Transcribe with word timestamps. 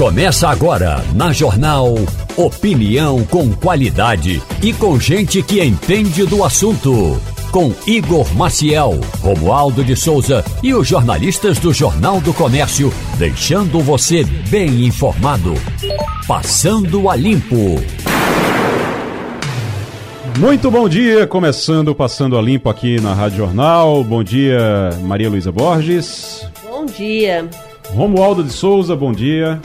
Começa 0.00 0.48
agora 0.48 1.04
na 1.14 1.30
Jornal 1.30 1.94
Opinião 2.34 3.22
com 3.24 3.52
qualidade 3.52 4.42
e 4.62 4.72
com 4.72 4.98
gente 4.98 5.42
que 5.42 5.62
entende 5.62 6.24
do 6.24 6.42
assunto. 6.42 7.20
Com 7.52 7.74
Igor 7.86 8.34
Maciel, 8.34 8.98
Romualdo 9.20 9.84
de 9.84 9.94
Souza 9.94 10.42
e 10.62 10.72
os 10.72 10.88
jornalistas 10.88 11.58
do 11.58 11.70
Jornal 11.70 12.18
do 12.18 12.32
Comércio, 12.32 12.90
deixando 13.18 13.80
você 13.80 14.24
bem 14.48 14.86
informado. 14.86 15.52
Passando 16.26 17.10
a 17.10 17.14
Limpo. 17.14 17.78
Muito 20.38 20.70
bom 20.70 20.88
dia, 20.88 21.26
começando 21.26 21.94
Passando 21.94 22.38
a 22.38 22.40
Limpo 22.40 22.70
aqui 22.70 22.98
na 23.02 23.12
Rádio 23.12 23.36
Jornal. 23.36 24.02
Bom 24.02 24.24
dia, 24.24 24.88
Maria 25.02 25.28
Luísa 25.28 25.52
Borges. 25.52 26.48
Bom 26.64 26.86
dia. 26.86 27.46
Romualdo 27.94 28.42
de 28.42 28.50
Souza, 28.50 28.96
bom 28.96 29.12
dia. 29.12 29.60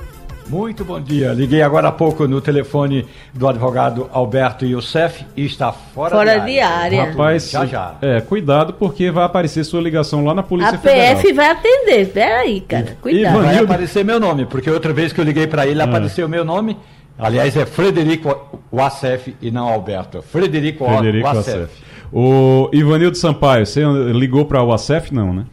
Muito 0.48 0.86
bom 0.86 1.02
dia. 1.02 1.34
Liguei 1.34 1.62
agora 1.64 1.88
há 1.88 1.92
pouco 1.92 2.28
no 2.28 2.40
telefone 2.40 3.06
do 3.34 3.48
advogado 3.48 4.08
Alberto 4.14 4.64
Youssef 4.66 5.26
e 5.36 5.44
está 5.46 5.72
fora, 5.72 6.16
Fora 6.16 6.40
de 6.40 6.46
de 6.54 6.60
área. 6.60 7.06
Rapaz, 7.06 7.50
Já, 7.50 7.66
já. 7.66 7.96
É, 8.02 8.22
cuidado 8.22 8.74
porque 8.74 9.10
vai 9.10 9.24
aparecer 9.26 9.64
sua 9.64 9.82
ligação 9.82 10.24
lá 10.24 10.36
na 10.36 10.44
Polícia 10.44 10.76
A 10.76 10.78
Federal. 10.78 11.16
PF 11.16 11.34
vai 11.34 11.50
atender. 11.50 12.08
Peraí, 12.14 12.62
cara. 12.62 12.96
Cuidado. 13.02 13.34
Ivan- 13.34 13.44
Vai 13.44 13.56
Nildo- 13.56 13.74
aparecer 13.74 14.06
meu 14.06 14.20
nome, 14.20 14.46
porque 14.46 14.70
outra 14.70 14.94
vez 14.94 15.12
que 15.12 15.20
eu 15.20 15.26
liguei 15.26 15.48
para 15.48 15.64
Ah. 15.64 15.68
ele 15.68 15.82
apareceu 15.82 16.30
meu 16.30 16.46
nome. 16.46 16.78
Aliás, 17.18 17.56
é 17.58 17.66
Frederico 17.66 18.62
Wassef 18.72 19.36
e 19.42 19.50
não 19.50 19.68
Alberto. 19.68 20.22
Frederico, 20.22 20.86
Frederico 20.86 21.26
Wassef. 21.28 21.58
Assef. 21.58 21.74
O 22.14 22.70
Ivanildo 22.72 23.18
Sampaio, 23.18 23.66
você 23.66 23.84
ligou 24.14 24.46
para 24.46 24.62
o 24.62 24.72
Assef? 24.72 25.12
Não, 25.14 25.34
né? 25.34 25.46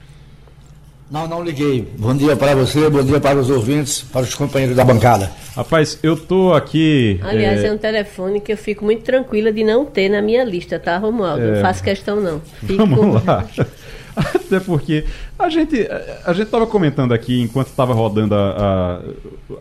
Não, 1.12 1.28
não 1.28 1.44
liguei. 1.44 1.86
Bom 1.98 2.16
dia 2.16 2.34
para 2.34 2.54
você, 2.54 2.88
bom 2.88 3.02
dia 3.02 3.20
para 3.20 3.38
os 3.38 3.50
ouvintes, 3.50 4.00
para 4.00 4.22
os 4.22 4.34
companheiros 4.34 4.74
da 4.74 4.82
bancada. 4.82 5.30
Rapaz, 5.54 5.98
eu 6.02 6.16
tô 6.16 6.54
aqui. 6.54 7.20
Aliás, 7.22 7.62
é, 7.62 7.66
é... 7.66 7.72
um 7.72 7.76
telefone 7.76 8.40
que 8.40 8.50
eu 8.50 8.56
fico 8.56 8.82
muito 8.82 9.02
tranquila 9.02 9.52
de 9.52 9.62
não 9.62 9.84
ter 9.84 10.08
na 10.08 10.22
minha 10.22 10.42
lista, 10.42 10.78
tá, 10.78 10.96
Romualdo? 10.96 11.44
Não 11.44 11.60
faço 11.60 11.84
questão, 11.84 12.18
não. 12.18 12.40
Fico... 12.66 12.82
É. 12.82 12.86
Vamos 12.86 13.22
lá. 13.26 13.44
Até 14.16 14.58
porque 14.60 15.04
a 15.38 15.50
gente 15.50 15.86
a 16.24 16.32
gente 16.32 16.46
estava 16.46 16.66
comentando 16.66 17.12
aqui 17.12 17.42
enquanto 17.42 17.68
estava 17.68 17.92
rodando 17.92 18.34
a, 18.34 19.02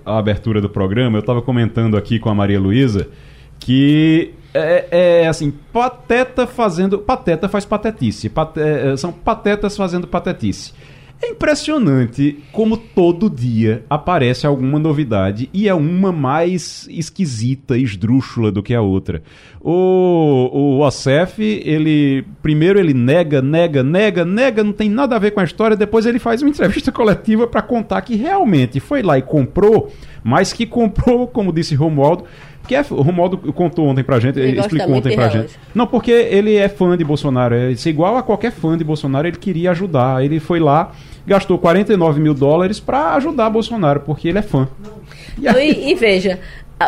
a, 0.05 0.13
a 0.13 0.17
abertura 0.19 0.61
do 0.61 0.69
programa, 0.69 1.17
eu 1.17 1.21
estava 1.21 1.41
comentando 1.41 1.97
aqui 1.97 2.17
com 2.17 2.29
a 2.29 2.35
Maria 2.35 2.59
Luísa 2.61 3.09
que 3.59 4.33
é, 4.53 5.21
é 5.23 5.27
assim, 5.27 5.53
pateta 5.71 6.45
fazendo. 6.45 6.99
Pateta 6.99 7.47
faz 7.47 7.63
patetice. 7.63 8.27
Pate- 8.29 8.59
é, 8.59 8.97
são 8.97 9.11
patetas 9.11 9.77
fazendo 9.77 10.07
patetice. 10.07 10.73
É 11.23 11.27
impressionante 11.29 12.39
como 12.51 12.75
todo 12.75 13.29
dia 13.29 13.83
aparece 13.87 14.47
alguma 14.47 14.79
novidade 14.79 15.47
e 15.53 15.69
é 15.69 15.73
uma 15.73 16.11
mais 16.11 16.87
esquisita, 16.89 17.77
esdrúxula 17.77 18.51
do 18.51 18.63
que 18.63 18.73
a 18.73 18.81
outra. 18.81 19.21
O, 19.61 20.77
o 20.79 20.83
Acef, 20.83 21.39
ele 21.39 22.25
primeiro 22.41 22.79
ele 22.79 22.93
nega, 22.95 23.39
nega, 23.39 23.83
nega, 23.83 24.25
nega, 24.25 24.63
não 24.63 24.73
tem 24.73 24.89
nada 24.89 25.15
a 25.15 25.19
ver 25.19 25.31
com 25.31 25.39
a 25.39 25.43
história, 25.43 25.77
depois 25.77 26.07
ele 26.07 26.17
faz 26.17 26.41
uma 26.41 26.49
entrevista 26.49 26.91
coletiva 26.91 27.45
para 27.45 27.61
contar 27.61 28.01
que 28.01 28.15
realmente 28.15 28.79
foi 28.79 29.03
lá 29.03 29.17
e 29.19 29.21
comprou, 29.21 29.91
mas 30.23 30.51
que 30.51 30.65
comprou, 30.65 31.27
como 31.27 31.53
disse 31.53 31.75
Romualdo, 31.75 32.23
que 32.67 32.75
é, 32.75 32.85
o 32.89 33.01
Romualdo 33.01 33.37
contou 33.53 33.87
ontem 33.87 34.03
pra 34.03 34.19
gente, 34.19 34.39
Ele 34.39 34.59
explicou 34.59 34.93
ontem 34.95 35.15
pra 35.15 35.27
relógio. 35.27 35.41
gente. 35.49 35.59
Não, 35.73 35.87
porque 35.87 36.11
ele 36.11 36.55
é 36.55 36.69
fã 36.69 36.95
de 36.95 37.03
Bolsonaro. 37.03 37.55
É 37.55 37.71
é 37.71 37.89
igual 37.89 38.15
a 38.17 38.23
qualquer 38.23 38.51
fã 38.51 38.77
de 38.77 38.83
Bolsonaro, 38.83 39.27
ele 39.27 39.37
queria 39.37 39.71
ajudar. 39.71 40.23
Ele 40.23 40.39
foi 40.39 40.59
lá, 40.59 40.91
gastou 41.25 41.57
49 41.57 42.19
mil 42.19 42.33
dólares 42.33 42.79
pra 42.79 43.13
ajudar 43.15 43.49
Bolsonaro, 43.49 44.01
porque 44.01 44.27
ele 44.27 44.39
é 44.39 44.41
fã. 44.41 44.67
E 45.37 45.47
aí- 45.47 45.71
E, 45.71 45.91
e 45.91 45.95
veja, 45.95 46.39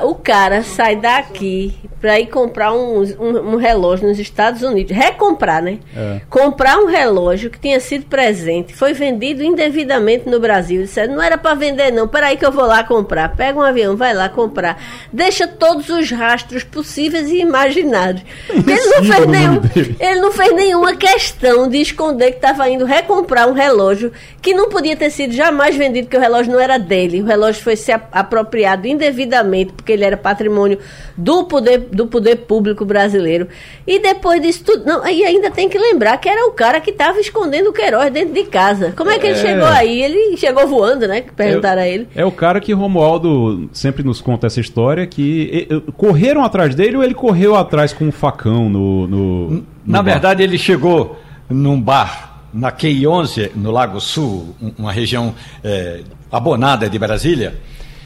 o 0.04 0.16
cara 0.16 0.64
sai 0.64 0.96
daqui 0.96 1.74
para 2.02 2.20
ir 2.20 2.28
comprar 2.28 2.74
um, 2.74 3.02
um- 3.02 3.54
um 3.54 3.56
relógio 3.56 4.08
nos 4.08 4.20
Estados 4.20 4.62
Unidos, 4.62 4.96
recomprar, 4.96 5.62
né? 5.62 5.80
É. 5.96 6.20
Comprar 6.30 6.78
um 6.80 6.86
relógio 6.88 7.50
que 7.50 7.58
tinha 7.60 7.80
sido 7.80 8.06
presente, 8.08 8.74
foi 8.74 8.94
vendido 8.94 9.42
indevidamente 9.44 10.28
no 10.30 10.40
Brasil. 10.40 10.82
Disseram, 10.82 11.16
não 11.16 11.24
era 11.24 11.38
para 11.38 11.56
vender, 11.56 11.92
não. 11.92 12.08
Peraí 12.08 12.36
que 12.36 12.46
eu 12.46 12.52
vou 12.52 12.66
lá 12.66 12.84
comprar. 12.84 13.36
Pega 13.36 13.58
um 13.58 13.62
avião, 13.62 13.96
vai 13.96 14.14
lá 14.14 14.28
comprar. 14.28 14.82
Deixa 15.14 15.48
todos 15.48 15.88
os 15.90 16.12
rastros 16.12 16.64
possíveis 16.64 17.30
e 17.30 17.40
imaginários. 17.40 18.22
Ele 18.52 18.86
não, 18.86 19.04
fez 19.04 19.28
nenhum, 19.28 19.62
ele 20.00 20.20
não 20.20 20.32
fez 20.32 20.54
nenhuma 20.54 20.96
questão 20.96 21.70
de 21.70 21.78
esconder 21.80 22.32
que 22.32 22.38
estava 22.38 22.70
indo 22.70 22.86
recomprar 22.86 23.48
um 23.48 23.54
relógio 23.54 24.12
que 24.42 24.54
não 24.54 24.68
podia 24.70 24.96
ter 24.96 25.10
sido 25.10 25.34
jamais 25.34 25.76
vendido, 25.76 26.08
porque 26.08 26.18
o 26.18 26.20
relógio 26.20 26.52
não 26.52 26.60
era 26.60 26.78
dele. 26.78 27.22
O 27.22 27.26
relógio 27.26 27.64
foi 27.64 27.76
se 27.76 27.92
apropriado 27.92 28.88
indevidamente, 28.88 29.72
porque 29.84 29.92
ele 29.92 30.06
era 30.06 30.16
patrimônio 30.16 30.80
do 31.18 31.44
poder, 31.44 31.78
do 31.92 32.08
poder 32.08 32.38
público 32.38 32.86
brasileiro. 32.86 33.48
E 33.86 34.00
depois 34.00 34.42
disso 34.42 34.64
tudo. 34.64 34.86
Não, 34.86 35.06
e 35.06 35.24
ainda 35.26 35.52
tem 35.52 35.68
que 35.68 35.78
lembrar 35.78 36.18
que 36.18 36.30
era 36.30 36.48
o 36.48 36.52
cara 36.52 36.80
que 36.80 36.90
estava 36.92 37.20
escondendo 37.20 37.70
o 37.70 37.74
Queiroz 37.74 38.12
dentro 38.12 38.34
de 38.34 38.44
casa. 38.46 38.94
Como 38.96 39.12
é 39.12 39.20
que 39.20 39.28
ele 39.28 39.38
É. 39.38 39.42
chegou 39.42 39.68
aí? 39.68 40.02
Ele 40.02 40.38
chegou 40.38 40.66
voando, 40.66 41.06
né? 41.08 41.22
Perguntaram 41.36 41.82
a 41.82 41.88
ele. 41.88 42.08
É 42.16 42.24
o 42.26 42.32
cara 42.32 42.62
que 42.62 42.72
Romualdo 42.74 43.70
sempre 43.74 44.04
nos 44.04 44.22
conta 44.22 44.48
essa 44.48 44.62
história, 44.62 45.06
que 45.06 45.68
e- 45.70 45.74
e- 45.76 45.92
correram 45.92 46.44
atrás 46.44 46.74
dele 46.74 46.96
ou 46.98 47.04
ele 47.04 47.14
correu 47.14 47.56
atrás 47.56 47.92
com 47.92 48.06
um 48.06 48.12
facão 48.12 48.70
no. 48.70 49.08
no- 49.08 49.50
no 49.50 49.66
Na 49.86 50.02
bar? 50.02 50.12
verdade, 50.14 50.42
ele 50.44 50.58
chegou 50.58 51.20
num 51.50 51.80
bar 51.80 52.42
na 52.54 52.72
QI11, 52.72 53.52
no 53.56 53.70
Lago 53.72 54.00
Sul, 54.00 54.56
um- 54.62 54.72
uma 54.80 54.92
região 54.94 55.34
eh, 55.64 56.02
abonada 56.32 56.90
de 56.90 56.98
Brasília. 56.98 57.56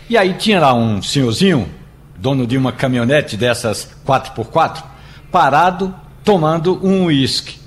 E 0.09 0.17
aí 0.17 0.33
tinha 0.35 0.61
lá 0.61 0.73
um 0.73 1.01
senhorzinho, 1.01 1.69
dono 2.17 2.47
de 2.47 2.57
uma 2.57 2.71
caminhonete 2.71 3.35
dessas 3.35 3.89
4x4, 4.05 4.81
parado 5.29 5.93
tomando 6.23 6.79
um 6.81 7.05
uísque. 7.05 7.59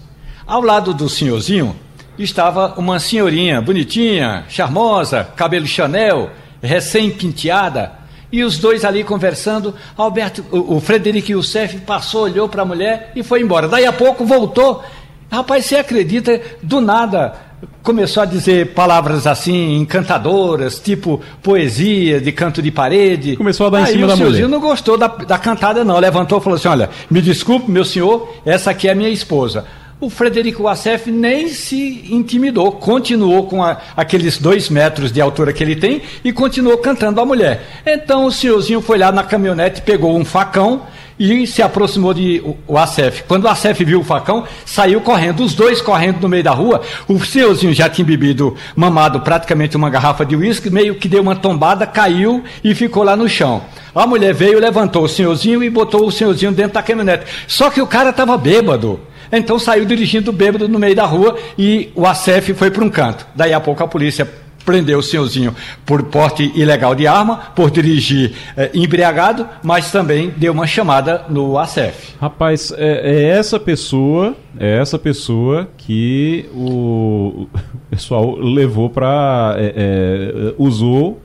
Ao 0.47 0.63
lado 0.63 0.95
do 0.95 1.07
senhorzinho 1.07 1.77
estava 2.19 2.75
uma 2.79 2.99
senhorinha 2.99 3.61
bonitinha, 3.61 4.45
charmosa, 4.49 5.23
cabelo 5.37 5.67
Chanel, 5.67 6.31
recém-penteada, 6.63 7.93
e 8.33 8.43
os 8.43 8.57
dois 8.57 8.87
ali 8.87 9.05
conversando. 9.05 9.75
Alberto, 9.95 10.43
o, 10.51 10.77
o 10.77 10.81
Frederico 10.81 11.33
Youssef 11.33 11.81
passou, 11.81 12.23
olhou 12.23 12.49
para 12.49 12.63
a 12.63 12.65
mulher 12.67 13.13
e 13.15 13.23
foi 13.23 13.43
embora. 13.43 13.69
Daí 13.69 13.85
a 13.85 13.93
pouco 13.93 14.25
voltou. 14.25 14.83
Rapaz, 15.31 15.67
você 15.67 15.77
acredita? 15.77 16.41
Do 16.63 16.81
nada 16.81 17.50
começou 17.83 18.23
a 18.23 18.27
dizer 18.27 18.69
palavras 18.75 19.27
assim 19.27 19.77
encantadoras, 19.77 20.79
tipo 20.79 21.21
poesia 21.43 22.21
de 22.21 22.33
canto 22.33 22.63
de 22.63 22.71
parede. 22.71 23.37
Começou 23.37 23.67
a 23.67 23.71
dar 23.71 23.81
em 23.81 23.85
Aí 23.85 23.93
cima 23.93 24.05
o 24.05 24.09
da 24.09 24.17
senhorzinho 24.17 24.49
mulher. 24.49 24.61
não 24.61 24.69
gostou 24.69 24.97
da, 24.97 25.07
da 25.09 25.39
cantada, 25.39 25.85
não. 25.85 25.99
Levantou 25.99 26.39
e 26.39 26.43
falou 26.43 26.57
assim: 26.57 26.69
Olha, 26.69 26.91
me 27.11 27.21
desculpe, 27.21 27.71
meu 27.71 27.85
senhor, 27.85 28.29
essa 28.45 28.71
aqui 28.71 28.89
é 28.89 28.93
a 28.93 28.95
minha 28.95 29.11
esposa. 29.11 29.65
O 30.01 30.09
Frederico 30.09 30.63
Wassef 30.63 31.11
nem 31.11 31.49
se 31.49 32.07
intimidou, 32.11 32.73
continuou 32.73 33.43
com 33.47 33.63
a- 33.63 33.77
aqueles 33.95 34.39
dois 34.39 34.71
metros 34.71 35.13
de 35.13 35.21
altura 35.21 35.53
que 35.53 35.63
ele 35.63 35.77
tem 35.77 36.01
e 36.25 36.33
continuou 36.33 36.79
cantando 36.79 37.21
a 37.21 37.27
mulher. 37.27 37.67
Então 37.85 38.25
o 38.25 38.33
senhorzinho 38.33 38.81
foi 38.81 38.97
lá 38.97 39.13
na 39.13 39.23
caminhonete, 39.23 39.83
pegou 39.83 40.17
um 40.17 40.25
facão 40.25 40.83
e 41.21 41.47
se 41.47 41.61
aproximou 41.61 42.15
de 42.15 42.43
o- 42.67 42.79
Acef. 42.79 43.25
Quando 43.29 43.45
o 43.45 43.49
Acef 43.49 43.85
viu 43.85 44.01
o 44.01 44.05
facão, 44.05 44.45
saiu 44.65 45.03
correndo, 45.03 45.45
os 45.45 45.53
dois 45.55 45.83
correndo 45.83 46.23
no 46.23 46.29
meio 46.31 46.43
da 46.43 46.53
rua. 46.53 46.81
O 47.07 47.23
senhorzinho 47.23 47.75
já 47.75 47.91
tinha 47.91 48.07
bebido, 48.07 48.57
mamado 48.75 49.21
praticamente 49.21 49.77
uma 49.77 49.91
garrafa 49.91 50.25
de 50.25 50.35
uísque, 50.35 50.71
meio 50.71 50.95
que 50.95 51.07
deu 51.09 51.21
uma 51.21 51.37
tombada, 51.37 51.87
caiu 51.87 52.43
e 52.65 52.75
ficou 52.75 53.03
lá 53.03 53.15
no 53.15 53.29
chão. 53.29 53.61
A 53.95 54.07
mulher 54.07 54.33
veio, 54.33 54.59
levantou 54.59 55.05
o 55.05 55.09
senhorzinho 55.09 55.63
e 55.63 55.69
botou 55.69 56.07
o 56.07 56.11
senhorzinho 56.11 56.53
dentro 56.53 56.73
da 56.73 56.83
caminhonete. 56.83 57.27
Só 57.47 57.69
que 57.69 57.83
o 57.83 57.87
cara 57.87 58.09
estava 58.11 58.39
bêbado. 58.39 58.99
Então 59.31 59.59
saiu 59.59 59.85
dirigindo 59.85 60.33
bêbado 60.33 60.69
no 60.69 60.79
meio 60.79 60.95
da 60.97 61.05
rua 61.05 61.37
e 61.59 61.91
o 61.95 62.07
Acef 62.07 62.55
foi 62.55 62.71
para 62.71 62.83
um 62.83 62.89
canto. 62.89 63.27
Daí 63.35 63.53
a 63.53 63.61
pouco 63.61 63.85
a 63.85 63.87
polícia 63.87 64.27
prendeu 64.71 65.01
o 65.01 65.03
senhorzinho 65.03 65.53
por 65.85 66.05
porte 66.05 66.53
ilegal 66.55 66.95
de 66.95 67.07
arma, 67.07 67.37
por 67.57 67.71
dirigir 67.73 68.33
eh, 68.57 68.71
embriagado, 68.73 69.49
mas 69.65 69.91
também 69.91 70.33
deu 70.37 70.53
uma 70.53 70.67
chamada 70.67 71.25
no 71.29 71.59
Acef. 71.59 72.15
Rapaz, 72.21 72.73
é, 72.77 73.01
é 73.13 73.23
essa 73.31 73.59
pessoa, 73.59 74.37
é 74.59 74.79
essa 74.79 74.97
pessoa 74.99 75.69
que 75.77 76.49
o, 76.55 77.47
o 77.47 77.49
pessoal 77.91 78.37
levou 78.37 78.89
pra. 78.89 79.55
é, 79.59 79.73
é, 79.77 80.55
usou 80.57 81.21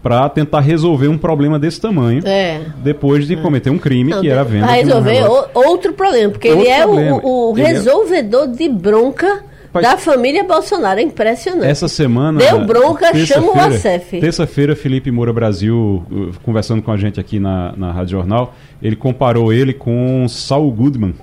pra 0.00 0.28
tentar 0.28 0.60
resolver 0.60 1.08
um 1.08 1.16
problema 1.18 1.58
desse 1.58 1.80
tamanho. 1.80 2.22
É. 2.26 2.60
Depois 2.76 3.26
de 3.26 3.36
cometer 3.36 3.70
um 3.70 3.78
crime 3.78 4.10
Não, 4.10 4.20
que 4.20 4.28
era 4.28 4.42
a 4.42 4.44
venda. 4.44 4.66
Um 4.66 4.70
resolver 4.70 5.22
o- 5.24 5.46
outro 5.54 5.92
problema, 5.94 6.30
porque 6.30 6.48
Outro 6.50 6.62
ele 6.62 6.70
é 6.70 6.84
o- 6.84 6.88
problema. 6.90 7.20
o, 7.24 7.54
é- 7.58 7.62
resolvedor 7.62 8.48
de 8.48 8.68
bronca 8.68 9.42
Mas- 9.74 9.82
da 9.82 9.96
família 9.96 10.44
Bolsonaro. 10.44 11.00
É 11.00 11.02
impressionante. 11.02 11.66
Essa 11.66 11.88
semana. 11.88 12.38
Deu 12.38 12.64
bronca, 12.64 13.14
chama 13.26 13.52
o 13.52 13.58
Acef. 13.60 14.20
Terça-feira, 14.20 14.76
Felipe 14.76 15.10
Moura 15.10 15.32
Brasil, 15.32 16.04
uh, 16.10 16.30
conversando 16.42 16.80
com 16.82 16.92
a 16.92 16.96
gente 16.96 17.18
aqui 17.18 17.38
na, 17.40 17.74
na 17.76 17.92
Rádio 17.92 18.12
Jornal, 18.12 18.54
ele 18.82 18.96
comparou 18.96 19.52
ele 19.52 19.72
com 19.72 20.26
Saul 20.28 20.70
Goodman. 20.70 21.14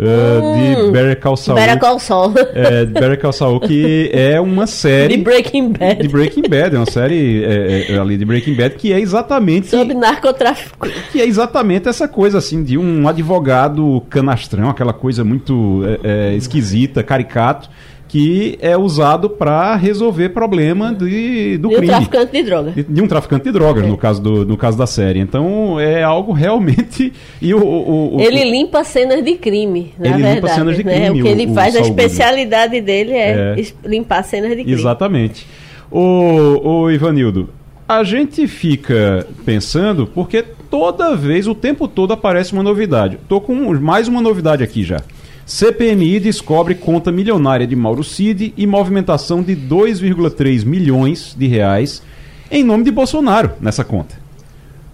Uh, 0.00 0.84
de 0.86 0.90
Better 0.90 1.20
Call 1.20 1.36
Saul. 1.36 1.56
Better 1.56 1.78
Call 1.78 1.98
Saul. 1.98 2.34
É, 2.54 2.84
Better 2.84 3.20
Call 3.20 3.32
Saul, 3.32 3.60
que 3.60 4.10
é 4.12 4.40
uma 4.40 4.66
série... 4.66 5.16
De 5.16 5.22
Breaking 5.22 5.72
Bad. 5.72 6.02
De 6.02 6.08
Breaking 6.08 6.48
Bad, 6.48 6.74
é 6.74 6.78
uma 6.78 6.90
série 6.90 7.44
é, 7.44 7.92
é, 7.92 7.98
ali 7.98 8.16
de 8.16 8.24
Breaking 8.24 8.54
Bad 8.54 8.76
que 8.76 8.92
é 8.92 8.98
exatamente... 8.98 9.68
Sobre 9.68 9.94
narcotráfico. 9.94 10.88
Que 11.12 11.20
é 11.20 11.26
exatamente 11.26 11.88
essa 11.88 12.08
coisa, 12.08 12.38
assim, 12.38 12.62
de 12.64 12.78
um 12.78 13.06
advogado 13.06 14.02
canastrão, 14.08 14.70
aquela 14.70 14.92
coisa 14.92 15.22
muito 15.22 15.82
é, 16.02 16.32
é, 16.32 16.36
esquisita, 16.36 17.02
caricato, 17.02 17.68
que 18.10 18.58
é 18.60 18.76
usado 18.76 19.30
para 19.30 19.76
resolver 19.76 20.30
problema 20.30 20.92
de, 20.92 21.56
do 21.58 21.68
de 21.68 21.76
crime. 21.76 21.86
um 21.86 21.96
traficante 21.96 22.32
de 22.32 22.42
droga. 22.42 22.70
De, 22.72 22.82
de 22.82 23.02
um 23.02 23.06
traficante 23.06 23.44
de 23.44 23.52
drogas, 23.52 23.84
É. 23.84 23.86
no, 23.86 23.96
caso 23.96 24.20
do, 24.20 24.44
no 24.44 24.56
caso 24.56 24.76
da 24.76 24.84
série. 24.84 25.20
Então 25.20 25.78
é 25.78 26.02
algo 26.02 26.32
realmente. 26.32 27.12
E 27.40 27.54
o, 27.54 27.62
o- 27.64 28.16
o- 28.16 28.20
Ele 28.20 28.50
limpa 28.50 28.82
cenas 28.82 29.24
de 29.24 29.34
crime, 29.36 29.94
na 29.96 30.06
Ele 30.08 30.16
limpa 30.16 30.28
verdade. 30.32 30.54
cenas 30.54 30.76
de 30.76 30.82
né? 30.84 30.92
crime, 31.06 31.20
O 31.20 31.24
que 31.24 31.30
ele 31.30 31.46
o- 31.46 31.54
faz, 31.54 31.76
a 31.76 31.80
especialidade 31.80 32.80
dele 32.80 33.12
é, 33.12 33.54
É. 33.56 33.88
limpar 33.88 34.24
cenas 34.24 34.50
de 34.50 34.64
crime. 34.64 34.72
Exatamente. 34.72 35.46
O, 35.88 36.82
o 36.82 36.90
Ivanildo, 36.90 37.48
a 37.88 38.02
gente 38.02 38.46
fica 38.48 39.24
pensando 39.44 40.04
porque 40.06 40.44
toda 40.68 41.14
vez, 41.16 41.46
o 41.46 41.54
tempo 41.54 41.86
todo 41.86 42.12
aparece 42.12 42.52
uma 42.52 42.62
novidade. 42.64 43.18
Tô 43.28 43.40
com 43.40 43.54
mais 43.80 44.08
uma 44.08 44.20
novidade 44.20 44.64
aqui 44.64 44.82
já. 44.82 45.00
CPMI 45.50 46.20
descobre 46.20 46.76
conta 46.76 47.10
milionária 47.10 47.66
de 47.66 47.74
Mauro 47.74 48.04
Cid 48.04 48.54
e 48.56 48.68
movimentação 48.68 49.42
de 49.42 49.56
2,3 49.56 50.64
milhões 50.64 51.34
de 51.36 51.48
reais 51.48 52.00
em 52.48 52.62
nome 52.62 52.84
de 52.84 52.92
Bolsonaro 52.92 53.50
nessa 53.60 53.82
conta. 53.82 54.14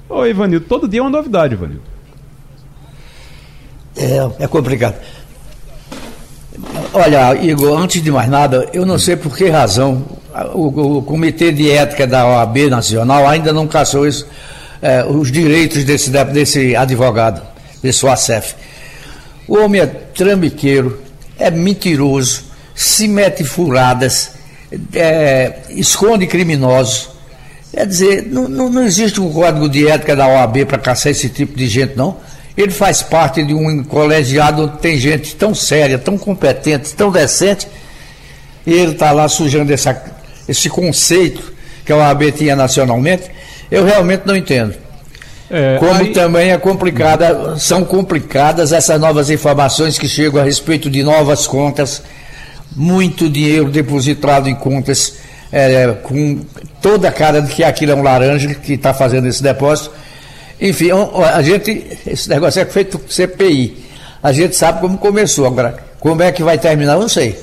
Ô 0.08 0.24
Ivanildo, 0.24 0.64
todo 0.64 0.88
dia 0.88 1.00
é 1.00 1.02
uma 1.02 1.10
novidade, 1.10 1.52
Ivanildo. 1.52 1.82
É, 3.98 4.44
é 4.44 4.46
complicado. 4.46 4.96
Olha, 6.94 7.34
Igor, 7.34 7.78
antes 7.78 8.02
de 8.02 8.10
mais 8.10 8.30
nada, 8.30 8.66
eu 8.72 8.86
não 8.86 8.98
sei 8.98 9.14
por 9.14 9.36
que 9.36 9.50
razão 9.50 10.06
o, 10.54 10.96
o 10.96 11.02
Comitê 11.02 11.52
de 11.52 11.70
Ética 11.70 12.06
da 12.06 12.26
OAB 12.26 12.70
Nacional 12.70 13.28
ainda 13.28 13.52
não 13.52 13.66
caçou 13.66 14.08
isso, 14.08 14.26
é, 14.80 15.04
os 15.04 15.30
direitos 15.30 15.84
desse, 15.84 16.08
desse 16.08 16.74
advogado, 16.74 17.42
desse 17.82 18.08
ACEF. 18.08 18.54
O 19.48 19.58
homem 19.58 19.80
é 19.80 19.86
trambiqueiro, 19.86 21.00
é 21.38 21.50
mentiroso, 21.50 22.44
se 22.74 23.06
mete 23.06 23.44
furadas, 23.44 24.32
é, 24.92 25.60
esconde 25.70 26.26
criminosos. 26.26 27.10
Quer 27.72 27.86
dizer, 27.86 28.26
não, 28.26 28.48
não, 28.48 28.70
não 28.70 28.82
existe 28.84 29.20
um 29.20 29.32
código 29.32 29.68
de 29.68 29.86
ética 29.86 30.16
da 30.16 30.26
OAB 30.26 30.64
para 30.66 30.78
caçar 30.78 31.12
esse 31.12 31.28
tipo 31.28 31.56
de 31.56 31.68
gente, 31.68 31.96
não. 31.96 32.16
Ele 32.56 32.72
faz 32.72 33.02
parte 33.02 33.42
de 33.44 33.52
um 33.52 33.84
colegiado 33.84 34.64
onde 34.64 34.78
tem 34.78 34.96
gente 34.96 35.34
tão 35.36 35.54
séria, 35.54 35.98
tão 35.98 36.16
competente, 36.16 36.94
tão 36.94 37.12
decente, 37.12 37.68
e 38.66 38.72
ele 38.72 38.92
está 38.92 39.12
lá 39.12 39.28
sujando 39.28 39.72
essa, 39.72 40.02
esse 40.48 40.68
conceito 40.68 41.52
que 41.84 41.92
a 41.92 41.96
OAB 41.96 42.32
tinha 42.32 42.56
nacionalmente. 42.56 43.24
Eu 43.70 43.84
realmente 43.84 44.22
não 44.24 44.34
entendo. 44.34 44.85
É, 45.50 45.76
Como 45.78 45.92
aí- 45.92 46.12
também 46.12 46.50
é 46.50 46.58
complicada, 46.58 47.56
são 47.58 47.84
complicadas 47.84 48.72
essas 48.72 49.00
novas 49.00 49.30
informações 49.30 49.98
que 49.98 50.08
chegam 50.08 50.40
a 50.40 50.44
respeito 50.44 50.90
de 50.90 51.02
novas 51.04 51.46
contas, 51.46 52.02
muito 52.74 53.28
dinheiro 53.28 53.70
depositado 53.70 54.48
em 54.48 54.54
contas 54.54 55.14
é, 55.52 55.92
com 56.02 56.40
toda 56.82 57.08
a 57.08 57.12
cara 57.12 57.40
de 57.40 57.52
que 57.52 57.62
aquilo 57.62 57.92
é 57.92 57.94
um 57.94 58.02
laranja 58.02 58.52
que 58.54 58.72
está 58.74 58.92
fazendo 58.92 59.28
esse 59.28 59.42
depósito. 59.42 59.92
Enfim, 60.60 60.88
a 61.32 61.40
gente, 61.42 61.86
esse 62.06 62.28
negócio 62.28 62.60
é 62.60 62.64
feito 62.64 63.00
CPI. 63.08 63.84
A 64.22 64.32
gente 64.32 64.56
sabe 64.56 64.80
como 64.80 64.98
começou. 64.98 65.46
Agora, 65.46 65.76
como 66.00 66.22
é 66.22 66.32
que 66.32 66.42
vai 66.42 66.58
terminar, 66.58 66.94
eu 66.94 67.00
não 67.00 67.08
sei. 67.08 67.38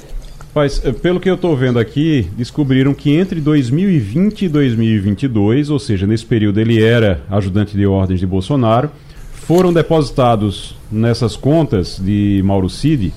Mas, 0.54 0.80
eh, 0.86 0.92
pelo 0.92 1.20
que 1.20 1.30
eu 1.30 1.34
estou 1.34 1.58
vendo 1.58 1.80
aqui, 1.80 2.28
descobriram 2.38 2.94
que 2.94 3.12
entre 3.12 3.42
2020 3.42 4.44
e 4.44 4.50
2022, 4.50 5.70
ou 5.72 5.80
seja, 5.80 6.06
nesse 6.06 6.26
período 6.26 6.60
ele 6.60 6.82
era 6.82 7.24
ajudante 7.30 7.76
de 7.76 7.86
ordens 7.88 8.20
de 8.20 8.28
Bolsonaro, 8.28 8.92
foram 9.32 9.74
depositados 9.74 10.76
nessas 10.92 11.36
contas 11.36 12.00
de 12.00 12.42
Mauro 12.46 12.70
Cid, 12.70 13.12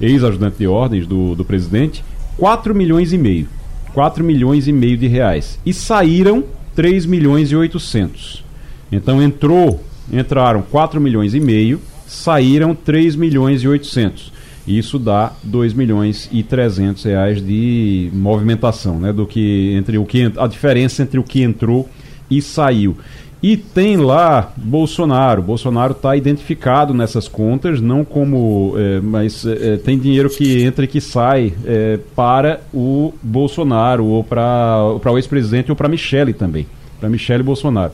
ex-ajudante 0.00 0.58
de 0.58 0.66
ordens 0.66 1.06
do, 1.06 1.34
do 1.34 1.44
presidente, 1.44 2.02
4 2.38 2.74
milhões 2.74 3.12
e 3.12 3.18
meio. 3.18 3.48
4 3.92 4.24
milhões 4.24 4.66
e 4.66 4.72
meio 4.72 4.96
de 4.96 5.06
reais. 5.06 5.58
E 5.66 5.74
saíram 5.74 6.44
3 6.74 7.04
milhões 7.04 7.50
e 7.50 7.56
800. 7.56 8.44
Então 8.90 9.22
entrou, 9.22 9.82
entraram 10.10 10.62
4 10.62 11.00
milhões 11.00 11.34
e 11.34 11.40
meio, 11.40 11.80
saíram 12.06 12.74
3 12.74 13.14
milhões 13.14 13.62
e 13.62 13.68
800. 13.68 14.37
Isso 14.68 14.98
dá 14.98 15.32
2 15.42 15.72
milhões 15.72 16.28
e 16.30 16.42
300 16.42 17.02
reais 17.04 17.44
de 17.44 18.10
movimentação, 18.12 18.98
né? 18.98 19.12
Do 19.12 19.26
que 19.26 19.72
entre 19.74 19.96
o 19.96 20.04
que 20.04 20.30
a 20.36 20.46
diferença 20.46 21.02
entre 21.02 21.18
o 21.18 21.22
que 21.22 21.42
entrou 21.42 21.88
e 22.30 22.42
saiu. 22.42 22.96
E 23.42 23.56
tem 23.56 23.96
lá 23.96 24.52
Bolsonaro. 24.56 25.40
Bolsonaro 25.42 25.92
está 25.92 26.16
identificado 26.16 26.92
nessas 26.92 27.28
contas, 27.28 27.80
não 27.80 28.04
como. 28.04 28.74
eh, 28.76 29.00
mas 29.00 29.46
eh, 29.46 29.76
tem 29.76 29.96
dinheiro 29.96 30.28
que 30.28 30.62
entra 30.64 30.84
e 30.84 30.88
que 30.88 31.00
sai 31.00 31.54
eh, 31.64 32.00
para 32.16 32.60
o 32.74 33.14
Bolsonaro, 33.22 34.04
ou 34.06 34.24
para 34.24 34.98
o 35.06 35.16
ex-presidente, 35.16 35.70
ou 35.70 35.76
para 35.76 35.88
Michele 35.88 36.32
também. 36.32 36.66
Para 36.98 37.08
Michele 37.08 37.44
Bolsonaro. 37.44 37.92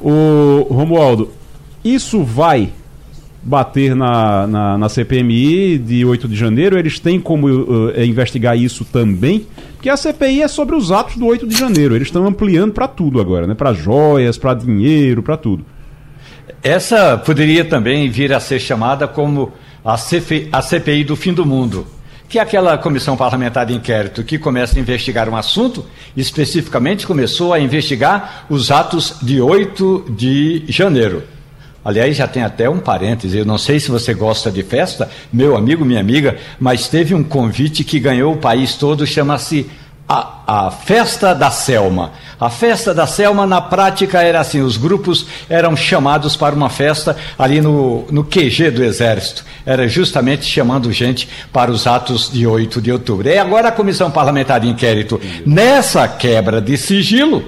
O 0.00 0.68
Romualdo, 0.70 1.30
isso 1.84 2.22
vai 2.22 2.70
bater 3.46 3.94
na, 3.94 4.46
na, 4.46 4.78
na 4.78 4.88
CPMI 4.88 5.78
de 5.78 6.04
8 6.04 6.26
de 6.26 6.34
janeiro? 6.34 6.76
Eles 6.76 6.98
têm 6.98 7.20
como 7.20 7.46
uh, 7.46 8.02
investigar 8.02 8.58
isso 8.58 8.84
também? 8.84 9.46
Porque 9.74 9.88
a 9.88 9.96
CPI 9.96 10.42
é 10.42 10.48
sobre 10.48 10.74
os 10.74 10.90
atos 10.90 11.16
do 11.16 11.26
8 11.26 11.46
de 11.46 11.56
janeiro. 11.56 11.94
Eles 11.94 12.08
estão 12.08 12.26
ampliando 12.26 12.72
para 12.72 12.88
tudo 12.88 13.20
agora, 13.20 13.46
né? 13.46 13.54
Para 13.54 13.72
joias, 13.72 14.36
para 14.36 14.52
dinheiro, 14.54 15.22
para 15.22 15.36
tudo. 15.36 15.64
Essa 16.60 17.16
poderia 17.16 17.64
também 17.64 18.10
vir 18.10 18.32
a 18.32 18.40
ser 18.40 18.58
chamada 18.58 19.06
como 19.06 19.52
a, 19.84 19.94
CFI, 19.94 20.48
a 20.50 20.60
CPI 20.60 21.04
do 21.04 21.14
fim 21.14 21.32
do 21.32 21.46
mundo, 21.46 21.86
que 22.28 22.40
é 22.40 22.42
aquela 22.42 22.76
comissão 22.76 23.16
parlamentar 23.16 23.64
de 23.64 23.74
inquérito 23.74 24.24
que 24.24 24.38
começa 24.38 24.76
a 24.76 24.80
investigar 24.80 25.28
um 25.28 25.36
assunto, 25.36 25.86
especificamente 26.16 27.06
começou 27.06 27.52
a 27.52 27.60
investigar 27.60 28.46
os 28.50 28.72
atos 28.72 29.18
de 29.22 29.40
8 29.40 30.06
de 30.16 30.64
janeiro. 30.68 31.35
Aliás, 31.86 32.16
já 32.16 32.26
tem 32.26 32.42
até 32.42 32.68
um 32.68 32.80
parêntese. 32.80 33.38
Eu 33.38 33.44
não 33.44 33.56
sei 33.56 33.78
se 33.78 33.92
você 33.92 34.12
gosta 34.12 34.50
de 34.50 34.64
festa, 34.64 35.08
meu 35.32 35.56
amigo, 35.56 35.84
minha 35.84 36.00
amiga, 36.00 36.36
mas 36.58 36.88
teve 36.88 37.14
um 37.14 37.22
convite 37.22 37.84
que 37.84 38.00
ganhou 38.00 38.34
o 38.34 38.38
país 38.38 38.74
todo, 38.74 39.06
chama-se 39.06 39.70
a, 40.08 40.66
a 40.66 40.70
Festa 40.72 41.32
da 41.32 41.48
Selma. 41.48 42.10
A 42.40 42.50
Festa 42.50 42.92
da 42.92 43.06
Selma, 43.06 43.46
na 43.46 43.60
prática, 43.60 44.20
era 44.20 44.40
assim: 44.40 44.62
os 44.62 44.76
grupos 44.76 45.28
eram 45.48 45.76
chamados 45.76 46.34
para 46.34 46.56
uma 46.56 46.68
festa 46.68 47.16
ali 47.38 47.60
no, 47.60 48.04
no 48.10 48.24
QG 48.24 48.72
do 48.72 48.82
Exército. 48.82 49.44
Era 49.64 49.86
justamente 49.86 50.44
chamando 50.44 50.90
gente 50.90 51.28
para 51.52 51.70
os 51.70 51.86
atos 51.86 52.28
de 52.28 52.48
8 52.48 52.82
de 52.82 52.90
outubro. 52.90 53.28
E 53.28 53.38
agora 53.38 53.68
a 53.68 53.72
Comissão 53.72 54.10
Parlamentar 54.10 54.58
de 54.58 54.66
Inquérito, 54.66 55.20
nessa 55.46 56.08
quebra 56.08 56.60
de 56.60 56.76
sigilo, 56.76 57.44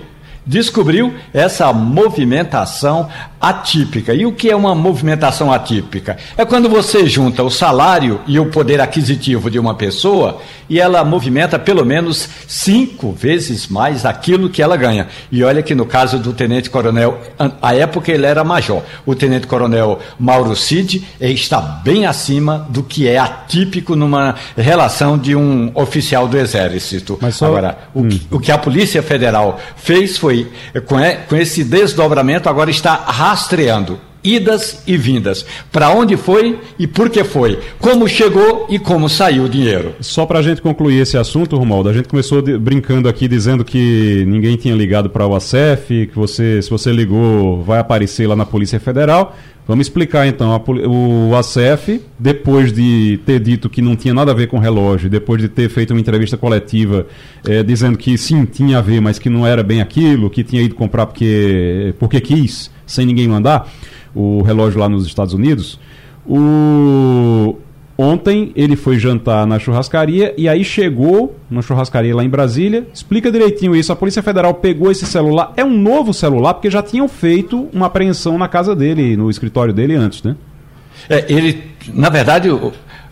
descobriu 0.49 1.15
essa 1.35 1.71
movimentação 1.75 3.09
atípica. 3.41 4.13
E 4.15 4.27
o 4.27 4.33
que 4.33 4.51
é 4.51 4.57
uma 4.57 4.75
movimentação 4.75 5.53
atípica? 5.53 6.17
É 6.37 6.45
quando 6.45 6.69
você 6.69 7.07
junta 7.07 7.43
o 7.43 7.51
salário 7.51 8.21
e 8.27 8.39
o 8.39 8.47
poder 8.47 8.81
aquisitivo 8.81 9.51
de 9.51 9.59
uma 9.59 9.75
pessoa 9.75 10.41
e 10.69 10.79
ela 10.81 11.05
movimenta 11.05 11.59
pelo 11.59 11.85
menos 11.85 12.29
cinco 12.47 13.13
vezes 13.13 13.69
mais 13.69 14.05
aquilo 14.05 14.51
que 14.51 14.63
ela 14.63 14.77
ganha. 14.77 15.09
E 15.31 15.43
olha 15.43 15.63
que 15.63 15.75
no 15.75 15.87
caso 15.87 16.19
do 16.19 16.33
tenente-coronel, 16.33 17.19
à 17.63 17.75
época 17.75 18.11
ele 18.13 18.27
era 18.27 18.45
major, 18.45 18.83
o 19.07 19.15
tenente-coronel 19.15 19.99
Mauro 20.19 20.55
Cid 20.57 21.07
está 21.21 21.61
bem 21.61 22.07
acima 22.07 22.67
do 22.71 22.83
que 22.83 23.07
é 23.09 23.19
atípico 23.19 23.95
numa 23.97 24.35
relação 24.57 25.17
de 25.17 25.35
um 25.35 25.71
oficial 25.75 26.27
do 26.29 26.37
Exército. 26.39 27.19
Mas 27.21 27.37
só- 27.37 27.47
Agora, 27.47 27.79
o, 27.95 28.01
Hum. 28.03 28.09
que, 28.09 28.27
o 28.31 28.39
que 28.41 28.53
a 28.53 28.59
Polícia 28.59 29.03
Federal 29.03 29.59
fez 29.77 30.17
foi, 30.19 30.51
com, 30.87 31.01
e- 31.01 31.17
com 31.29 31.35
esse 31.37 31.65
desdobramento, 31.65 32.49
agora 32.49 32.71
está 32.71 33.05
rastreando 33.29 33.99
idas 34.25 34.83
e 34.87 34.97
vindas. 34.97 35.45
Para 35.71 35.91
onde 35.91 36.17
foi 36.17 36.59
e 36.79 36.87
por 36.87 37.09
que 37.09 37.23
foi. 37.23 37.59
Como 37.79 38.09
chegou 38.09 38.67
e 38.69 38.79
como 38.79 39.09
saiu 39.09 39.45
o 39.45 39.49
dinheiro. 39.49 39.95
Só 40.01 40.27
para 40.27 40.41
a 40.41 40.43
gente 40.43 40.61
concluir 40.61 41.01
esse 41.01 41.17
assunto, 41.17 41.57
Romualdo, 41.57 41.89
a 41.89 41.93
gente 41.93 42.09
começou 42.09 42.43
de- 42.43 42.59
brincando 42.59 43.09
aqui 43.09 43.29
dizendo 43.29 43.65
que 43.65 44.25
ninguém 44.27 44.57
tinha 44.57 44.75
ligado 44.75 45.09
para 45.09 45.27
o 45.27 45.35
ACF, 45.37 46.09
que 46.09 46.17
você, 46.17 46.61
se 46.61 46.69
você 46.69 46.91
ligou, 46.91 47.63
vai 47.63 47.79
aparecer 47.79 48.27
lá 48.27 48.35
na 48.35 48.45
Polícia 48.45 48.81
Federal. 48.81 49.37
Vamos 49.67 49.87
explicar 49.87 50.27
então. 50.27 50.53
A 50.53 50.61
o 50.89 51.33
ACF, 51.37 52.01
depois 52.19 52.73
de 52.73 53.21
ter 53.25 53.39
dito 53.39 53.69
que 53.71 53.81
não 53.83 53.95
tinha 53.95 54.13
nada 54.15 54.33
a 54.33 54.35
ver 54.35 54.49
com 54.49 54.59
relógio, 54.59 55.09
depois 55.09 55.41
de 55.41 55.49
ter 55.49 55.69
feito 55.69 55.93
uma 55.93 56.01
entrevista 56.01 56.37
coletiva 56.39 57.07
eh, 57.47 57.63
dizendo 57.63 57.97
que 57.97 58.17
sim, 58.19 58.45
tinha 58.47 58.79
a 58.79 58.81
ver, 58.81 59.01
mas 59.01 59.19
que 59.19 59.29
não 59.31 59.47
era 59.47 59.63
bem 59.63 59.81
aquilo, 59.83 60.29
que 60.29 60.43
tinha 60.43 60.63
ido 60.63 60.75
comprar 60.75 61.05
porque, 61.07 61.95
porque 61.99 62.19
quis, 62.21 62.71
sem 62.89 63.07
ninguém 63.07 63.29
mandar, 63.29 63.69
o 64.13 64.43
relógio 64.43 64.81
lá 64.81 64.89
nos 64.89 65.07
Estados 65.07 65.33
Unidos, 65.33 65.79
o, 66.27 67.57
Ontem 68.01 68.53
ele 68.55 68.77
foi 68.77 68.97
jantar 68.97 69.45
na 69.45 69.59
churrascaria 69.59 70.33
e 70.39 70.49
aí 70.49 70.63
chegou 70.63 71.37
na 71.51 71.61
churrascaria 71.61 72.15
lá 72.15 72.23
em 72.23 72.29
Brasília. 72.29 72.87
Explica 72.95 73.29
direitinho 73.29 73.75
isso. 73.75 73.93
A 73.93 73.97
Polícia 73.97 74.23
Federal 74.23 74.55
pegou 74.55 74.89
esse 74.89 75.05
celular. 75.05 75.53
É 75.57 75.65
um 75.65 75.77
novo 75.77 76.15
celular 76.15 76.55
porque 76.55 76.71
já 76.71 76.81
tinham 76.81 77.09
feito 77.09 77.69
uma 77.73 77.87
apreensão 77.87 78.39
na 78.39 78.47
casa 78.47 78.77
dele, 78.77 79.17
no 79.17 79.29
escritório 79.29 79.75
dele 79.75 79.97
antes, 79.97 80.23
né? 80.23 80.37
É, 81.11 81.25
ele, 81.29 81.61
na 81.93 82.09
verdade, 82.09 82.49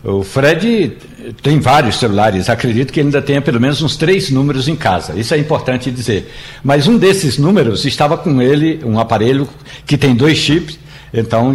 o 0.07 0.23
Fred 0.23 0.97
tem 1.43 1.59
vários 1.59 1.99
celulares. 1.99 2.49
Acredito 2.49 2.93
que 2.93 3.01
ele 3.01 3.09
ainda 3.09 3.21
tenha 3.21 3.41
pelo 3.41 3.59
menos 3.59 3.81
uns 3.81 3.97
três 3.97 4.29
números 4.29 4.69
em 4.69 4.75
casa. 4.75 5.13
Isso 5.19 5.33
é 5.33 5.37
importante 5.37 5.91
dizer. 5.91 6.33
Mas 6.63 6.87
um 6.87 6.97
desses 6.97 7.37
números 7.37 7.83
estava 7.83 8.17
com 8.17 8.41
ele, 8.41 8.79
um 8.85 8.97
aparelho 8.97 9.49
que 9.85 9.97
tem 9.97 10.15
dois 10.15 10.37
chips. 10.37 10.79
Então, 11.13 11.53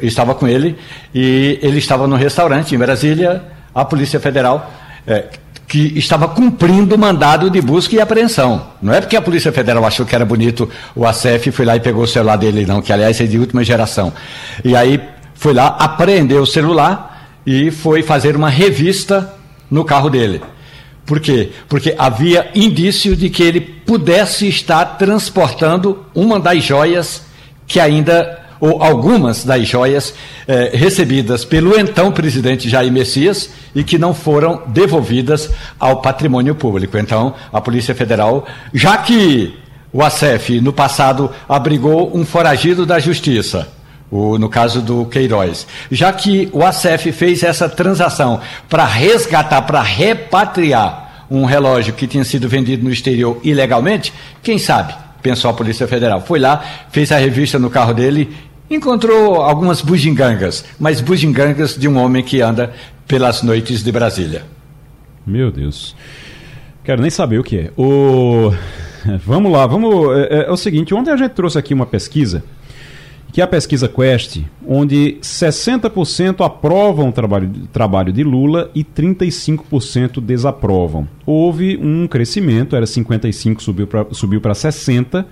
estava 0.00 0.34
com 0.34 0.48
ele 0.48 0.76
e 1.14 1.58
ele 1.60 1.76
estava 1.76 2.06
no 2.06 2.16
restaurante 2.16 2.74
em 2.74 2.78
Brasília. 2.78 3.42
A 3.74 3.84
Polícia 3.84 4.18
Federal 4.18 4.72
é, 5.06 5.26
que 5.68 5.98
estava 5.98 6.26
cumprindo 6.26 6.94
o 6.94 6.98
mandado 6.98 7.50
de 7.50 7.60
busca 7.60 7.94
e 7.94 8.00
apreensão. 8.00 8.66
Não 8.80 8.94
é 8.94 9.00
porque 9.02 9.16
a 9.16 9.20
Polícia 9.20 9.52
Federal 9.52 9.84
achou 9.84 10.06
que 10.06 10.14
era 10.14 10.24
bonito 10.24 10.70
o 10.96 11.06
ACF 11.06 11.52
foi 11.52 11.66
lá 11.66 11.76
e 11.76 11.80
pegou 11.80 12.04
o 12.04 12.08
celular 12.08 12.36
dele, 12.36 12.64
não, 12.64 12.80
que 12.80 12.92
aliás 12.92 13.20
é 13.20 13.26
de 13.26 13.38
última 13.38 13.62
geração. 13.62 14.10
E 14.64 14.74
aí 14.74 14.98
foi 15.34 15.52
lá, 15.52 15.66
apreendeu 15.78 16.42
o 16.42 16.46
celular 16.46 17.09
e 17.46 17.70
foi 17.70 18.02
fazer 18.02 18.36
uma 18.36 18.48
revista 18.48 19.34
no 19.70 19.84
carro 19.84 20.10
dele. 20.10 20.40
Por 21.06 21.18
quê? 21.18 21.50
Porque 21.68 21.94
havia 21.98 22.50
indício 22.54 23.16
de 23.16 23.30
que 23.30 23.42
ele 23.42 23.60
pudesse 23.60 24.48
estar 24.48 24.84
transportando 24.96 26.04
uma 26.14 26.38
das 26.38 26.62
joias 26.62 27.22
que 27.66 27.80
ainda, 27.80 28.40
ou 28.60 28.82
algumas 28.82 29.44
das 29.44 29.66
joias 29.66 30.14
eh, 30.46 30.70
recebidas 30.72 31.44
pelo 31.44 31.78
então 31.78 32.12
presidente 32.12 32.68
Jair 32.68 32.92
Messias 32.92 33.50
e 33.74 33.82
que 33.82 33.98
não 33.98 34.12
foram 34.12 34.62
devolvidas 34.68 35.50
ao 35.78 36.00
patrimônio 36.00 36.54
público. 36.54 36.98
Então, 36.98 37.34
a 37.52 37.60
Polícia 37.60 37.94
Federal, 37.94 38.46
já 38.74 38.96
que 38.98 39.56
o 39.92 40.02
ACF 40.02 40.60
no 40.60 40.72
passado 40.72 41.30
abrigou 41.48 42.16
um 42.16 42.24
foragido 42.24 42.86
da 42.86 42.98
justiça, 42.98 43.68
o, 44.10 44.38
no 44.38 44.48
caso 44.48 44.82
do 44.82 45.04
Queiroz. 45.06 45.66
Já 45.90 46.12
que 46.12 46.48
o 46.52 46.64
ACF 46.64 47.12
fez 47.12 47.42
essa 47.42 47.68
transação 47.68 48.40
para 48.68 48.84
resgatar, 48.84 49.62
para 49.62 49.80
repatriar 49.80 51.26
um 51.30 51.44
relógio 51.44 51.94
que 51.94 52.06
tinha 52.06 52.24
sido 52.24 52.48
vendido 52.48 52.82
no 52.82 52.90
exterior 52.90 53.38
ilegalmente, 53.44 54.12
quem 54.42 54.58
sabe? 54.58 54.94
Pensou 55.22 55.50
a 55.50 55.54
Polícia 55.54 55.86
Federal. 55.86 56.20
Foi 56.22 56.38
lá, 56.38 56.62
fez 56.90 57.12
a 57.12 57.18
revista 57.18 57.58
no 57.58 57.70
carro 57.70 57.94
dele, 57.94 58.34
encontrou 58.68 59.36
algumas 59.36 59.80
bugigangas, 59.80 60.64
mas 60.78 61.00
bugigangas 61.00 61.76
de 61.76 61.86
um 61.86 61.96
homem 61.98 62.24
que 62.24 62.40
anda 62.40 62.72
pelas 63.06 63.42
noites 63.42 63.82
de 63.84 63.92
Brasília. 63.92 64.44
Meu 65.24 65.52
Deus. 65.52 65.94
Quero 66.82 67.00
nem 67.00 67.10
saber 67.10 67.38
o 67.38 67.44
que 67.44 67.58
é. 67.58 67.70
O... 67.76 68.52
Vamos 69.24 69.50
lá, 69.50 69.66
vamos. 69.66 70.14
É, 70.18 70.40
é, 70.40 70.46
é 70.46 70.50
o 70.50 70.58
seguinte, 70.58 70.92
ontem 70.92 71.10
a 71.10 71.16
gente 71.16 71.30
trouxe 71.30 71.58
aqui 71.58 71.72
uma 71.72 71.86
pesquisa 71.86 72.44
que 73.32 73.40
é 73.40 73.44
a 73.44 73.46
pesquisa 73.46 73.88
Quest, 73.88 74.42
onde 74.66 75.18
60% 75.22 76.44
aprovam 76.44 77.08
o 77.08 77.12
trabalho, 77.12 77.50
trabalho 77.72 78.12
de 78.12 78.24
Lula 78.24 78.70
e 78.74 78.82
35% 78.82 80.20
desaprovam. 80.20 81.06
Houve 81.24 81.78
um 81.80 82.06
crescimento, 82.06 82.74
era 82.74 82.86
55, 82.86 83.62
subiu 83.62 83.86
para 83.86 84.06
subiu 84.12 84.40
60, 84.54 85.26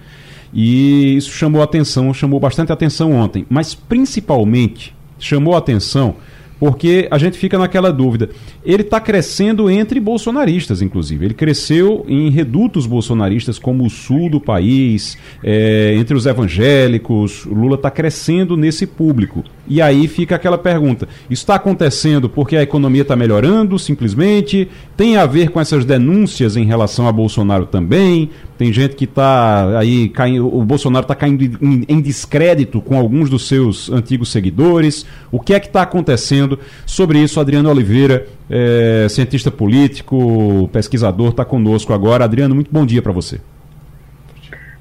e 0.53 1.17
isso 1.17 1.31
chamou 1.33 1.63
atenção, 1.63 2.15
chamou 2.15 2.39
bastante 2.39 2.73
atenção 2.73 3.13
ontem. 3.13 3.45
Mas 3.49 3.75
principalmente 3.75 4.95
chamou 5.19 5.57
atenção 5.57 6.17
porque 6.59 7.09
a 7.11 7.19
gente 7.19 7.39
fica 7.39 7.59
naquela 7.59 7.93
dúvida. 7.93 8.31
Ele 8.65 8.83
está 8.83 9.01
crescendo 9.01 9.71
entre 9.71 10.01
bolsonaristas, 10.01 10.83
inclusive. 10.83 11.25
Ele 11.25 11.35
cresceu 11.35 12.05
em 12.09 12.31
redutos 12.31 12.87
bolsonaristas, 12.87 13.59
como 13.59 13.85
o 13.85 13.91
sul 13.91 14.29
do 14.31 14.41
país, 14.41 15.17
é, 15.43 15.95
entre 15.97 16.17
os 16.17 16.27
evangélicos. 16.27 17.47
O 17.47 17.55
Lula 17.55 17.77
está 17.77 17.91
crescendo 17.91 18.57
nesse 18.57 18.87
público. 18.87 19.45
E 19.69 19.83
aí 19.83 20.09
fica 20.09 20.35
aquela 20.35 20.59
pergunta: 20.59 21.09
está 21.29 21.55
acontecendo 21.55 22.29
porque 22.29 22.57
a 22.57 22.63
economia 22.63 23.03
está 23.03 23.15
melhorando, 23.15 23.79
simplesmente? 23.79 24.69
Tem 24.97 25.17
a 25.17 25.27
ver 25.27 25.51
com 25.51 25.61
essas 25.61 25.85
denúncias 25.85 26.57
em 26.57 26.65
relação 26.65 27.07
a 27.07 27.13
Bolsonaro 27.13 27.67
também? 27.67 28.31
Tem 28.57 28.73
gente 28.73 28.97
que 28.97 29.05
está 29.05 29.79
aí 29.79 30.09
caindo, 30.09 30.53
o 30.53 30.65
Bolsonaro 30.65 31.05
está 31.05 31.15
caindo 31.15 31.45
em, 31.45 31.85
em, 31.89 32.01
descrédito 32.01 32.81
com 32.81 32.99
alguns 32.99 33.31
dos 33.31 33.47
seus 33.47 33.89
antigos 33.89 34.31
seguidores. 34.31 35.07
O 35.31 35.39
que 35.39 35.55
é 35.55 35.61
que 35.61 35.69
está 35.69 35.83
acontecendo? 35.83 36.48
Sobre 36.87 37.19
isso, 37.19 37.41
Adriano 37.41 37.69
Oliveira, 37.69 38.27
é, 38.49 39.07
cientista 39.11 39.51
político, 39.51 40.69
pesquisador, 40.73 41.31
está 41.31 41.45
conosco 41.45 41.93
agora. 41.93 42.25
Adriano, 42.25 42.55
muito 42.55 42.71
bom 42.73 42.87
dia 42.87 43.03
para 43.03 43.13
você. 43.13 43.41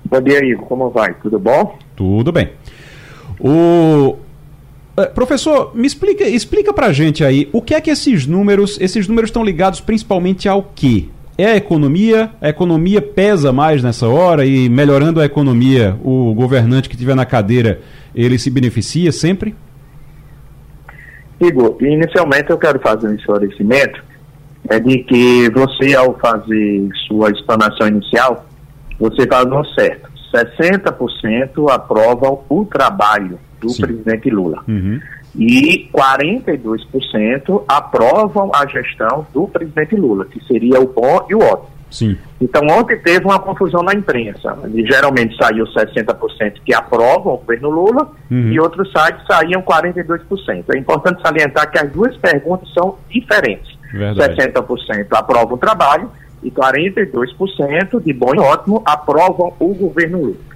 Bom 0.06 0.22
dia, 0.22 0.46
Igor. 0.46 0.66
Como 0.66 0.90
vai? 0.90 1.14
Tudo 1.16 1.38
bom? 1.40 1.78
Tudo 1.96 2.32
bem. 2.32 2.52
O, 3.40 4.16
é, 4.96 5.06
professor, 5.06 5.72
me 5.76 5.86
explica, 5.86 6.24
explica 6.28 6.74
pra 6.74 6.92
gente 6.92 7.24
aí, 7.24 7.50
o 7.52 7.62
que 7.62 7.76
é 7.76 7.82
que 7.82 7.92
esses 7.92 8.26
números, 8.26 8.78
esses 8.80 9.08
números 9.08 9.30
estão 9.30 9.44
ligados 9.44 9.80
principalmente 9.82 10.48
ao 10.48 10.72
quê? 10.74 11.06
É 11.38 11.46
a 11.46 11.56
economia? 11.56 12.32
A 12.42 12.50
economia 12.50 13.00
pesa 13.00 13.54
mais 13.54 13.84
nessa 13.84 14.08
hora 14.08 14.44
e 14.44 14.68
melhorando 14.68 15.22
a 15.22 15.26
economia, 15.26 15.96
o 16.04 16.34
governante 16.34 16.90
que 16.90 16.96
estiver 16.96 17.16
na 17.16 17.26
cadeira, 17.26 17.80
ele 18.16 18.40
se 18.40 18.50
beneficia 18.50 19.12
sempre? 19.12 19.54
Igor, 21.40 21.78
inicialmente 21.82 22.50
eu 22.50 22.58
quero 22.58 22.80
fazer 22.80 23.08
um 23.08 23.16
esclarecimento 23.16 24.04
é 24.70 24.80
de 24.80 24.98
que 25.00 25.50
você, 25.52 25.96
ao 25.96 26.18
fazer 26.18 26.90
sua 27.08 27.32
explanação 27.32 27.88
inicial, 27.88 28.46
você 29.00 29.26
falou 29.28 29.64
certo. 29.66 30.10
60% 30.34 31.72
aprovam 31.72 32.44
o 32.50 32.66
trabalho 32.66 33.40
do 33.62 33.70
Sim. 33.70 33.82
presidente 33.84 34.30
Lula. 34.30 34.64
Uhum. 34.68 35.00
E 35.36 35.90
42% 35.94 37.64
aprovam 37.68 38.52
a 38.54 38.66
gestão 38.66 39.26
do 39.34 39.48
presidente 39.48 39.96
Lula, 39.96 40.26
que 40.26 40.44
seria 40.46 40.82
o 40.82 40.88
bom 40.88 41.26
e 41.30 41.36
o 41.36 41.40
ótimo. 41.40 41.77
Sim. 41.90 42.18
Então, 42.40 42.62
ontem 42.68 42.98
teve 43.00 43.26
uma 43.26 43.40
confusão 43.40 43.82
na 43.82 43.94
imprensa. 43.94 44.58
E, 44.74 44.86
geralmente 44.86 45.36
saiu 45.38 45.66
60% 45.66 46.62
que 46.64 46.74
aprovam 46.74 47.34
o 47.34 47.38
governo 47.38 47.70
Lula 47.70 48.12
uhum. 48.30 48.52
e 48.52 48.60
outros 48.60 48.92
sites 48.92 49.26
saíam 49.26 49.62
42%. 49.62 50.66
É 50.74 50.78
importante 50.78 51.22
salientar 51.22 51.72
que 51.72 51.80
as 51.80 51.92
duas 51.92 52.16
perguntas 52.18 52.72
são 52.74 52.98
diferentes. 53.10 53.78
Verdade. 53.92 54.36
60% 54.36 55.08
aprovam 55.12 55.54
o 55.56 55.58
trabalho 55.58 56.12
e 56.44 56.52
42% 56.52 58.04
de 58.04 58.14
bom 58.14 58.36
e 58.36 58.40
ótimo 58.40 58.84
aprovam 58.86 59.54
o 59.60 59.74
governo 59.74 60.20
Lula. 60.20 60.48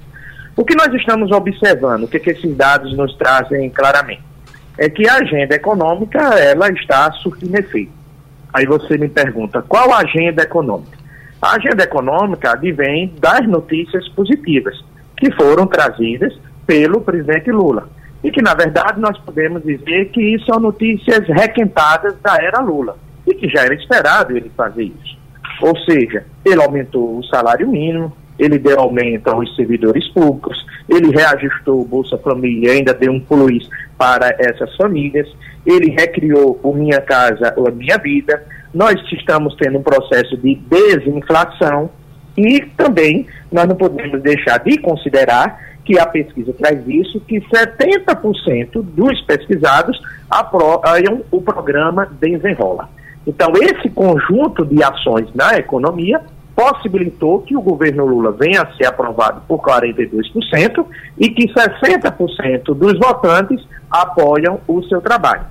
O 0.55 0.65
que 0.65 0.75
nós 0.75 0.93
estamos 0.93 1.31
observando, 1.31 2.03
o 2.03 2.07
que, 2.07 2.19
que 2.19 2.31
esses 2.31 2.55
dados 2.55 2.95
nos 2.95 3.15
trazem 3.15 3.69
claramente, 3.69 4.21
é 4.77 4.89
que 4.89 5.07
a 5.07 5.15
agenda 5.15 5.55
econômica 5.55 6.19
ela 6.39 6.69
está 6.69 7.11
surtindo 7.13 7.57
efeito. 7.57 7.91
Aí 8.53 8.65
você 8.65 8.97
me 8.97 9.07
pergunta, 9.07 9.61
qual 9.61 9.93
a 9.93 9.99
agenda 9.99 10.43
econômica? 10.43 11.00
A 11.41 11.55
agenda 11.55 11.83
econômica 11.83 12.51
advém 12.51 13.13
das 13.19 13.47
notícias 13.47 14.07
positivas 14.09 14.79
que 15.17 15.31
foram 15.31 15.65
trazidas 15.65 16.37
pelo 16.67 17.01
presidente 17.01 17.51
Lula. 17.51 17.89
E 18.23 18.29
que, 18.29 18.41
na 18.41 18.53
verdade, 18.53 18.99
nós 18.99 19.17
podemos 19.17 19.63
dizer 19.63 20.09
que 20.09 20.37
são 20.45 20.59
notícias 20.59 21.27
requentadas 21.27 22.15
da 22.21 22.35
era 22.35 22.59
Lula. 22.59 22.95
E 23.25 23.33
que 23.33 23.49
já 23.49 23.61
era 23.61 23.73
esperado 23.73 24.37
ele 24.37 24.51
fazer 24.55 24.83
isso. 24.83 25.17
Ou 25.61 25.75
seja, 25.79 26.25
ele 26.45 26.61
aumentou 26.61 27.17
o 27.17 27.23
salário 27.23 27.67
mínimo, 27.67 28.15
ele 28.37 28.57
deu 28.57 28.79
aumento 28.79 29.27
aos 29.27 29.55
servidores 29.55 30.07
públicos, 30.09 30.65
ele 30.89 31.11
reajustou 31.11 31.81
o 31.81 31.85
Bolsa 31.85 32.17
Família, 32.17 32.71
ainda 32.71 32.93
deu 32.93 33.11
um 33.11 33.19
plus 33.19 33.69
para 33.97 34.35
essas 34.39 34.75
famílias, 34.75 35.27
ele 35.65 35.91
recriou 35.91 36.59
o 36.63 36.73
Minha 36.73 37.01
Casa 37.01 37.53
ou 37.57 37.67
a 37.67 37.71
Minha 37.71 37.97
Vida, 37.97 38.43
nós 38.73 38.95
estamos 39.11 39.55
tendo 39.55 39.77
um 39.77 39.83
processo 39.83 40.37
de 40.37 40.55
desinflação 40.55 41.89
e 42.37 42.61
também 42.77 43.27
nós 43.51 43.67
não 43.67 43.75
podemos 43.75 44.21
deixar 44.21 44.59
de 44.59 44.77
considerar 44.77 45.59
que 45.83 45.99
a 45.99 46.05
pesquisa 46.05 46.53
traz 46.53 46.87
isso, 46.87 47.19
que 47.21 47.41
70% 47.41 48.81
dos 48.81 49.21
pesquisados 49.21 49.99
apoiam 50.29 51.21
o 51.31 51.41
programa 51.41 52.07
Desenrola. 52.19 52.89
Então, 53.25 53.51
esse 53.55 53.89
conjunto 53.89 54.65
de 54.65 54.83
ações 54.83 55.27
na 55.35 55.57
economia 55.57 56.21
possibilitou 56.55 57.41
que 57.41 57.55
o 57.55 57.61
governo 57.61 58.05
Lula 58.05 58.31
venha 58.31 58.61
a 58.61 58.71
ser 58.75 58.85
aprovado 58.85 59.41
por 59.47 59.59
42% 59.59 60.85
e 61.17 61.29
que 61.29 61.47
60% 61.47 62.63
dos 62.75 62.99
votantes 62.99 63.65
apoiam 63.89 64.59
o 64.67 64.83
seu 64.83 65.01
trabalho. 65.01 65.45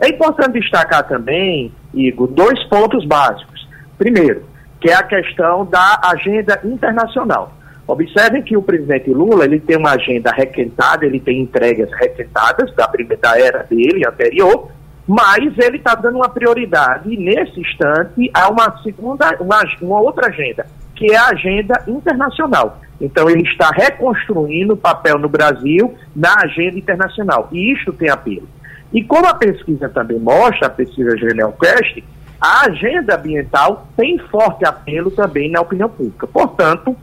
É 0.00 0.08
importante 0.08 0.58
destacar 0.58 1.06
também, 1.06 1.72
Igor, 1.94 2.28
dois 2.28 2.62
pontos 2.64 3.04
básicos. 3.04 3.68
Primeiro, 3.98 4.44
que 4.80 4.90
é 4.90 4.94
a 4.94 5.02
questão 5.02 5.64
da 5.64 6.00
agenda 6.02 6.60
internacional. 6.64 7.52
Observem 7.86 8.42
que 8.42 8.56
o 8.56 8.62
presidente 8.62 9.10
Lula 9.10 9.44
ele 9.44 9.60
tem 9.60 9.76
uma 9.76 9.92
agenda 9.92 10.32
requentada, 10.32 11.04
ele 11.04 11.20
tem 11.20 11.40
entregas 11.40 11.90
requentadas 11.92 12.74
da 12.74 12.88
primeira 12.88 13.20
da 13.20 13.38
era 13.38 13.62
dele 13.64 14.06
anterior, 14.06 14.70
Mas 15.06 15.58
ele 15.58 15.78
está 15.78 15.94
dando 15.94 16.16
uma 16.16 16.28
prioridade 16.28 17.16
nesse 17.16 17.60
instante 17.60 18.30
há 18.32 18.48
uma 18.48 18.80
segunda, 18.82 19.36
uma, 19.40 19.62
uma 19.80 20.00
outra 20.00 20.28
agenda, 20.28 20.66
que 20.94 21.12
é 21.12 21.16
a 21.16 21.28
agenda 21.28 21.82
internacional. 21.88 22.80
Então 23.00 23.28
ele 23.28 23.42
está 23.42 23.70
reconstruindo 23.70 24.74
o 24.74 24.76
papel 24.76 25.18
no 25.18 25.28
Brasil 25.28 25.94
na 26.14 26.34
agenda 26.42 26.78
internacional. 26.78 27.48
E 27.50 27.72
isto 27.72 27.92
tem 27.92 28.08
apelo. 28.08 28.48
E 28.92 29.02
como 29.02 29.26
a 29.26 29.34
pesquisa 29.34 29.88
também 29.88 30.18
mostra, 30.18 30.68
a 30.68 30.70
pesquisa 30.70 31.16
Genial 31.16 31.52
Quest, 31.52 32.04
a 32.40 32.66
agenda 32.66 33.16
ambiental 33.16 33.88
tem 33.96 34.18
forte 34.18 34.64
apelo 34.64 35.10
também 35.10 35.50
na 35.50 35.60
opinião 35.60 35.88
pública. 35.88 36.26
Portanto, 36.26 36.96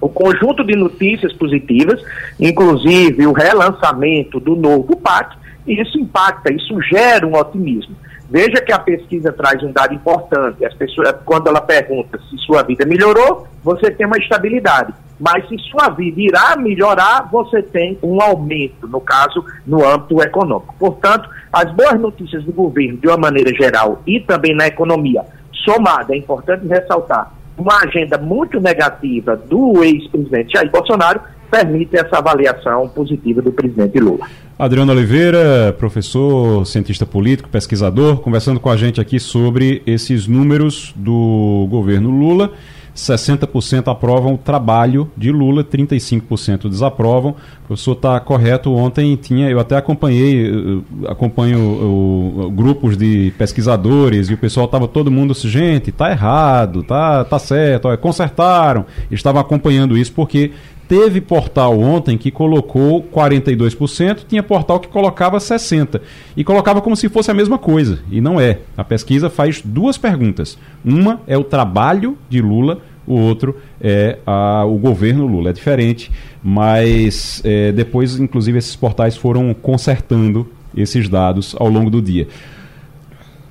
o 0.00 0.08
conjunto 0.08 0.64
de 0.64 0.76
notícias 0.76 1.32
positivas, 1.32 2.00
inclusive 2.38 3.26
o 3.26 3.32
relançamento 3.32 4.38
do 4.38 4.54
novo 4.54 4.96
PAC, 4.96 5.36
isso 5.72 5.98
impacta, 5.98 6.52
isso 6.52 6.80
gera 6.82 7.26
um 7.26 7.36
otimismo. 7.36 7.94
Veja 8.30 8.60
que 8.60 8.72
a 8.72 8.78
pesquisa 8.78 9.32
traz 9.32 9.62
um 9.62 9.72
dado 9.72 9.94
importante. 9.94 10.64
As 10.64 10.74
pessoas, 10.74 11.14
quando 11.24 11.48
ela 11.48 11.62
pergunta 11.62 12.18
se 12.28 12.36
sua 12.38 12.62
vida 12.62 12.84
melhorou, 12.84 13.46
você 13.64 13.90
tem 13.90 14.06
uma 14.06 14.18
estabilidade. 14.18 14.92
Mas 15.18 15.48
se 15.48 15.58
sua 15.70 15.88
vida 15.88 16.20
irá 16.20 16.54
melhorar, 16.56 17.28
você 17.32 17.62
tem 17.62 17.98
um 18.02 18.20
aumento, 18.20 18.86
no 18.86 19.00
caso, 19.00 19.44
no 19.66 19.84
âmbito 19.84 20.22
econômico. 20.22 20.74
Portanto, 20.78 21.28
as 21.52 21.72
boas 21.72 21.98
notícias 21.98 22.44
do 22.44 22.52
governo, 22.52 22.98
de 22.98 23.08
uma 23.08 23.16
maneira 23.16 23.52
geral, 23.54 24.02
e 24.06 24.20
também 24.20 24.54
na 24.54 24.66
economia, 24.66 25.24
somada, 25.64 26.14
é 26.14 26.18
importante 26.18 26.66
ressaltar, 26.68 27.32
uma 27.56 27.82
agenda 27.82 28.16
muito 28.16 28.60
negativa 28.60 29.34
do 29.34 29.82
ex-presidente 29.82 30.52
Jair 30.52 30.70
Bolsonaro, 30.70 31.20
permite 31.50 31.96
essa 31.96 32.18
avaliação 32.18 32.88
positiva 32.88 33.42
do 33.42 33.52
presidente 33.52 33.98
Lula. 33.98 34.26
Adriano 34.58 34.92
Oliveira, 34.92 35.74
professor, 35.78 36.66
cientista 36.66 37.06
político, 37.06 37.48
pesquisador, 37.48 38.18
conversando 38.18 38.58
com 38.58 38.68
a 38.68 38.76
gente 38.76 39.00
aqui 39.00 39.20
sobre 39.20 39.82
esses 39.86 40.26
números 40.26 40.92
do 40.96 41.66
governo 41.70 42.10
Lula. 42.10 42.52
60% 42.98 43.90
aprovam 43.90 44.34
o 44.34 44.38
trabalho 44.38 45.08
de 45.16 45.30
Lula, 45.30 45.62
35% 45.62 46.68
desaprovam. 46.68 47.36
O 47.64 47.66
professor 47.68 47.92
está 47.92 48.18
correto. 48.18 48.74
Ontem 48.74 49.14
tinha, 49.14 49.48
eu 49.48 49.60
até 49.60 49.76
acompanhei, 49.76 50.82
acompanho 51.06 51.60
o, 51.60 52.46
o, 52.46 52.50
grupos 52.50 52.96
de 52.96 53.32
pesquisadores 53.38 54.28
e 54.28 54.34
o 54.34 54.38
pessoal 54.38 54.66
estava 54.66 54.88
todo 54.88 55.10
mundo 55.10 55.30
assim, 55.30 55.48
gente, 55.48 55.92
tá 55.92 56.10
errado, 56.10 56.82
tá, 56.82 57.24
tá 57.24 57.38
certo, 57.38 57.86
ó, 57.86 57.96
consertaram. 57.96 58.84
Estavam 59.10 59.40
acompanhando 59.40 59.96
isso 59.96 60.12
porque 60.12 60.50
Teve 60.88 61.20
portal 61.20 61.78
ontem 61.78 62.16
que 62.16 62.30
colocou 62.30 63.02
42%, 63.02 64.20
tinha 64.26 64.42
portal 64.42 64.80
que 64.80 64.88
colocava 64.88 65.36
60%. 65.36 66.00
E 66.34 66.42
colocava 66.42 66.80
como 66.80 66.96
se 66.96 67.10
fosse 67.10 67.30
a 67.30 67.34
mesma 67.34 67.58
coisa. 67.58 67.98
E 68.10 68.22
não 68.22 68.40
é. 68.40 68.60
A 68.74 68.82
pesquisa 68.82 69.28
faz 69.28 69.60
duas 69.62 69.98
perguntas. 69.98 70.56
Uma 70.82 71.20
é 71.26 71.36
o 71.36 71.44
trabalho 71.44 72.16
de 72.30 72.40
Lula, 72.40 72.80
o 73.06 73.14
outro 73.14 73.56
é 73.78 74.18
a, 74.26 74.64
o 74.64 74.78
governo 74.78 75.26
Lula. 75.26 75.50
É 75.50 75.52
diferente, 75.52 76.10
mas 76.42 77.42
é, 77.44 77.70
depois, 77.70 78.18
inclusive, 78.18 78.56
esses 78.56 78.74
portais 78.74 79.14
foram 79.14 79.52
consertando 79.52 80.48
esses 80.74 81.06
dados 81.06 81.54
ao 81.58 81.68
longo 81.68 81.90
do 81.90 82.00
dia. 82.00 82.28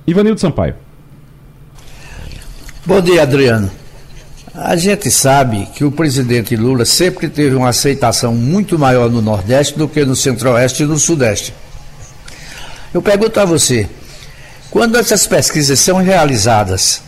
Ivanildo 0.04 0.40
Sampaio. 0.40 0.74
Bom 2.84 3.00
dia, 3.00 3.22
Adriano. 3.22 3.70
A 4.60 4.74
gente 4.74 5.08
sabe 5.08 5.68
que 5.72 5.84
o 5.84 5.92
presidente 5.92 6.56
Lula 6.56 6.84
sempre 6.84 7.28
teve 7.28 7.54
uma 7.54 7.68
aceitação 7.68 8.34
muito 8.34 8.76
maior 8.76 9.08
no 9.08 9.22
Nordeste 9.22 9.78
do 9.78 9.86
que 9.86 10.04
no 10.04 10.16
Centro-Oeste 10.16 10.82
e 10.82 10.86
no 10.86 10.98
Sudeste. 10.98 11.54
Eu 12.92 13.00
pergunto 13.00 13.38
a 13.38 13.44
você, 13.44 13.88
quando 14.68 14.98
essas 14.98 15.28
pesquisas 15.28 15.78
são 15.78 15.98
realizadas, 15.98 17.00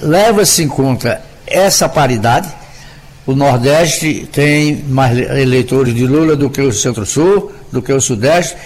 leva-se 0.00 0.62
em 0.62 0.68
conta 0.68 1.20
essa 1.44 1.88
paridade? 1.88 2.48
O 3.26 3.34
Nordeste 3.34 4.28
tem 4.30 4.76
mais 4.88 5.18
eleitores 5.18 5.92
de 5.92 6.06
Lula 6.06 6.36
do 6.36 6.48
que 6.48 6.60
o 6.60 6.72
Centro-Sul, 6.72 7.50
do 7.72 7.82
que 7.82 7.92
o 7.92 8.00
Sudeste, 8.00 8.56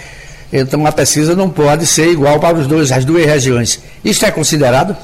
então 0.53 0.85
a 0.85 0.91
pesquisa 0.91 1.35
não 1.35 1.49
pode 1.49 1.87
ser 1.87 2.11
igual 2.11 2.39
para 2.39 2.55
os 2.55 2.67
dois, 2.67 2.91
as 2.91 3.03
duas 3.03 3.25
regiões. 3.25 3.79
Isso 4.03 4.27
é 4.27 4.29
considerado? 4.29 4.95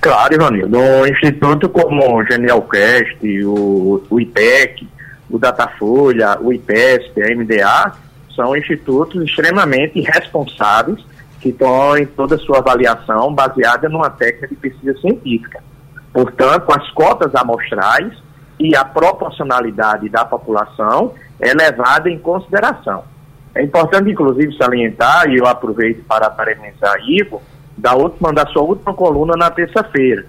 Claro, 0.00 0.34
Ivanildo. 0.34 0.78
Um 0.78 1.06
instituto 1.06 1.68
como 1.68 2.16
o 2.16 2.24
Genialcast, 2.24 3.18
o, 3.44 4.02
o 4.08 4.20
IPEC, 4.20 4.88
o 5.28 5.38
Datafolha, 5.38 6.38
o 6.40 6.52
IPESP, 6.52 7.22
a 7.22 7.36
MDA, 7.36 7.92
são 8.34 8.56
institutos 8.56 9.22
extremamente 9.22 10.00
responsáveis 10.00 11.04
que 11.40 11.50
estão 11.50 11.96
em 11.96 12.06
toda 12.06 12.36
a 12.36 12.38
sua 12.38 12.58
avaliação 12.58 13.34
baseada 13.34 13.88
numa 13.88 14.08
técnica 14.10 14.48
de 14.48 14.56
pesquisa 14.56 14.98
científica. 15.00 15.62
Portanto, 16.12 16.70
as 16.72 16.90
cotas 16.90 17.34
amostrais 17.34 18.12
e 18.58 18.74
a 18.74 18.84
proporcionalidade 18.84 20.08
da 20.08 20.24
população 20.24 21.14
é 21.38 21.52
levada 21.52 22.10
em 22.10 22.18
consideração. 22.18 23.04
É 23.54 23.62
importante, 23.62 24.10
inclusive, 24.10 24.56
salientar, 24.56 25.28
e 25.28 25.38
eu 25.38 25.46
aproveito 25.46 26.04
para 26.04 26.30
parabenizar 26.30 26.96
Ivo, 27.06 27.42
da 27.80 27.94
última, 27.94 28.32
da 28.32 28.46
sua 28.46 28.62
última 28.62 28.94
coluna 28.94 29.34
na 29.36 29.50
terça-feira. 29.50 30.24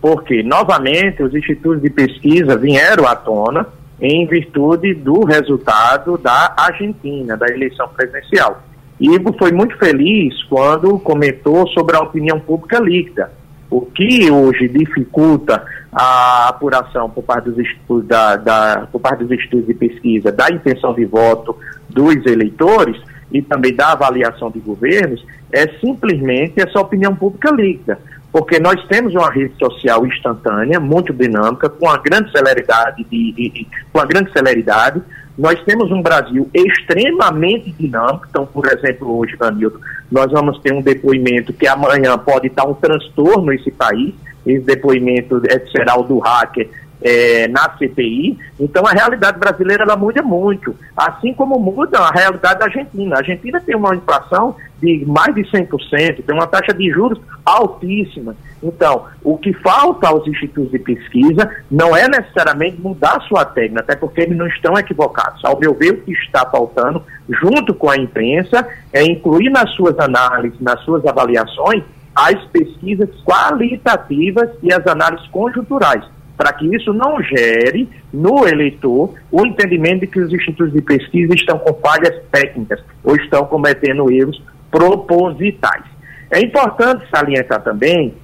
Porque, 0.00 0.42
novamente, 0.42 1.22
os 1.22 1.34
institutos 1.34 1.80
de 1.80 1.90
pesquisa 1.90 2.56
vieram 2.56 3.06
à 3.06 3.14
tona 3.14 3.66
em 4.00 4.26
virtude 4.26 4.94
do 4.94 5.24
resultado 5.24 6.18
da 6.18 6.54
Argentina, 6.56 7.36
da 7.36 7.46
eleição 7.46 7.88
presidencial. 7.88 8.62
Ivo 9.00 9.34
foi 9.38 9.52
muito 9.52 9.76
feliz 9.78 10.42
quando 10.44 10.98
comentou 10.98 11.66
sobre 11.68 11.96
a 11.96 12.00
opinião 12.00 12.38
pública 12.38 12.78
líquida. 12.78 13.30
O 13.70 13.80
que 13.80 14.30
hoje 14.30 14.68
dificulta 14.68 15.64
a 15.92 16.48
apuração 16.48 17.08
por 17.10 17.24
parte 17.24 17.50
dos 17.50 17.58
estudos, 17.58 18.06
da, 18.06 18.36
da, 18.36 18.88
por 18.92 19.00
parte 19.00 19.24
dos 19.24 19.38
estudos 19.38 19.66
de 19.66 19.74
pesquisa 19.74 20.30
da 20.30 20.48
intenção 20.50 20.94
de 20.94 21.04
voto 21.04 21.56
dos 21.88 22.24
eleitores 22.26 22.96
e 23.32 23.42
também 23.42 23.74
da 23.74 23.92
avaliação 23.92 24.50
de 24.50 24.60
governos 24.60 25.24
é 25.52 25.66
simplesmente 25.78 26.60
essa 26.60 26.80
opinião 26.80 27.14
pública 27.14 27.50
líquida. 27.50 27.98
Porque 28.32 28.60
nós 28.60 28.84
temos 28.86 29.14
uma 29.14 29.30
rede 29.30 29.54
social 29.58 30.06
instantânea, 30.06 30.78
muito 30.78 31.12
dinâmica, 31.12 31.68
com 31.68 31.86
uma 31.86 31.96
grande 31.96 32.30
celeridade, 32.30 33.04
de, 33.04 33.32
de, 33.32 33.48
de, 33.48 33.66
com 33.92 33.98
uma 33.98 34.06
grande 34.06 34.30
celeridade. 34.32 35.00
Nós 35.38 35.62
temos 35.64 35.90
um 35.90 36.02
Brasil 36.02 36.48
extremamente 36.52 37.72
dinâmico. 37.72 38.26
Então, 38.28 38.44
por 38.44 38.66
exemplo, 38.66 39.16
hoje, 39.16 39.36
Danildo, 39.36 39.80
nós 40.10 40.30
vamos 40.30 40.58
ter 40.60 40.72
um 40.72 40.82
depoimento 40.82 41.52
que 41.52 41.66
amanhã 41.66 42.18
pode 42.18 42.48
estar 42.48 42.66
um 42.66 42.74
transtorno 42.74 43.46
nesse 43.46 43.70
país. 43.70 44.14
Esse 44.44 44.64
depoimento 44.64 45.40
é, 45.48 45.58
será 45.70 45.98
o 45.98 46.02
do 46.02 46.18
hacker 46.18 46.68
é, 47.02 47.48
na 47.48 47.70
CPI. 47.76 48.38
Então 48.58 48.86
a 48.86 48.90
realidade 48.90 49.38
brasileira 49.38 49.84
ela 49.84 49.96
muda 49.96 50.22
muito, 50.22 50.74
assim 50.96 51.32
como 51.34 51.58
muda 51.58 51.98
a 51.98 52.10
realidade 52.10 52.58
da 52.58 52.66
Argentina. 52.66 53.16
A 53.16 53.18
Argentina 53.18 53.60
tem 53.60 53.76
uma 53.76 53.94
inflação 53.94 54.56
de 54.80 55.04
mais 55.06 55.34
de 55.34 55.42
100%, 55.42 56.24
tem 56.24 56.34
uma 56.34 56.46
taxa 56.46 56.74
de 56.74 56.90
juros 56.90 57.18
altíssima. 57.44 58.36
Então, 58.62 59.06
o 59.22 59.38
que 59.38 59.52
falta 59.54 60.08
aos 60.08 60.26
institutos 60.26 60.70
de 60.70 60.78
pesquisa 60.78 61.48
não 61.70 61.96
é 61.96 62.08
necessariamente 62.08 62.80
mudar 62.80 63.20
sua 63.22 63.44
técnica, 63.44 63.80
até 63.80 63.96
porque 63.96 64.22
eles 64.22 64.36
não 64.36 64.46
estão 64.46 64.74
equivocados. 64.74 65.42
Ao 65.44 65.58
meu 65.58 65.74
ver, 65.74 65.92
o 65.92 66.00
que 66.02 66.12
está 66.12 66.44
faltando, 66.46 67.02
junto 67.28 67.72
com 67.74 67.90
a 67.90 67.96
imprensa, 67.96 68.66
é 68.92 69.02
incluir 69.02 69.50
nas 69.50 69.70
suas 69.74 69.98
análises, 69.98 70.60
nas 70.60 70.80
suas 70.82 71.04
avaliações, 71.06 71.82
as 72.14 72.42
pesquisas 72.46 73.10
qualitativas 73.24 74.50
e 74.62 74.72
as 74.72 74.86
análises 74.86 75.26
conjunturais 75.28 76.04
para 76.36 76.52
que 76.52 76.66
isso 76.74 76.92
não 76.92 77.22
gere 77.22 77.88
no 78.12 78.46
eleitor 78.46 79.14
o 79.30 79.46
entendimento 79.46 80.00
de 80.00 80.06
que 80.06 80.20
os 80.20 80.32
institutos 80.32 80.72
de 80.72 80.82
pesquisa 80.82 81.34
estão 81.34 81.58
com 81.58 81.74
falhas 81.80 82.14
técnicas 82.30 82.82
ou 83.02 83.16
estão 83.16 83.46
cometendo 83.46 84.10
erros 84.10 84.42
propositais. 84.70 85.84
É 86.30 86.40
importante 86.40 87.06
salientar 87.14 87.62
também 87.62 88.14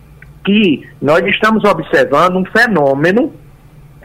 que 0.44 0.86
nós 1.00 1.24
estamos 1.26 1.64
observando 1.64 2.36
um 2.36 2.44
fenômeno 2.44 3.32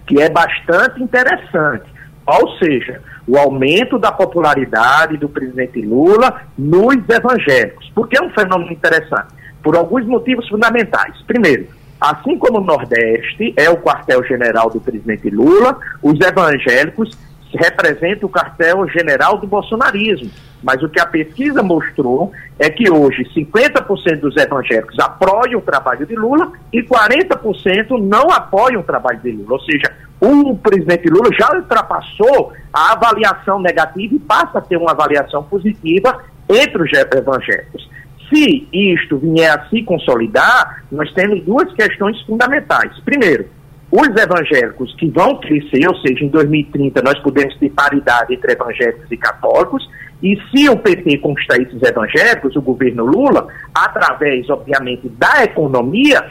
que 0.06 0.22
é 0.22 0.30
bastante 0.30 1.04
interessante, 1.04 1.86
ou 2.26 2.58
seja, 2.58 3.02
o 3.28 3.38
aumento 3.38 4.00
da 4.00 4.12
popularidade 4.12 5.17
do 5.17 5.28
presidente 5.28 5.82
Lula 5.82 6.43
nos 6.58 6.98
evangélicos. 7.10 7.91
Por 7.93 8.08
que 8.08 8.17
é 8.17 8.22
um 8.22 8.30
fenômeno 8.30 8.72
interessante? 8.72 9.34
Por 9.62 9.76
alguns 9.76 10.06
motivos 10.06 10.48
fundamentais. 10.48 11.22
Primeiro, 11.24 11.67
Assim 12.00 12.38
como 12.38 12.60
o 12.60 12.64
Nordeste 12.64 13.54
é 13.58 13.70
o 13.70 13.78
quartel-general 13.78 14.70
do 14.70 14.80
presidente 14.80 15.30
Lula, 15.30 15.80
os 16.02 16.20
evangélicos 16.20 17.18
representam 17.54 18.28
o 18.28 18.32
quartel-general 18.32 19.38
do 19.38 19.48
bolsonarismo. 19.48 20.30
Mas 20.64 20.82
o 20.82 20.90
que 20.90 21.00
a 21.00 21.06
pesquisa 21.06 21.62
mostrou 21.64 22.32
é 22.60 22.70
que 22.70 22.90
hoje 22.92 23.24
50% 23.36 24.20
dos 24.20 24.36
evangélicos 24.36 24.98
apoiam 25.00 25.60
o 25.60 25.62
trabalho 25.62 26.06
de 26.06 26.16
Lula 26.16 26.52
e 26.74 26.82
40% 26.84 28.00
não 28.02 28.30
apoiam 28.32 28.82
o 28.82 28.84
trabalho 28.84 29.20
de 29.20 29.32
Lula. 29.32 29.54
Ou 29.54 29.62
seja, 29.62 29.92
o 30.20 30.56
presidente 30.58 31.08
Lula 31.10 31.30
já 31.40 31.56
ultrapassou 31.56 32.54
a 32.74 32.94
avaliação 32.94 33.60
negativa 33.60 34.16
e 34.16 34.20
passa 34.20 34.58
a 34.58 34.62
ter 34.62 34.78
uma 34.78 34.92
avaliação 34.92 35.44
positiva 35.44 36.24
entre 36.50 36.82
os 36.82 36.92
evangélicos. 36.94 37.88
Se 38.30 38.68
isto 38.74 39.18
vier 39.18 39.52
a 39.52 39.68
se 39.70 39.84
consolidar, 39.84 40.84
nós 40.92 41.12
temos 41.13 41.44
duas 41.44 41.72
questões 41.74 42.22
fundamentais. 42.24 43.00
Primeiro, 43.06 43.46
os 43.90 44.10
evangélicos 44.10 44.94
que 44.96 45.10
vão 45.10 45.40
crescer, 45.40 45.88
ou 45.88 45.96
seja, 45.98 46.26
em 46.26 46.28
2030 46.28 47.02
nós 47.02 47.18
podemos 47.20 47.56
ter 47.58 47.70
paridade 47.70 48.34
entre 48.34 48.52
evangélicos 48.52 49.10
e 49.10 49.18
católicos, 49.18 49.88
e 50.22 50.36
se 50.52 50.68
o 50.68 50.78
PT 50.78 51.20
conquistar 51.20 51.58
esses 51.62 51.82
evangélicos, 51.82 52.56
o 52.56 52.62
governo 52.62 53.06
Lula, 53.06 53.48
através, 53.74 54.50
obviamente, 54.50 55.08
da 55.10 55.44
economia, 55.44 56.26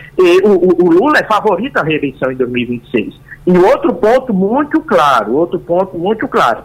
o, 0.44 0.90
Lula 0.90 1.18
é 1.18 1.24
favorito 1.24 1.76
à 1.78 1.82
reeleição 1.82 2.30
em 2.30 2.36
2026. 2.36 3.14
E 3.46 3.56
outro 3.56 3.94
ponto 3.94 4.34
muito 4.34 4.80
claro, 4.80 5.34
outro 5.34 5.60
ponto 5.60 5.96
muito 5.96 6.26
claro, 6.26 6.64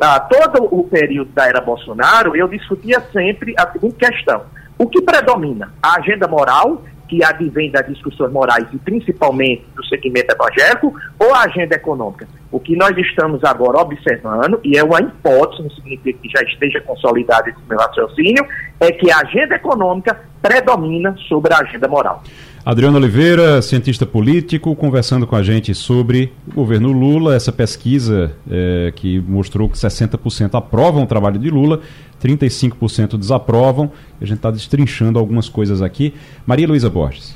a 0.00 0.20
todo 0.20 0.68
o 0.70 0.84
período 0.84 1.30
da 1.32 1.46
era 1.46 1.60
Bolsonaro, 1.60 2.36
eu 2.36 2.48
discutia 2.48 3.00
sempre 3.12 3.54
a 3.58 3.70
seguinte 3.70 3.96
questão. 3.96 4.42
O 4.78 4.86
que 4.86 5.02
predomina? 5.02 5.72
A 5.82 5.98
agenda 5.98 6.28
moral, 6.28 6.82
que 7.08 7.24
advém 7.24 7.70
das 7.70 7.86
discussões 7.86 8.30
morais 8.30 8.66
e 8.72 8.78
principalmente 8.78 9.64
do 9.74 9.84
segmento 9.86 10.32
evangélico, 10.32 10.94
ou 11.18 11.34
a 11.34 11.42
agenda 11.44 11.74
econômica? 11.74 12.28
O 12.50 12.60
que 12.60 12.76
nós 12.76 12.96
estamos 12.96 13.42
agora 13.44 13.78
observando, 13.78 14.60
e 14.62 14.78
é 14.78 14.84
uma 14.84 15.00
hipótese, 15.00 15.62
não 15.62 15.70
significa 15.70 16.18
que 16.22 16.28
já 16.28 16.42
esteja 16.42 16.80
consolidado 16.82 17.48
esse 17.48 17.60
meu 17.68 17.78
raciocínio, 17.78 18.46
é 18.78 18.92
que 18.92 19.10
a 19.10 19.18
agenda 19.18 19.56
econômica 19.56 20.20
predomina 20.40 21.14
sobre 21.28 21.52
a 21.52 21.58
agenda 21.58 21.88
moral. 21.88 22.22
Adriano 22.64 22.98
Oliveira, 22.98 23.62
cientista 23.62 24.04
político, 24.04 24.74
conversando 24.76 25.26
com 25.26 25.36
a 25.36 25.42
gente 25.42 25.74
sobre 25.74 26.32
o 26.48 26.54
governo 26.54 26.92
Lula, 26.92 27.34
essa 27.34 27.52
pesquisa 27.52 28.32
é, 28.50 28.92
que 28.94 29.20
mostrou 29.20 29.68
que 29.68 29.76
60% 29.78 30.54
aprovam 30.54 31.04
o 31.04 31.06
trabalho 31.06 31.38
de 31.38 31.48
Lula, 31.48 31.80
35% 32.22 33.16
desaprovam. 33.16 33.90
A 34.20 34.24
gente 34.24 34.38
está 34.38 34.50
destrinchando 34.50 35.18
algumas 35.18 35.48
coisas 35.48 35.80
aqui. 35.80 36.12
Maria 36.46 36.66
Luísa 36.66 36.90
Borges. 36.90 37.32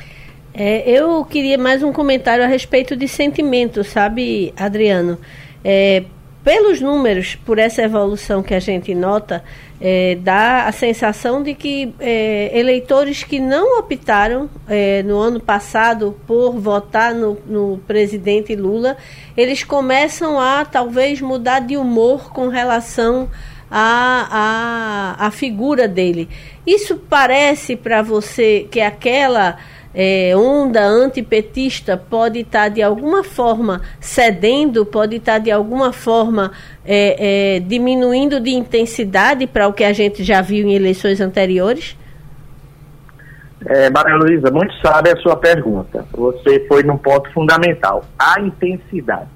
É, 0.55 0.89
eu 0.91 1.25
queria 1.25 1.57
mais 1.57 1.83
um 1.83 1.93
comentário 1.93 2.45
a 2.45 2.47
respeito 2.47 2.95
de 2.95 3.09
sentimento, 3.09 3.83
sabe, 3.83 4.53
Adriano? 4.57 5.19
É, 5.65 6.05
pelos 6.45 6.81
números, 6.81 7.37
por 7.37 7.59
essa 7.59 7.83
evolução 7.83 8.43
que 8.43 8.55
a 8.55 8.61
gente 8.61 8.95
nota, 8.95 9.45
é, 9.81 10.17
dá 10.21 10.67
a 10.67 10.73
sensação 10.73 11.43
de 11.43 11.55
que 11.55 11.95
é, 12.01 12.51
eleitores 12.57 13.23
que 13.23 13.39
não 13.39 13.79
optaram 13.79 14.51
é, 14.69 15.03
no 15.03 15.19
ano 15.19 15.41
passado 15.41 16.17
por 16.27 16.59
votar 16.59 17.15
no, 17.15 17.39
no, 17.47 17.79
presidente 17.87 18.55
Lula, 18.57 18.97
eles 19.37 19.65
começam 19.65 20.39
a 20.39 20.65
talvez 20.65 21.21
mudar 21.21 21.61
de 21.61 21.77
humor 21.77 22.33
com 22.33 22.49
relação 22.49 23.29
à 23.71 25.17
a, 25.19 25.25
a, 25.25 25.27
a, 25.27 25.31
figura 25.31 25.89
dele. 25.89 26.29
Isso 26.67 26.97
parece 26.97 27.75
para 27.75 28.03
você 28.03 28.69
que 28.71 28.81
aquela 28.81 29.59
é, 29.95 30.35
onda 30.37 30.83
antipetista 30.83 31.97
pode 31.97 32.41
estar 32.41 32.65
tá, 32.65 32.69
de 32.69 32.83
alguma 32.83 33.23
forma 33.23 33.83
cedendo, 34.01 34.87
pode 34.87 35.17
estar 35.17 35.35
tá, 35.35 35.39
de 35.39 35.51
alguma 35.51 35.93
forma 35.93 36.53
é, 36.85 37.57
é, 37.57 37.61
diminuindo 37.61 38.41
de 38.41 38.51
intensidade 38.51 39.47
para 39.47 39.69
o 39.69 39.73
que 39.73 39.85
a 39.85 39.93
gente 39.93 40.25
já 40.25 40.41
viu 40.41 40.67
em 40.67 40.75
eleições 40.75 41.21
anteriores? 41.21 41.97
É, 43.67 43.91
Maria 43.91 44.17
Luísa, 44.17 44.51
muito 44.51 44.75
sábia 44.85 45.13
a 45.13 45.17
sua 45.19 45.37
pergunta. 45.37 46.05
Você 46.13 46.67
foi 46.67 46.83
num 46.83 46.97
ponto 46.97 47.31
fundamental, 47.33 48.05
a 48.19 48.41
intensidade. 48.41 49.29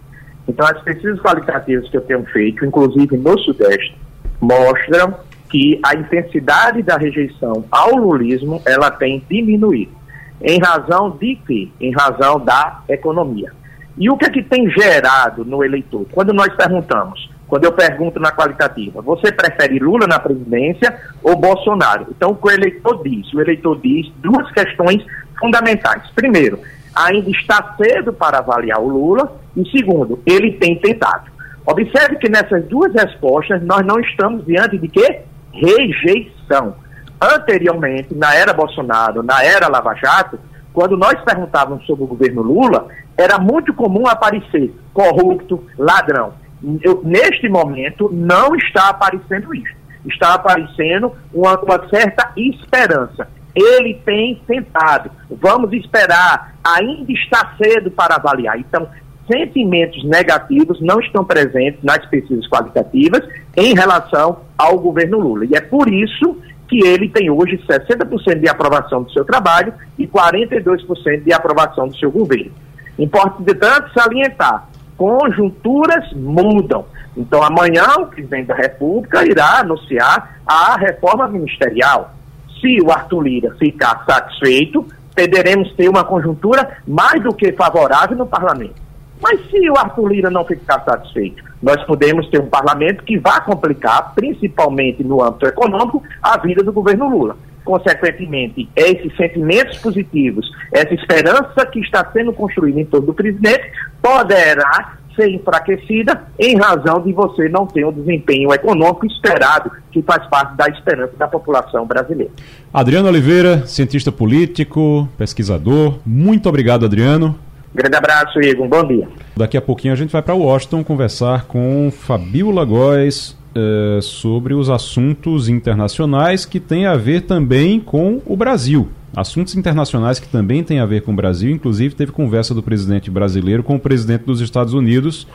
Então, 0.48 0.66
as 0.66 0.80
pesquisas 0.82 1.20
qualitativas 1.20 1.88
que 1.88 1.96
eu 1.96 2.00
tenho 2.00 2.24
feito, 2.26 2.64
inclusive 2.64 3.16
no 3.16 3.38
Sudeste, 3.38 3.96
mostram 4.40 5.14
que 5.48 5.80
a 5.84 5.94
intensidade 5.94 6.82
da 6.82 6.96
rejeição 6.96 7.64
ao 7.70 7.94
lulismo 7.96 8.60
ela 8.64 8.90
tem 8.90 9.22
diminuído. 9.28 9.92
Em 10.40 10.60
razão 10.60 11.10
de 11.10 11.36
quê? 11.46 11.68
Em 11.80 11.92
razão 11.92 12.38
da 12.38 12.82
economia. 12.88 13.52
E 13.98 14.10
o 14.10 14.16
que 14.16 14.26
é 14.26 14.30
que 14.30 14.42
tem 14.42 14.68
gerado 14.70 15.44
no 15.44 15.64
eleitor? 15.64 16.06
Quando 16.12 16.32
nós 16.32 16.54
perguntamos, 16.54 17.30
quando 17.48 17.64
eu 17.64 17.72
pergunto 17.72 18.20
na 18.20 18.30
qualitativa, 18.30 19.00
você 19.00 19.32
prefere 19.32 19.78
Lula 19.78 20.06
na 20.06 20.18
presidência 20.18 20.94
ou 21.22 21.36
Bolsonaro? 21.36 22.06
Então, 22.10 22.30
o 22.30 22.36
que 22.36 22.48
o 22.48 22.50
eleitor 22.50 23.02
diz? 23.02 23.32
O 23.32 23.40
eleitor 23.40 23.80
diz 23.80 24.12
duas 24.16 24.50
questões 24.52 25.04
fundamentais. 25.38 26.02
Primeiro, 26.14 26.58
ainda 26.94 27.30
está 27.30 27.74
cedo 27.76 28.12
para 28.12 28.38
avaliar 28.38 28.80
o 28.80 28.88
Lula. 28.88 29.32
E 29.56 29.64
segundo, 29.70 30.20
ele 30.26 30.52
tem 30.52 30.76
tentado. 30.76 31.30
Observe 31.64 32.16
que 32.16 32.28
nessas 32.28 32.64
duas 32.66 32.92
respostas 32.92 33.62
nós 33.62 33.84
não 33.86 33.98
estamos 34.00 34.44
diante 34.44 34.76
de 34.76 34.88
quê? 34.88 35.20
Rejeição. 35.52 36.74
Anteriormente, 37.20 38.14
na 38.14 38.34
era 38.34 38.52
Bolsonaro, 38.52 39.22
na 39.22 39.42
era 39.42 39.68
Lava 39.68 39.94
Jato, 39.94 40.38
quando 40.72 40.96
nós 40.96 41.14
perguntávamos 41.24 41.86
sobre 41.86 42.04
o 42.04 42.06
governo 42.06 42.42
Lula, 42.42 42.88
era 43.16 43.38
muito 43.38 43.72
comum 43.72 44.06
aparecer 44.06 44.74
corrupto, 44.92 45.64
ladrão. 45.78 46.34
Eu, 46.82 47.00
neste 47.02 47.48
momento, 47.48 48.10
não 48.12 48.54
está 48.56 48.90
aparecendo 48.90 49.54
isso. 49.54 49.74
Está 50.04 50.34
aparecendo 50.34 51.12
uma, 51.32 51.58
uma 51.58 51.88
certa 51.88 52.30
esperança. 52.36 53.28
Ele 53.54 53.94
tem 54.04 54.40
tentado. 54.46 55.10
Vamos 55.30 55.72
esperar. 55.72 56.54
Ainda 56.62 57.10
está 57.10 57.54
cedo 57.56 57.90
para 57.90 58.16
avaliar. 58.16 58.58
Então, 58.58 58.86
sentimentos 59.30 60.04
negativos 60.04 60.80
não 60.80 61.00
estão 61.00 61.24
presentes 61.24 61.82
nas 61.82 62.04
pesquisas 62.06 62.46
qualitativas 62.48 63.26
em 63.56 63.74
relação 63.74 64.40
ao 64.58 64.78
governo 64.78 65.18
Lula. 65.18 65.46
E 65.46 65.54
é 65.54 65.60
por 65.60 65.92
isso 65.92 66.36
que 66.68 66.84
ele 66.86 67.08
tem 67.08 67.30
hoje 67.30 67.58
60% 67.68 68.40
de 68.40 68.48
aprovação 68.48 69.02
do 69.02 69.12
seu 69.12 69.24
trabalho 69.24 69.72
e 69.98 70.06
42% 70.06 71.22
de 71.22 71.32
aprovação 71.32 71.88
do 71.88 71.96
seu 71.96 72.10
governo. 72.10 72.52
Importante 72.98 73.92
salientar, 73.94 74.68
conjunturas 74.96 76.12
mudam. 76.14 76.84
Então, 77.16 77.42
amanhã 77.42 77.84
o 77.98 78.06
presidente 78.06 78.46
da 78.46 78.54
República 78.54 79.24
irá 79.24 79.60
anunciar 79.60 80.40
a 80.46 80.76
reforma 80.76 81.28
ministerial. 81.28 82.14
Se 82.60 82.78
o 82.82 82.90
Arthur 82.90 83.22
Lira 83.22 83.54
ficar 83.58 84.04
satisfeito, 84.08 84.86
poderemos 85.14 85.72
ter 85.74 85.88
uma 85.88 86.04
conjuntura 86.04 86.78
mais 86.86 87.22
do 87.22 87.34
que 87.34 87.52
favorável 87.52 88.16
no 88.16 88.26
parlamento. 88.26 88.85
Mas 89.20 89.40
se 89.50 89.70
o 89.70 89.76
Arthur 89.76 90.08
Lira 90.08 90.30
não 90.30 90.44
ficar 90.44 90.84
satisfeito, 90.84 91.42
nós 91.62 91.82
podemos 91.84 92.28
ter 92.28 92.40
um 92.40 92.48
parlamento 92.48 93.02
que 93.04 93.18
vai 93.18 93.42
complicar, 93.44 94.14
principalmente 94.14 95.02
no 95.02 95.22
âmbito 95.22 95.46
econômico, 95.46 96.02
a 96.22 96.38
vida 96.38 96.62
do 96.62 96.72
governo 96.72 97.08
Lula. 97.08 97.36
Consequentemente, 97.64 98.68
esses 98.76 99.16
sentimentos 99.16 99.78
positivos, 99.78 100.48
essa 100.72 100.94
esperança 100.94 101.66
que 101.66 101.80
está 101.80 102.08
sendo 102.12 102.32
construída 102.32 102.80
em 102.80 102.84
torno 102.84 103.06
do 103.06 103.14
presidente, 103.14 103.72
poderá 104.00 104.96
ser 105.16 105.30
enfraquecida 105.30 106.24
em 106.38 106.56
razão 106.56 107.00
de 107.00 107.12
você 107.12 107.48
não 107.48 107.66
ter 107.66 107.84
o 107.84 107.90
desempenho 107.90 108.52
econômico 108.52 109.06
esperado, 109.06 109.72
que 109.90 110.02
faz 110.02 110.24
parte 110.28 110.54
da 110.54 110.68
esperança 110.68 111.14
da 111.16 111.26
população 111.26 111.86
brasileira. 111.86 112.30
Adriano 112.72 113.08
Oliveira, 113.08 113.66
cientista 113.66 114.12
político, 114.12 115.08
pesquisador, 115.16 115.98
muito 116.04 116.48
obrigado, 116.48 116.84
Adriano. 116.84 117.45
Grande 117.76 117.94
abraço, 117.94 118.40
Igor. 118.40 118.64
Um 118.64 118.70
bom 118.70 118.86
dia. 118.86 119.06
Daqui 119.36 119.54
a 119.54 119.60
pouquinho 119.60 119.92
a 119.92 119.96
gente 119.96 120.10
vai 120.10 120.22
para 120.22 120.34
Washington 120.34 120.82
conversar 120.82 121.44
com 121.44 121.92
Fabiola 121.92 122.64
Góes 122.64 123.36
eh, 123.54 123.98
sobre 124.00 124.54
os 124.54 124.70
assuntos 124.70 125.46
internacionais 125.50 126.46
que 126.46 126.58
têm 126.58 126.86
a 126.86 126.96
ver 126.96 127.22
também 127.22 127.78
com 127.78 128.22
o 128.24 128.34
Brasil. 128.34 128.88
Assuntos 129.14 129.54
internacionais 129.54 130.18
que 130.18 130.26
também 130.26 130.64
têm 130.64 130.80
a 130.80 130.86
ver 130.86 131.02
com 131.02 131.12
o 131.12 131.14
Brasil. 131.14 131.50
Inclusive, 131.50 131.94
teve 131.94 132.12
conversa 132.12 132.54
do 132.54 132.62
presidente 132.62 133.10
brasileiro 133.10 133.62
com 133.62 133.76
o 133.76 133.78
presidente 133.80 134.22
dos 134.24 134.40
Estados 134.40 134.72
Unidos. 134.72 135.28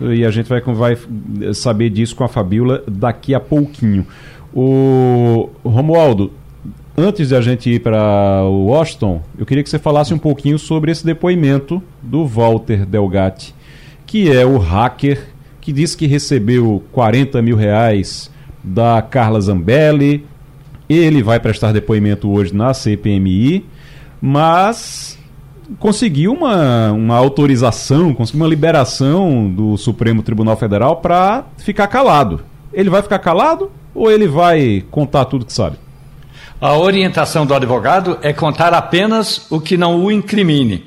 E 0.00 0.24
a 0.24 0.30
gente 0.30 0.48
vai, 0.48 0.60
vai 0.60 0.96
saber 1.52 1.90
disso 1.90 2.14
com 2.14 2.22
a 2.22 2.28
Fabiola 2.28 2.84
daqui 2.86 3.34
a 3.34 3.40
pouquinho. 3.40 4.06
O 4.54 5.50
Romualdo, 5.64 6.32
Antes 7.02 7.28
de 7.28 7.34
a 7.34 7.40
gente 7.40 7.70
ir 7.70 7.80
para 7.80 8.42
Washington, 8.42 9.22
eu 9.38 9.46
queria 9.46 9.64
que 9.64 9.70
você 9.70 9.78
falasse 9.78 10.12
um 10.12 10.18
pouquinho 10.18 10.58
sobre 10.58 10.92
esse 10.92 11.02
depoimento 11.02 11.82
do 12.02 12.26
Walter 12.26 12.84
Delgatti, 12.84 13.54
que 14.06 14.30
é 14.30 14.44
o 14.44 14.58
hacker 14.58 15.28
que 15.62 15.72
disse 15.72 15.96
que 15.96 16.06
recebeu 16.06 16.84
40 16.92 17.40
mil 17.40 17.56
reais 17.56 18.30
da 18.62 19.00
Carla 19.00 19.40
Zambelli. 19.40 20.26
Ele 20.90 21.22
vai 21.22 21.40
prestar 21.40 21.72
depoimento 21.72 22.30
hoje 22.30 22.54
na 22.54 22.74
CPMI, 22.74 23.64
mas 24.20 25.18
conseguiu 25.78 26.34
uma, 26.34 26.92
uma 26.92 27.16
autorização, 27.16 28.12
conseguiu 28.12 28.42
uma 28.42 28.50
liberação 28.50 29.50
do 29.50 29.78
Supremo 29.78 30.22
Tribunal 30.22 30.58
Federal 30.58 30.96
para 30.96 31.46
ficar 31.56 31.86
calado. 31.86 32.42
Ele 32.74 32.90
vai 32.90 33.00
ficar 33.00 33.20
calado 33.20 33.70
ou 33.94 34.10
ele 34.10 34.28
vai 34.28 34.84
contar 34.90 35.24
tudo 35.24 35.46
que 35.46 35.52
sabe? 35.54 35.78
A 36.60 36.76
orientação 36.76 37.46
do 37.46 37.54
advogado 37.54 38.18
é 38.20 38.34
contar 38.34 38.74
apenas 38.74 39.46
o 39.48 39.58
que 39.58 39.78
não 39.78 40.04
o 40.04 40.12
incrimine. 40.12 40.84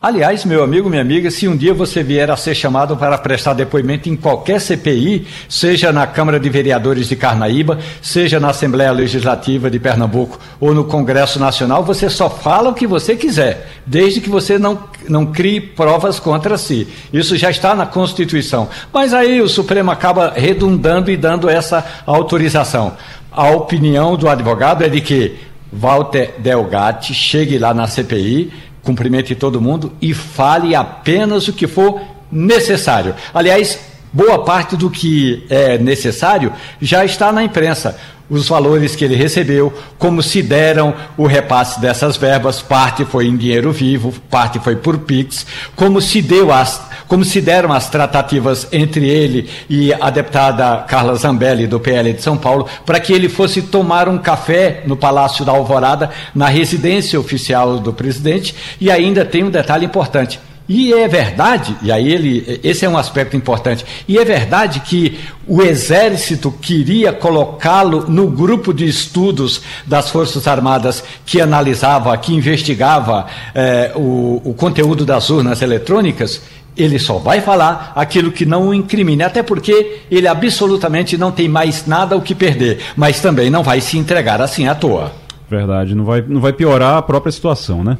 Aliás, 0.00 0.44
meu 0.44 0.62
amigo, 0.62 0.88
minha 0.88 1.02
amiga, 1.02 1.28
se 1.28 1.46
um 1.46 1.56
dia 1.56 1.74
você 1.74 2.04
vier 2.04 2.30
a 2.30 2.36
ser 2.36 2.54
chamado 2.54 2.96
para 2.96 3.18
prestar 3.18 3.52
depoimento 3.52 4.08
em 4.08 4.16
qualquer 4.16 4.60
CPI, 4.60 5.26
seja 5.48 5.92
na 5.92 6.06
Câmara 6.06 6.38
de 6.38 6.48
Vereadores 6.48 7.08
de 7.08 7.16
Carnaíba, 7.16 7.80
seja 8.00 8.40
na 8.40 8.50
Assembleia 8.50 8.92
Legislativa 8.92 9.68
de 9.68 9.80
Pernambuco 9.80 10.38
ou 10.60 10.72
no 10.72 10.84
Congresso 10.84 11.40
Nacional, 11.40 11.84
você 11.84 12.08
só 12.08 12.30
fala 12.30 12.70
o 12.70 12.74
que 12.74 12.86
você 12.86 13.16
quiser, 13.16 13.68
desde 13.84 14.20
que 14.20 14.30
você 14.30 14.56
não, 14.56 14.84
não 15.08 15.26
crie 15.26 15.60
provas 15.60 16.20
contra 16.20 16.56
si. 16.56 16.86
Isso 17.12 17.36
já 17.36 17.50
está 17.50 17.74
na 17.74 17.84
Constituição. 17.84 18.68
Mas 18.90 19.12
aí 19.12 19.42
o 19.42 19.48
Supremo 19.48 19.90
acaba 19.90 20.32
redundando 20.34 21.10
e 21.10 21.16
dando 21.16 21.50
essa 21.50 21.84
autorização. 22.06 22.96
A 23.30 23.50
opinião 23.50 24.16
do 24.16 24.28
advogado 24.28 24.84
é 24.84 24.88
de 24.88 25.00
que 25.00 25.36
Walter 25.72 26.34
Delgatti 26.38 27.12
chegue 27.12 27.58
lá 27.58 27.74
na 27.74 27.86
CPI 27.86 28.52
cumprimente 28.82 29.34
todo 29.34 29.60
mundo 29.60 29.92
e 30.00 30.14
fale 30.14 30.74
apenas 30.74 31.46
o 31.46 31.52
que 31.52 31.66
for 31.66 32.00
necessário. 32.32 33.14
Aliás, 33.34 33.78
boa 34.12 34.42
parte 34.44 34.76
do 34.76 34.88
que 34.88 35.46
é 35.50 35.76
necessário 35.76 36.52
já 36.80 37.04
está 37.04 37.30
na 37.30 37.42
imprensa 37.42 37.98
os 38.30 38.48
valores 38.48 38.94
que 38.94 39.04
ele 39.04 39.16
recebeu, 39.16 39.72
como 39.98 40.22
se 40.22 40.42
deram 40.42 40.94
o 41.16 41.26
repasse 41.26 41.80
dessas 41.80 42.16
verbas, 42.16 42.60
parte 42.60 43.04
foi 43.04 43.26
em 43.26 43.36
dinheiro 43.36 43.72
vivo, 43.72 44.12
parte 44.30 44.58
foi 44.58 44.76
por 44.76 44.98
Pix, 44.98 45.46
como 45.74 46.00
se 46.00 46.20
deu 46.20 46.52
as, 46.52 46.82
como 47.06 47.24
se 47.24 47.40
deram 47.40 47.72
as 47.72 47.88
tratativas 47.88 48.68
entre 48.70 49.08
ele 49.08 49.48
e 49.68 49.92
a 49.92 50.10
deputada 50.10 50.84
Carla 50.88 51.14
Zambelli 51.14 51.66
do 51.66 51.80
PL 51.80 52.12
de 52.12 52.22
São 52.22 52.36
Paulo, 52.36 52.66
para 52.84 53.00
que 53.00 53.12
ele 53.12 53.28
fosse 53.28 53.62
tomar 53.62 54.08
um 54.08 54.18
café 54.18 54.82
no 54.86 54.96
Palácio 54.96 55.44
da 55.44 55.52
Alvorada, 55.52 56.10
na 56.34 56.48
residência 56.48 57.18
oficial 57.18 57.78
do 57.78 57.92
presidente, 57.92 58.54
e 58.80 58.90
ainda 58.90 59.24
tem 59.24 59.44
um 59.44 59.50
detalhe 59.50 59.86
importante. 59.86 60.38
E 60.68 60.92
é 60.92 61.08
verdade, 61.08 61.74
e 61.80 61.90
aí 61.90 62.12
ele, 62.12 62.60
esse 62.62 62.84
é 62.84 62.88
um 62.88 62.98
aspecto 62.98 63.34
importante, 63.34 63.86
e 64.06 64.18
é 64.18 64.24
verdade 64.24 64.80
que 64.80 65.18
o 65.46 65.62
Exército 65.62 66.52
queria 66.52 67.10
colocá-lo 67.10 68.04
no 68.06 68.26
grupo 68.30 68.74
de 68.74 68.86
estudos 68.86 69.62
das 69.86 70.10
Forças 70.10 70.46
Armadas 70.46 71.02
que 71.24 71.40
analisava, 71.40 72.14
que 72.18 72.34
investigava 72.34 73.26
eh, 73.54 73.92
o, 73.96 74.42
o 74.44 74.52
conteúdo 74.52 75.06
das 75.06 75.30
urnas 75.30 75.62
eletrônicas, 75.62 76.42
ele 76.76 76.98
só 76.98 77.18
vai 77.18 77.40
falar 77.40 77.92
aquilo 77.96 78.30
que 78.30 78.44
não 78.44 78.68
o 78.68 78.74
incrimine, 78.74 79.22
até 79.22 79.42
porque 79.42 80.00
ele 80.10 80.28
absolutamente 80.28 81.16
não 81.16 81.32
tem 81.32 81.48
mais 81.48 81.86
nada 81.86 82.14
o 82.14 82.20
que 82.20 82.34
perder, 82.34 82.78
mas 82.94 83.20
também 83.20 83.48
não 83.48 83.62
vai 83.62 83.80
se 83.80 83.96
entregar 83.96 84.40
assim 84.40 84.68
à 84.68 84.74
toa. 84.74 85.12
Verdade, 85.50 85.94
não 85.94 86.04
vai, 86.04 86.22
não 86.26 86.42
vai 86.42 86.52
piorar 86.52 86.98
a 86.98 87.02
própria 87.02 87.32
situação, 87.32 87.82
né? 87.82 87.96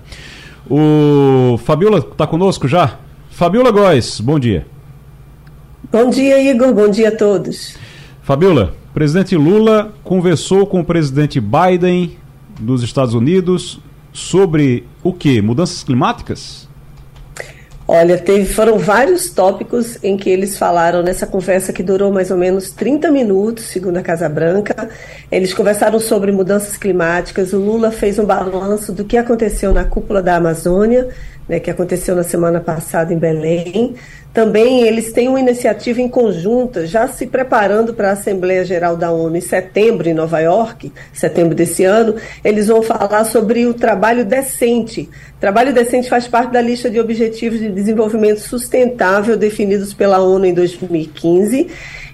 O 0.70 1.58
Fabiola 1.58 1.98
está 1.98 2.26
conosco 2.26 2.68
já? 2.68 2.98
Fabiola 3.30 3.70
Góes, 3.70 4.20
bom 4.20 4.38
dia. 4.38 4.66
Bom 5.90 6.10
dia, 6.10 6.42
Igor. 6.42 6.74
Bom 6.74 6.90
dia 6.90 7.08
a 7.08 7.16
todos. 7.16 7.76
Fabiola, 8.22 8.74
presidente 8.92 9.34
Lula 9.36 9.94
conversou 10.04 10.66
com 10.66 10.80
o 10.80 10.84
presidente 10.84 11.40
Biden 11.40 12.18
dos 12.60 12.82
Estados 12.82 13.14
Unidos 13.14 13.80
sobre 14.12 14.84
o 15.02 15.14
que? 15.14 15.40
Mudanças 15.40 15.82
climáticas? 15.82 16.67
Olha, 17.90 18.18
teve, 18.18 18.44
foram 18.44 18.76
vários 18.76 19.30
tópicos 19.30 19.96
em 20.04 20.14
que 20.14 20.28
eles 20.28 20.58
falaram 20.58 21.02
nessa 21.02 21.26
conversa 21.26 21.72
que 21.72 21.82
durou 21.82 22.12
mais 22.12 22.30
ou 22.30 22.36
menos 22.36 22.70
30 22.70 23.10
minutos, 23.10 23.64
segundo 23.64 23.96
a 23.96 24.02
Casa 24.02 24.28
Branca. 24.28 24.90
Eles 25.32 25.54
conversaram 25.54 25.98
sobre 25.98 26.30
mudanças 26.30 26.76
climáticas. 26.76 27.54
O 27.54 27.58
Lula 27.58 27.90
fez 27.90 28.18
um 28.18 28.26
balanço 28.26 28.92
do 28.92 29.06
que 29.06 29.16
aconteceu 29.16 29.72
na 29.72 29.86
cúpula 29.86 30.22
da 30.22 30.36
Amazônia, 30.36 31.08
né, 31.48 31.58
que 31.58 31.70
aconteceu 31.70 32.14
na 32.14 32.22
semana 32.22 32.60
passada 32.60 33.12
em 33.12 33.18
Belém. 33.18 33.94
Também 34.32 34.82
eles 34.82 35.12
têm 35.12 35.26
uma 35.26 35.40
iniciativa 35.40 36.00
em 36.00 36.08
conjunta, 36.08 36.86
já 36.86 37.08
se 37.08 37.26
preparando 37.26 37.94
para 37.94 38.10
a 38.10 38.12
Assembleia 38.12 38.64
Geral 38.64 38.96
da 38.96 39.10
ONU 39.10 39.36
em 39.36 39.40
setembro, 39.40 40.08
em 40.08 40.14
Nova 40.14 40.38
York, 40.38 40.92
setembro 41.12 41.54
desse 41.54 41.82
ano. 41.82 42.14
Eles 42.44 42.68
vão 42.68 42.82
falar 42.82 43.24
sobre 43.24 43.66
o 43.66 43.74
trabalho 43.74 44.24
decente. 44.24 45.08
Trabalho 45.40 45.72
decente 45.72 46.08
faz 46.08 46.28
parte 46.28 46.52
da 46.52 46.60
lista 46.60 46.90
de 46.90 47.00
Objetivos 47.00 47.58
de 47.58 47.70
Desenvolvimento 47.70 48.40
Sustentável 48.40 49.36
definidos 49.36 49.94
pela 49.94 50.20
ONU 50.20 50.44
em 50.44 50.54
2015 50.54 51.68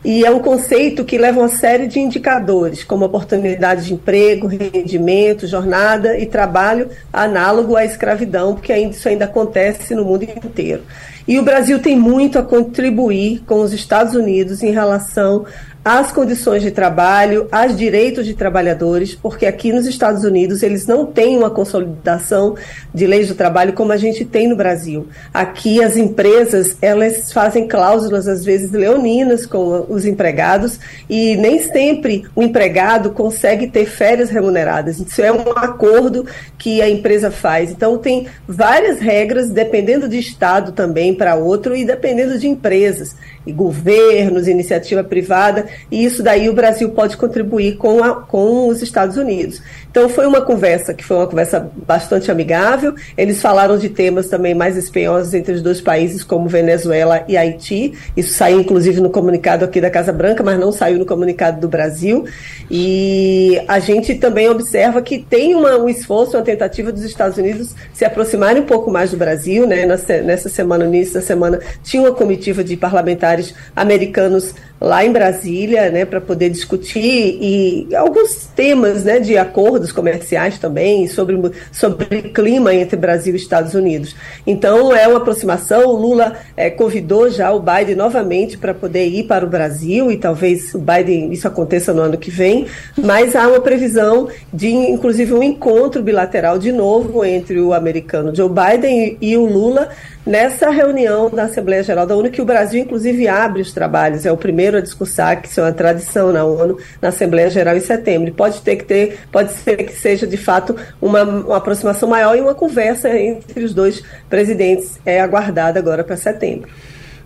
e 0.05 0.23
é 0.23 0.31
um 0.31 0.39
conceito 0.39 1.03
que 1.03 1.17
leva 1.17 1.41
uma 1.41 1.49
série 1.49 1.87
de 1.87 1.99
indicadores, 1.99 2.85
como 2.85 3.07
oportunidade 3.07 3.87
de 3.87 3.95
emprego, 3.95 4.47
rendimento, 4.47 5.47
jornada 5.47 6.19
e 6.19 6.27
trabalho 6.27 6.91
análogo 7.11 7.75
à 7.75 7.87
escravidão, 7.87 8.55
porque 8.55 8.73
ainda, 8.73 8.95
isso 8.95 9.09
ainda 9.09 9.25
acontece 9.25 9.95
no 9.95 10.05
mundo 10.05 10.25
inteiro. 10.25 10.83
E 11.27 11.39
o 11.39 11.43
Brasil 11.43 11.79
tem 11.79 11.97
muito 11.97 12.39
a 12.39 12.43
contribuir 12.43 13.43
com 13.47 13.63
os 13.63 13.73
Estados 13.73 14.15
Unidos 14.15 14.63
em 14.63 14.73
relação 14.73 15.47
às 15.85 16.11
condições 16.11 16.63
de 16.63 16.71
trabalho, 16.71 17.47
aos 17.53 17.77
direitos 17.77 18.25
de 18.25 18.33
trabalhadores, 18.33 19.15
porque 19.15 19.45
aqui 19.45 19.71
nos 19.71 19.87
Estados 19.87 20.25
Unidos 20.25 20.63
eles 20.63 20.87
não 20.87 21.05
têm 21.05 21.37
uma 21.37 21.51
consolidação 21.51 22.57
de 22.93 23.07
leis 23.07 23.29
do 23.29 23.35
trabalho 23.35 23.75
como 23.75 23.93
a 23.93 23.97
gente 23.99 24.25
tem 24.25 24.49
no 24.49 24.57
Brasil. 24.57 25.07
Aqui 25.33 25.83
as 25.83 25.99
empresas, 25.99 26.79
elas 26.81 27.31
fazem 27.33 27.69
cláusulas 27.69 28.27
às 28.27 28.45
vezes 28.45 28.71
leoninas 28.71 29.45
com 29.45 29.85
os 29.89 30.07
empregados 30.07 30.81
e 31.09 31.37
nem 31.37 31.59
sempre 31.59 32.25
o 32.35 32.43
empregado 32.43 33.11
consegue 33.11 33.67
ter 33.67 33.85
férias 33.85 34.31
remuneradas. 34.31 34.99
Isso 34.99 35.21
é 35.21 35.31
um 35.31 35.51
acordo 35.55 36.25
que 36.57 36.81
a 36.81 36.89
empresa 36.89 37.31
faz. 37.31 37.71
Então 37.71 37.99
tem 37.99 38.27
várias 38.49 39.01
regras 39.01 39.51
dependendo 39.51 40.09
de 40.09 40.19
estado 40.19 40.73
também 40.73 41.15
para 41.15 41.35
outro 41.35 41.77
e 41.77 41.85
dependendo 41.85 42.39
de 42.39 42.49
empresas 42.49 43.15
e 43.47 43.53
governos, 43.53 44.49
iniciativa 44.49 45.05
privada, 45.05 45.67
e 45.91 46.05
isso 46.05 46.23
daí 46.23 46.49
o 46.49 46.53
Brasil 46.53 46.91
pode 46.91 47.17
contribuir 47.17 47.77
com, 47.77 48.03
a, 48.03 48.15
com 48.15 48.69
os 48.69 48.83
Estados 48.83 49.17
Unidos. 49.17 49.61
Então 49.91 50.09
foi 50.09 50.27
uma 50.27 50.41
conversa 50.41 50.93
que 50.93 51.05
foi 51.05 51.17
uma 51.17 51.27
conversa 51.27 51.71
bastante 51.87 52.29
amigável. 52.29 52.95
Eles 53.17 53.41
falaram 53.41 53.79
de 53.79 53.89
temas 53.89 54.27
também 54.27 54.53
mais 54.53 54.77
espinhosos 54.77 55.33
entre 55.35 55.55
os 55.55 55.63
dois 55.63 55.81
países, 55.81 56.25
como 56.25 56.49
Venezuela 56.49 57.25
e 57.29 57.37
Haiti. 57.37 57.93
Isso 58.17 58.35
saiu 58.35 58.61
inclusive 58.61 59.01
no 59.01 59.09
comunicado 59.09 59.65
aqui 59.65 59.81
da 59.81 59.91
Casa 59.91 60.13
Branca, 60.13 60.43
mas 60.43 60.59
não 60.59 60.73
saiu 60.73 60.99
no 60.99 61.07
comunicado 61.07 61.61
do 61.61 61.69
Brasil. 61.69 62.25
E 62.69 63.63
a 63.69 63.79
gente 63.79 64.17
também 64.17 64.49
observa 64.49 65.01
que 65.01 65.19
tem 65.19 65.55
uma, 65.55 65.77
um 65.77 65.89
esforço, 65.89 66.37
uma 66.37 66.43
tentativa 66.43 66.91
dos 66.91 67.05
Estados 67.05 67.39
Unidos 67.39 67.75
se 67.93 68.05
aproximarem 68.05 68.63
um 68.63 68.67
pouco 68.67 68.91
mais 68.91 69.13
do 69.13 69.17
Brasil. 69.17 69.65
Né? 69.65 69.87
Nessa, 69.87 70.21
nessa 70.23 70.49
semana, 70.49 70.85
no 70.85 70.95
início 70.95 71.15
da 71.15 71.21
semana, 71.21 71.61
tinha 71.85 72.03
uma 72.03 72.13
comitiva 72.13 72.65
de 72.65 72.77
parlamentares 72.77 73.55
americanos 73.77 74.55
lá 74.85 75.03
em 75.03 75.11
Brasília, 75.11 75.91
né, 75.91 76.05
para 76.05 76.21
poder 76.21 76.51
discutir 76.51 77.39
e 77.41 77.89
alguns 77.97 78.47
temas, 78.55 79.03
né, 79.03 79.19
de 79.19 79.37
acordos 79.39 79.91
comerciais 79.91 80.59
também 80.59 81.09
sobre 81.09 81.35
sobre 81.73 82.23
clima 82.35 82.75
entre 82.75 82.95
Brasil 82.95 83.33
e 83.33 83.39
Estados 83.39 83.75
Unidos. 83.75 84.15
Então 84.47 84.95
é 84.95 85.09
uma 85.09 85.17
aproximação. 85.17 85.87
O 85.87 85.97
Lula 85.97 86.37
é, 86.55 86.69
convidou 86.69 87.31
já 87.31 87.51
o 87.51 87.61
Biden 87.61 87.97
novamente 87.97 88.59
para 88.59 88.75
poder 88.75 89.07
ir 89.07 89.25
para 89.25 89.45
o 89.45 89.49
Brasil 89.49 90.11
e 90.11 90.19
talvez 90.19 90.75
o 90.75 90.79
Biden 90.79 91.33
isso 91.33 91.49
aconteça 91.49 91.95
no 91.95 92.03
ano 92.03 92.19
que 92.19 92.31
vem. 92.31 92.67
Mas 92.97 93.35
há 93.35 93.49
uma 93.49 93.61
previsão 93.61 94.29
de, 94.53 94.69
inclusive, 94.69 95.33
um 95.33 95.43
encontro 95.43 96.03
bilateral 96.03 96.59
de 96.59 96.71
novo 96.71 97.25
entre 97.25 97.59
o 97.59 97.73
americano 97.73 98.35
Joe 98.35 98.51
Biden 98.51 99.17
e, 99.21 99.31
e 99.31 99.37
o 99.37 99.47
Lula 99.47 99.89
nessa 100.27 100.71
reunião 100.71 101.29
da 101.29 101.45
Assembleia 101.45 101.83
Geral 101.83 102.07
da 102.07 102.17
ONU, 102.17 102.31
que 102.31 102.41
o 102.41 102.45
Brasil, 102.45 102.83
inclusive, 102.83 103.29
abre 103.29 103.61
os 103.61 103.73
trabalhos, 103.73 104.25
é 104.25 104.33
o 104.33 104.37
primeiro 104.37 104.79
a 104.79 104.81
discursar, 104.81 105.41
que 105.41 105.49
isso 105.49 105.61
é 105.61 105.65
uma 105.65 105.73
tradição 105.73 106.33
na 106.33 106.45
ONU, 106.45 106.79
na 107.01 107.09
Assembleia 107.09 107.51
Geral 107.51 107.77
em 107.77 107.81
setembro. 107.81 108.33
pode 108.33 108.61
ter 108.63 108.77
que 108.77 108.85
ter, 108.85 109.19
pode 109.31 109.53
ser 109.53 109.77
que 109.85 109.93
seja, 109.93 110.27
de 110.27 110.37
fato, 110.37 110.75
uma, 111.01 111.23
uma 111.23 111.57
aproximação 111.57 112.09
maior 112.09 112.37
e 112.37 112.41
uma 112.41 112.55
conversa 112.55 113.17
entre 113.17 113.65
os 113.65 113.75
dois 113.75 114.03
presidentes 114.29 114.99
é 115.05 115.21
aguardada 115.21 115.79
agora 115.79 116.03
para 116.03 116.17
setembro. 116.17 116.69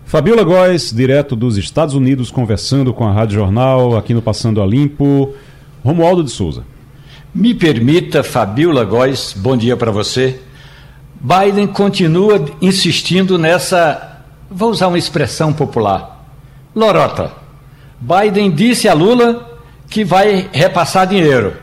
Fabiola 0.05 0.43
Góes, 0.43 0.91
direto 0.91 1.35
dos 1.35 1.55
Estados 1.57 1.93
Unidos, 1.93 2.31
conversando 2.31 2.93
com 2.93 3.07
a 3.07 3.11
Rádio 3.11 3.35
Jornal, 3.35 3.95
aqui 3.95 4.13
no 4.13 4.21
Passando 4.21 4.61
a 4.61 4.65
Limpo. 4.65 5.35
Romualdo 5.83 6.23
de 6.23 6.31
Souza. 6.31 6.63
Me 7.33 7.53
permita, 7.53 8.23
Fabiola 8.23 8.83
Góes, 8.83 9.33
bom 9.37 9.55
dia 9.55 9.77
para 9.77 9.91
você. 9.91 10.39
Biden 11.19 11.67
continua 11.67 12.45
insistindo 12.61 13.37
nessa, 13.37 14.21
vou 14.49 14.71
usar 14.71 14.87
uma 14.87 14.97
expressão 14.97 15.51
popular, 15.51 16.25
lorota. 16.73 17.31
Biden 17.99 18.51
disse 18.51 18.87
a 18.87 18.93
Lula 18.93 19.59
que 19.89 20.05
vai 20.05 20.49
repassar 20.53 21.05
dinheiro. 21.05 21.57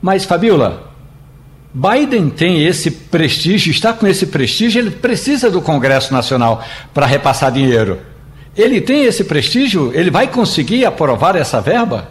Mas, 0.00 0.24
Fabiola, 0.24 0.92
Biden 1.74 2.30
tem 2.30 2.64
esse 2.64 2.90
prestígio, 2.90 3.70
está 3.70 3.92
com 3.92 4.06
esse 4.06 4.26
prestígio, 4.28 4.78
ele 4.78 4.90
precisa 4.90 5.50
do 5.50 5.60
Congresso 5.60 6.12
Nacional 6.12 6.64
para 6.94 7.06
repassar 7.06 7.50
dinheiro. 7.50 8.00
Ele 8.56 8.80
tem 8.80 9.04
esse 9.04 9.24
prestígio? 9.24 9.90
Ele 9.94 10.10
vai 10.10 10.28
conseguir 10.28 10.86
aprovar 10.86 11.34
essa 11.34 11.60
verba? 11.60 12.08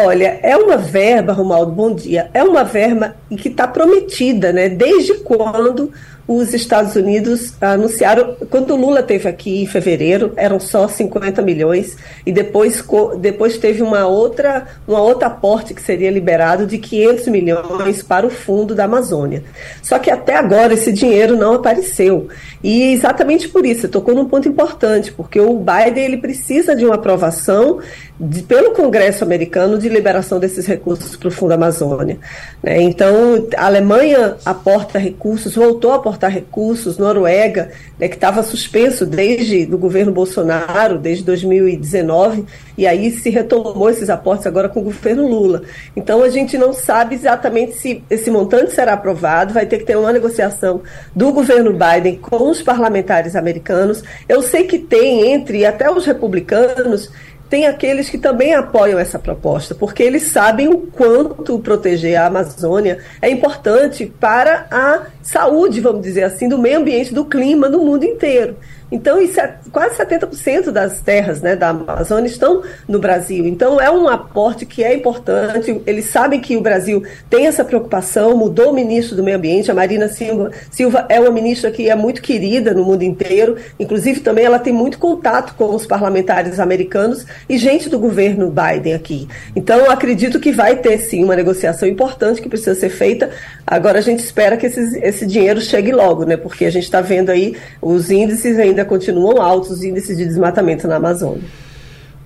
Olha, 0.00 0.38
é 0.44 0.56
uma 0.56 0.76
verba, 0.76 1.32
Romaldo, 1.32 1.72
bom 1.72 1.92
dia, 1.92 2.30
é 2.32 2.40
uma 2.44 2.62
verba 2.62 3.16
que 3.36 3.48
está 3.48 3.66
prometida, 3.66 4.52
né? 4.52 4.68
Desde 4.68 5.14
quando 5.14 5.90
os 6.28 6.52
Estados 6.54 6.94
Unidos 6.94 7.54
anunciaram, 7.60 8.36
quando 8.48 8.74
o 8.74 8.76
Lula 8.76 9.02
teve 9.02 9.28
aqui 9.28 9.62
em 9.62 9.66
fevereiro, 9.66 10.34
eram 10.36 10.60
só 10.60 10.86
50 10.86 11.42
milhões, 11.42 11.96
e 12.24 12.30
depois, 12.30 12.84
depois 13.18 13.56
teve 13.56 13.82
uma 13.82 14.06
outra, 14.06 14.68
uma 14.86 15.00
outra 15.00 15.26
aporte 15.26 15.74
que 15.74 15.82
seria 15.82 16.10
liberado 16.10 16.64
de 16.64 16.78
500 16.78 17.26
milhões 17.28 18.00
para 18.00 18.24
o 18.26 18.30
fundo 18.30 18.74
da 18.74 18.84
Amazônia. 18.84 19.42
Só 19.82 19.98
que 19.98 20.10
até 20.10 20.36
agora 20.36 20.74
esse 20.74 20.92
dinheiro 20.92 21.34
não 21.34 21.54
apareceu. 21.54 22.28
E 22.62 22.92
exatamente 22.92 23.48
por 23.48 23.64
isso, 23.64 23.88
tocou 23.88 24.14
num 24.14 24.28
ponto 24.28 24.48
importante, 24.48 25.10
porque 25.10 25.40
o 25.40 25.54
Biden 25.54 26.04
ele 26.04 26.18
precisa 26.18 26.76
de 26.76 26.84
uma 26.84 26.96
aprovação 26.96 27.80
de, 28.18 28.42
pelo 28.42 28.72
Congresso 28.72 29.22
americano 29.22 29.78
de 29.78 29.88
liberação 29.88 30.40
desses 30.40 30.66
recursos 30.66 31.14
para 31.16 31.28
o 31.28 31.30
Fundo 31.30 31.52
Amazônia. 31.52 32.18
Né? 32.62 32.82
Então, 32.82 33.46
a 33.56 33.66
Alemanha 33.66 34.36
aporta 34.44 34.98
recursos, 34.98 35.54
voltou 35.54 35.92
a 35.92 35.96
aportar 35.96 36.30
recursos, 36.30 36.98
Noruega, 36.98 37.70
né, 37.98 38.08
que 38.08 38.16
estava 38.16 38.42
suspenso 38.42 39.06
desde 39.06 39.68
o 39.72 39.78
governo 39.78 40.10
Bolsonaro, 40.10 40.98
desde 40.98 41.24
2019, 41.24 42.44
e 42.76 42.86
aí 42.86 43.10
se 43.10 43.30
retomou 43.30 43.88
esses 43.90 44.10
aportes 44.10 44.46
agora 44.46 44.68
com 44.68 44.80
o 44.80 44.84
governo 44.84 45.26
Lula. 45.26 45.62
Então, 45.96 46.22
a 46.22 46.28
gente 46.28 46.58
não 46.58 46.72
sabe 46.72 47.14
exatamente 47.14 47.74
se 47.74 48.02
esse 48.10 48.30
montante 48.30 48.72
será 48.72 48.94
aprovado, 48.94 49.54
vai 49.54 49.66
ter 49.66 49.78
que 49.78 49.84
ter 49.84 49.96
uma 49.96 50.12
negociação 50.12 50.82
do 51.14 51.32
governo 51.32 51.72
Biden 51.72 52.16
com 52.16 52.50
os 52.50 52.62
parlamentares 52.62 53.36
americanos. 53.36 54.02
Eu 54.28 54.42
sei 54.42 54.64
que 54.64 54.78
tem 54.78 55.32
entre 55.32 55.64
até 55.64 55.90
os 55.90 56.04
republicanos 56.04 57.10
tem 57.48 57.66
aqueles 57.66 58.10
que 58.10 58.18
também 58.18 58.54
apoiam 58.54 58.98
essa 58.98 59.18
proposta, 59.18 59.74
porque 59.74 60.02
eles 60.02 60.24
sabem 60.24 60.68
o 60.68 60.78
quanto 60.78 61.58
proteger 61.58 62.16
a 62.16 62.26
Amazônia 62.26 62.98
é 63.22 63.30
importante 63.30 64.06
para 64.20 64.66
a 64.70 65.06
saúde, 65.22 65.80
vamos 65.80 66.02
dizer 66.02 66.24
assim, 66.24 66.48
do 66.48 66.58
meio 66.58 66.78
ambiente, 66.78 67.14
do 67.14 67.24
clima 67.24 67.68
no 67.68 67.84
mundo 67.84 68.04
inteiro. 68.04 68.56
Então, 68.90 69.20
isso 69.20 69.38
é, 69.38 69.54
quase 69.70 69.96
70% 69.96 70.70
das 70.70 71.00
terras 71.00 71.42
né, 71.42 71.54
da 71.54 71.68
Amazônia 71.68 72.26
estão 72.26 72.62
no 72.88 72.98
Brasil. 72.98 73.46
Então, 73.46 73.80
é 73.80 73.90
um 73.90 74.08
aporte 74.08 74.64
que 74.64 74.82
é 74.82 74.94
importante. 74.94 75.82
Eles 75.86 76.06
sabem 76.06 76.40
que 76.40 76.56
o 76.56 76.60
Brasil 76.60 77.02
tem 77.28 77.46
essa 77.46 77.64
preocupação, 77.64 78.36
mudou 78.36 78.70
o 78.70 78.74
ministro 78.74 79.14
do 79.14 79.22
Meio 79.22 79.36
Ambiente. 79.36 79.70
A 79.70 79.74
Marina 79.74 80.08
Silva, 80.08 80.50
Silva 80.70 81.06
é 81.08 81.20
uma 81.20 81.30
ministra 81.30 81.70
que 81.70 81.90
é 81.90 81.94
muito 81.94 82.22
querida 82.22 82.72
no 82.72 82.84
mundo 82.84 83.02
inteiro. 83.02 83.56
Inclusive, 83.78 84.20
também 84.20 84.46
ela 84.46 84.58
tem 84.58 84.72
muito 84.72 84.98
contato 84.98 85.54
com 85.54 85.74
os 85.74 85.86
parlamentares 85.86 86.58
americanos 86.58 87.26
e 87.48 87.58
gente 87.58 87.88
do 87.90 87.98
governo 87.98 88.50
Biden 88.50 88.94
aqui. 88.94 89.28
Então, 89.54 89.90
acredito 89.90 90.40
que 90.40 90.50
vai 90.50 90.76
ter, 90.76 90.98
sim, 90.98 91.22
uma 91.22 91.36
negociação 91.36 91.86
importante 91.86 92.40
que 92.40 92.48
precisa 92.48 92.74
ser 92.74 92.90
feita. 92.90 93.30
Agora, 93.66 93.98
a 93.98 94.02
gente 94.02 94.20
espera 94.20 94.56
que 94.56 94.66
esses, 94.66 94.94
esse 94.94 95.26
dinheiro 95.26 95.60
chegue 95.60 95.92
logo, 95.92 96.24
né? 96.24 96.36
Porque 96.38 96.64
a 96.64 96.70
gente 96.70 96.84
está 96.84 97.02
vendo 97.02 97.30
aí 97.30 97.54
os 97.82 98.10
índices 98.10 98.58
ainda 98.58 98.77
ainda 98.78 98.84
continuam 98.84 99.42
altos 99.42 99.70
os 99.70 99.82
índices 99.82 100.16
de 100.16 100.24
desmatamento 100.24 100.86
na 100.86 100.96
Amazônia. 100.96 101.42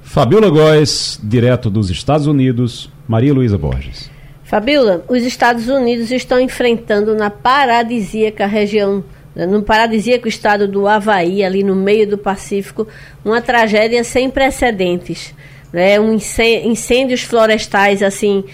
Fabiola 0.02 0.50
Góes, 0.50 1.18
direto 1.22 1.70
dos 1.70 1.88
Estados 1.90 2.26
Unidos, 2.26 2.90
Maria 3.08 3.32
Luísa 3.32 3.56
Borges. 3.56 4.10
Fabiola, 4.44 5.02
os 5.08 5.22
Estados 5.22 5.68
Unidos 5.68 6.10
estão 6.10 6.38
enfrentando 6.38 7.14
na 7.14 7.30
paradisíaca 7.30 8.44
região, 8.44 9.02
no 9.34 9.62
paradisíaco 9.62 10.28
estado 10.28 10.68
do 10.68 10.86
Havaí, 10.86 11.42
ali 11.42 11.62
no 11.62 11.74
meio 11.74 12.06
do 12.06 12.18
Pacífico, 12.18 12.86
uma 13.24 13.40
tragédia 13.40 14.04
sem 14.04 14.28
precedentes. 14.28 15.34
Né? 15.72 15.98
Um 15.98 16.18
incêndios 16.64 17.22
florestais 17.22 18.02
assim 18.02 18.44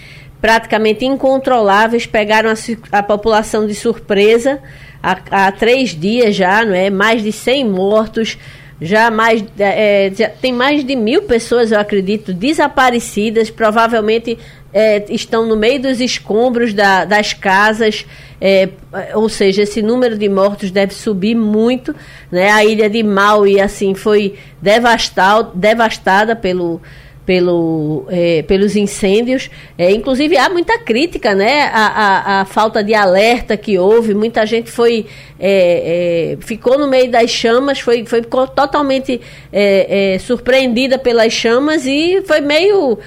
praticamente 0.41 1.05
incontroláveis 1.05 2.05
pegaram 2.05 2.49
a, 2.49 2.97
a 2.97 3.03
população 3.03 3.67
de 3.67 3.75
surpresa 3.75 4.59
há, 5.01 5.47
há 5.47 5.51
três 5.51 5.89
dias 5.89 6.35
já, 6.35 6.63
não 6.63 6.73
é? 6.73 6.89
Mais 6.89 7.23
de 7.23 7.31
100 7.31 7.69
mortos, 7.69 8.37
já 8.81 9.11
mais 9.11 9.43
é, 9.57 10.11
já 10.15 10.29
tem 10.29 10.53
mais 10.53 10.85
de 10.85 10.95
mil 10.95 11.23
pessoas, 11.23 11.71
eu 11.71 11.79
acredito, 11.79 12.33
desaparecidas, 12.33 13.49
provavelmente 13.49 14.37
é, 14.73 15.03
estão 15.09 15.45
no 15.45 15.57
meio 15.57 15.81
dos 15.81 15.99
escombros 15.99 16.73
da, 16.73 17.03
das 17.03 17.33
casas, 17.33 18.05
é, 18.39 18.69
ou 19.15 19.27
seja, 19.27 19.63
esse 19.63 19.81
número 19.81 20.17
de 20.17 20.29
mortos 20.29 20.71
deve 20.71 20.93
subir 20.93 21.35
muito, 21.35 21.93
né? 22.31 22.49
A 22.51 22.63
ilha 22.63 22.89
de 22.89 23.03
Maui, 23.03 23.59
assim, 23.59 23.93
foi 23.93 24.35
devastada, 24.61 25.51
devastada 25.53 26.35
pelo 26.35 26.81
pelo, 27.29 28.07
é, 28.09 28.41
pelos 28.41 28.75
incêndios. 28.75 29.51
É, 29.77 29.91
inclusive, 29.91 30.35
há 30.35 30.49
muita 30.49 30.79
crítica, 30.79 31.35
né? 31.35 31.69
A, 31.71 31.85
a, 31.85 32.41
a, 32.41 32.45
falta 32.45 32.83
de 32.83 32.95
alerta 32.95 33.55
que 33.55 33.77
houve. 33.77 34.15
Muita 34.15 34.47
gente 34.47 34.71
foi 34.71 35.05
é, 35.39 36.33
é 36.33 36.37
ficou 36.43 36.79
no 36.79 36.87
meio 36.87 37.11
das 37.11 37.29
chamas, 37.29 37.79
foi, 37.81 38.03
foi 38.03 38.23
totalmente 38.23 39.21
é, 39.53 40.15
é, 40.15 40.17
surpreendida 40.17 40.97
pelas 40.97 41.31
chamas 41.31 41.85
e 41.85 42.23
foi 42.25 42.41
meio 42.41 42.97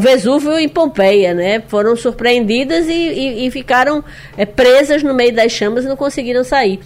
Vesúvio 0.00 0.58
em 0.58 0.68
Pompeia, 0.68 1.32
né? 1.32 1.62
Foram 1.68 1.94
surpreendidas 1.94 2.88
e, 2.88 2.92
e, 2.92 3.46
e 3.46 3.50
ficaram 3.52 4.02
presas 4.56 5.04
no 5.04 5.14
meio 5.14 5.32
das 5.32 5.52
chamas 5.52 5.84
e 5.84 5.88
não 5.88 5.96
conseguiram 5.96 6.42
sair. 6.42 6.80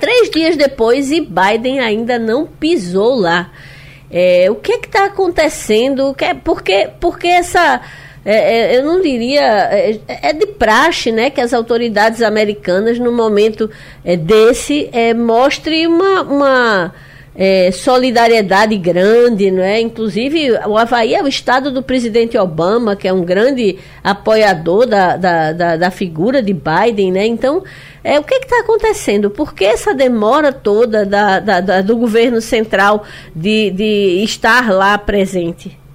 Três 0.00 0.28
dias 0.28 0.54
depois, 0.54 1.10
e 1.10 1.22
Biden 1.22 1.80
ainda 1.80 2.18
não 2.18 2.46
pisou 2.46 3.14
lá. 3.14 3.50
É, 4.10 4.46
o 4.50 4.54
que 4.54 4.72
é 4.72 4.76
está 4.76 5.06
acontecendo? 5.06 6.14
Que, 6.14 6.34
porque, 6.34 6.90
porque 7.00 7.26
essa. 7.26 7.80
É, 8.24 8.74
é, 8.74 8.78
eu 8.78 8.84
não 8.84 9.00
diria. 9.00 9.42
É, 9.42 9.98
é, 10.08 10.32
de 10.32 10.46
praxe 10.46 11.12
né, 11.12 11.30
que 11.30 11.40
as 11.40 11.52
autoridades 11.52 12.22
americanas, 12.22 12.98
no 12.98 13.12
momento 13.12 13.70
é, 14.04 14.16
desse, 14.16 14.88
é, 14.92 15.12
mostrem 15.14 15.86
uma. 15.86 16.22
uma 16.22 16.94
é, 17.36 17.70
solidariedade 17.70 18.76
grande, 18.78 19.50
não 19.50 19.62
é? 19.62 19.80
Inclusive, 19.80 20.52
o 20.66 20.76
Havaí 20.76 21.14
é 21.14 21.22
o 21.22 21.28
estado 21.28 21.70
do 21.70 21.82
presidente 21.82 22.38
Obama, 22.38 22.96
que 22.96 23.06
é 23.06 23.12
um 23.12 23.22
grande 23.22 23.78
apoiador 24.02 24.86
da, 24.86 25.16
da, 25.16 25.52
da, 25.52 25.76
da 25.76 25.90
figura 25.90 26.42
de 26.42 26.54
Biden, 26.54 27.12
né? 27.12 27.26
Então, 27.26 27.62
é, 28.02 28.18
o 28.18 28.24
que 28.24 28.34
está 28.34 28.60
acontecendo? 28.60 29.28
Por 29.28 29.54
que 29.54 29.64
essa 29.64 29.92
demora 29.92 30.52
toda 30.52 31.04
da, 31.04 31.38
da, 31.38 31.60
da, 31.60 31.80
do 31.82 31.96
governo 31.96 32.40
central 32.40 33.04
de, 33.34 33.70
de 33.70 34.22
estar 34.24 34.70
lá 34.72 34.96
presente? 34.96 35.85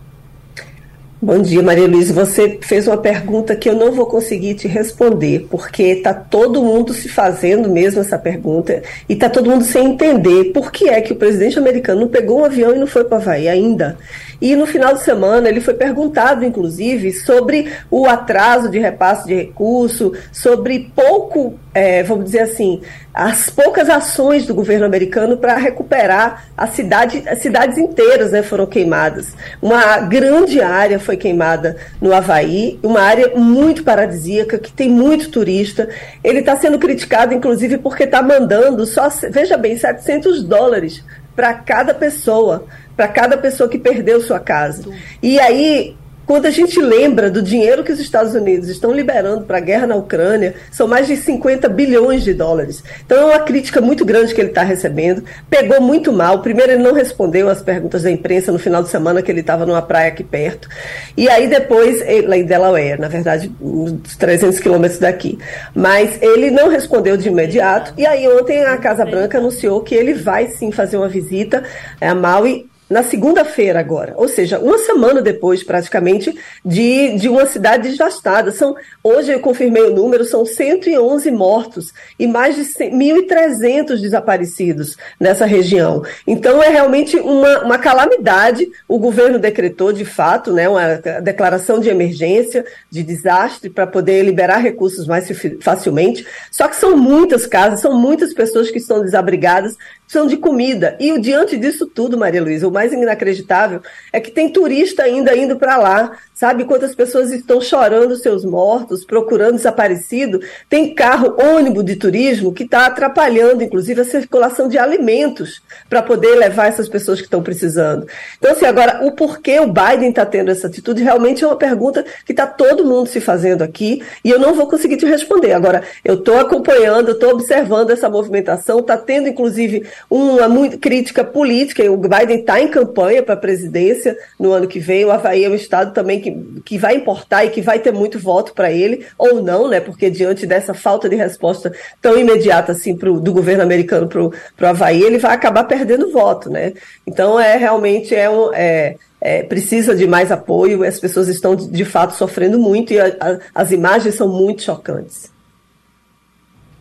Bom 1.24 1.40
dia, 1.40 1.62
Maria 1.62 1.88
Luísa. 1.88 2.14
Você 2.14 2.58
fez 2.64 2.88
uma 2.88 2.98
pergunta 2.98 3.56
que 3.56 3.70
eu 3.70 3.76
não 3.76 3.92
vou 3.92 4.08
conseguir 4.08 4.56
te 4.56 4.68
responder, 4.68 5.46
porque 5.52 5.84
está 5.84 6.16
todo 6.16 6.64
mundo 6.64 6.96
se 6.96 7.08
fazendo 7.08 7.70
mesmo 7.70 8.02
essa 8.02 8.18
pergunta 8.18 8.82
e 9.08 9.14
está 9.14 9.30
todo 9.30 9.48
mundo 9.48 9.64
sem 9.64 9.92
entender 9.92 10.46
por 10.46 10.72
que 10.72 10.90
é 10.90 11.00
que 11.00 11.14
o 11.14 11.16
presidente 11.16 11.60
americano 11.60 12.02
não 12.02 12.08
pegou 12.08 12.40
um 12.40 12.46
avião 12.46 12.76
e 12.76 12.80
não 12.80 12.88
foi 12.88 13.04
para 13.04 13.20
o 13.20 13.22
Havaí 13.22 13.48
ainda. 13.48 14.00
E 14.42 14.56
no 14.56 14.66
final 14.66 14.96
de 14.96 15.04
semana 15.04 15.48
ele 15.48 15.62
foi 15.62 15.76
perguntado, 15.76 16.44
inclusive, 16.44 17.12
sobre 17.14 17.72
o 17.92 18.08
atraso 18.08 18.70
de 18.70 18.80
repasse 18.80 19.28
de 19.28 19.36
recurso, 19.36 20.14
sobre 20.32 20.92
pouco, 20.96 21.60
é, 21.74 22.02
vamos 22.02 22.26
dizer 22.26 22.40
assim, 22.40 22.82
as 23.14 23.52
poucas 23.52 23.88
ações 23.88 24.48
do 24.48 24.56
governo 24.56 24.86
americano 24.86 25.38
para 25.38 25.56
recuperar 25.58 26.48
a 26.58 26.66
cidade, 26.66 27.24
as 27.28 27.40
cidades 27.40 27.78
inteiras 27.78 28.32
né, 28.32 28.42
foram 28.42 28.66
queimadas. 28.66 29.36
Uma 29.62 30.00
grande 30.00 30.60
área 30.60 31.00
foi 31.00 31.18
queimada 31.18 31.78
no 32.02 32.12
Havaí, 32.12 32.80
uma 32.82 33.02
área 33.02 33.36
muito 33.36 33.84
paradisíaca, 33.84 34.58
que 34.58 34.72
tem 34.72 34.90
muito 34.90 35.30
turista. 35.30 35.88
Ele 36.24 36.40
está 36.40 36.56
sendo 36.56 36.80
criticado, 36.80 37.34
inclusive, 37.34 37.78
porque 37.78 38.06
está 38.06 38.24
mandando 38.24 38.88
só, 38.88 39.08
veja 39.30 39.56
bem, 39.56 39.78
700 39.78 40.44
dólares 40.44 41.04
para 41.36 41.54
cada 41.54 41.94
pessoa 41.94 42.66
para 43.02 43.08
cada 43.08 43.36
pessoa 43.36 43.68
que 43.68 43.80
perdeu 43.80 44.22
sua 44.22 44.40
casa. 44.40 44.84
E 45.24 45.40
aí, 45.40 45.96
quando 46.24 46.46
a 46.46 46.52
gente 46.52 46.80
lembra 46.80 47.32
do 47.32 47.42
dinheiro 47.42 47.84
que 47.84 47.92
os 47.92 48.00
Estados 48.00 48.36
Unidos 48.36 48.70
estão 48.70 48.94
liberando 48.94 49.42
para 49.42 49.58
a 49.58 49.60
guerra 49.60 49.88
na 49.88 49.96
Ucrânia, 49.96 50.54
são 50.72 50.88
mais 50.88 51.08
de 51.08 51.18
50 51.18 51.68
bilhões 51.68 52.24
de 52.24 52.32
dólares. 52.32 52.84
Então 53.04 53.18
é 53.18 53.26
uma 53.26 53.40
crítica 53.40 53.82
muito 53.82 54.06
grande 54.06 54.36
que 54.36 54.40
ele 54.40 54.50
está 54.50 54.62
recebendo. 54.62 55.24
Pegou 55.50 55.82
muito 55.82 56.14
mal. 56.14 56.44
Primeiro, 56.44 56.74
ele 56.74 56.84
não 56.84 56.94
respondeu 56.94 57.50
às 57.50 57.64
perguntas 57.64 58.04
da 58.04 58.12
imprensa 58.12 58.52
no 58.52 58.60
final 58.60 58.84
de 58.84 58.90
semana, 58.90 59.24
que 59.24 59.32
ele 59.32 59.42
estava 59.42 59.66
numa 59.66 59.82
praia 59.82 60.10
aqui 60.10 60.24
perto. 60.24 60.70
E 61.18 61.28
aí 61.28 61.48
depois, 61.48 62.04
lá 62.28 62.38
em 62.38 62.46
Delaware, 62.46 63.02
na 63.02 63.08
verdade, 63.08 63.52
uns 63.60 64.16
300 64.16 64.60
quilômetros 64.60 65.00
daqui. 65.00 65.40
Mas 65.74 66.22
ele 66.22 66.52
não 66.52 66.70
respondeu 66.70 67.18
de 67.18 67.30
imediato. 67.30 67.96
E 67.98 68.06
aí 68.06 68.28
ontem 68.28 68.64
a 68.64 68.78
Casa 68.78 69.04
Branca 69.04 69.40
anunciou 69.40 69.82
que 69.82 69.96
ele 69.96 70.14
vai 70.14 70.50
sim 70.50 70.72
fazer 70.72 70.98
uma 70.98 71.10
visita 71.10 71.64
a 72.00 72.14
Maui 72.14 72.70
na 72.92 73.04
segunda-feira 73.04 73.80
agora, 73.80 74.14
ou 74.18 74.28
seja, 74.28 74.60
uma 74.60 74.78
semana 74.78 75.22
depois, 75.22 75.64
praticamente, 75.64 76.38
de, 76.64 77.18
de 77.18 77.30
uma 77.30 77.46
cidade 77.46 77.90
devastada. 77.90 78.52
São, 78.52 78.76
hoje 79.02 79.32
eu 79.32 79.40
confirmei 79.40 79.82
o 79.84 79.94
número, 79.94 80.26
são 80.26 80.46
111 80.46 81.32
mortos 81.32 81.94
e 82.20 82.28
mais 82.28 82.58
de 82.58 82.64
1.300 82.64 84.02
desaparecidos 84.02 84.98
nessa 85.18 85.46
região. 85.46 86.04
Então 86.28 86.62
é 86.62 86.68
realmente 86.68 87.16
uma, 87.18 87.64
uma 87.64 87.78
calamidade. 87.78 88.70
O 88.90 89.00
governo 89.00 89.40
decretou, 89.40 89.94
de 89.94 90.04
fato, 90.04 90.52
né, 90.52 90.68
uma 90.68 90.96
declaração 91.24 91.80
de 91.80 91.88
emergência, 91.88 92.66
de 92.90 93.04
desastre, 93.04 93.70
para 93.70 93.88
poder 93.88 94.22
liberar 94.24 94.58
recursos 94.58 95.08
mais 95.08 95.32
facilmente. 95.62 96.28
Só 96.52 96.68
que 96.68 96.76
são 96.76 96.98
muitas 96.98 97.48
casas, 97.48 97.80
são 97.80 97.98
muitas 97.98 98.34
pessoas 98.34 98.70
que 98.70 98.80
estão 98.80 99.00
desabrigadas, 99.00 99.78
são 100.12 100.28
de 100.28 100.36
comida. 100.36 100.98
E 101.00 101.18
diante 101.22 101.56
disso 101.56 101.88
tudo, 101.88 102.18
Maria 102.18 102.44
Luísa, 102.44 102.68
o 102.68 102.72
mais 102.72 102.92
inacreditável 102.92 103.82
é 104.12 104.20
que 104.20 104.30
tem 104.30 104.52
turista 104.52 105.04
ainda 105.04 105.34
indo 105.38 105.56
para 105.56 105.78
lá, 105.78 106.18
sabe? 106.42 106.66
Quantas 106.66 106.96
pessoas 106.96 107.32
estão 107.32 107.62
chorando 107.62 108.16
seus 108.16 108.44
mortos, 108.44 109.06
procurando 109.06 109.58
desaparecido. 109.58 110.42
Tem 110.68 110.92
carro, 110.92 111.36
ônibus 111.40 111.86
de 111.86 111.96
turismo 111.96 112.52
que 112.52 112.64
está 112.64 112.88
atrapalhando, 112.88 113.62
inclusive, 113.62 114.02
a 114.02 114.06
circulação 114.06 114.68
de 114.68 114.76
alimentos 114.76 115.62
para 115.88 116.02
poder 116.02 116.34
levar 116.34 116.66
essas 116.66 116.90
pessoas 116.90 117.20
que 117.20 117.28
estão 117.28 117.44
precisando. 117.44 118.08
Então, 118.40 118.54
assim, 118.54 118.66
agora, 118.66 119.06
o 119.06 119.12
porquê 119.12 119.60
o 119.60 119.68
Biden 119.68 120.10
está 120.10 120.26
tendo 120.26 120.50
essa 120.50 120.66
atitude 120.66 121.04
realmente 121.04 121.44
é 121.44 121.48
uma 121.48 121.56
pergunta 121.56 122.04
que 122.26 122.34
está 122.34 122.48
todo 122.48 122.86
mundo 122.86 123.08
se 123.08 123.22
fazendo 123.22 123.62
aqui 123.62 124.02
e 124.26 124.32
eu 124.32 124.40
não 124.40 124.56
vou 124.56 124.68
conseguir 124.68 124.98
te 124.98 125.06
responder. 125.06 125.54
Agora, 125.54 125.84
eu 126.04 126.16
estou 126.16 126.40
acompanhando, 126.40 127.12
estou 127.12 127.34
observando 127.34 127.92
essa 127.92 128.10
movimentação, 128.10 128.80
está 128.80 128.98
tendo, 128.98 129.28
inclusive, 129.28 129.86
uma 130.10 130.50
muito 130.50 130.80
crítica 130.80 131.24
política. 131.24 131.84
O 131.84 131.98
Biden 131.98 132.40
está 132.40 132.60
em 132.60 132.68
campanha 132.68 133.22
para 133.22 133.36
a 133.36 133.38
presidência 133.38 134.18
no 134.40 134.52
ano 134.52 134.68
que 134.68 134.80
vem. 134.80 135.06
O 135.06 135.12
Havaí 135.12 135.44
é 135.44 135.50
um 135.50 135.54
estado 135.54 135.94
também 135.94 136.20
que 136.20 136.31
que, 136.66 136.78
vai 136.78 136.96
importar 136.96 137.46
e 137.46 137.50
que 137.50 137.62
vai 137.62 137.80
ter 137.80 137.92
muito 137.92 138.20
voto 138.20 138.54
para 138.54 138.72
ele, 138.72 139.06
ou 139.18 139.42
não, 139.42 139.68
né? 139.68 139.80
Porque 139.80 140.10
diante 140.10 140.46
dessa 140.46 140.74
falta 140.74 141.08
de 141.08 141.16
resposta 141.16 141.72
tão 142.02 142.18
imediata 142.18 142.72
assim 142.72 142.96
pro, 142.96 143.20
do 143.20 143.34
governo 143.34 143.64
americano 143.64 144.08
para 144.08 144.22
o 144.22 144.34
Havaí, 144.66 145.02
ele 145.02 145.18
vai 145.18 145.34
acabar 145.34 145.64
perdendo 145.64 146.12
voto, 146.12 146.50
né? 146.50 146.74
Então 147.06 147.40
é 147.40 147.58
realmente 147.58 148.16
é 148.16 148.30
um. 148.30 148.54
É, 148.54 148.96
é, 149.22 149.44
precisa 149.44 149.96
de 149.96 150.08
mais 150.08 150.32
apoio, 150.32 150.84
as 150.84 151.00
pessoas 151.00 151.28
estão 151.28 151.56
de 151.56 151.86
fato 151.86 152.16
sofrendo 152.16 152.58
muito 152.58 152.92
e 152.92 153.00
a, 153.00 153.06
a, 153.20 153.40
as 153.54 153.72
imagens 153.72 154.16
são 154.16 154.28
muito 154.28 154.64
chocantes. 154.64 155.32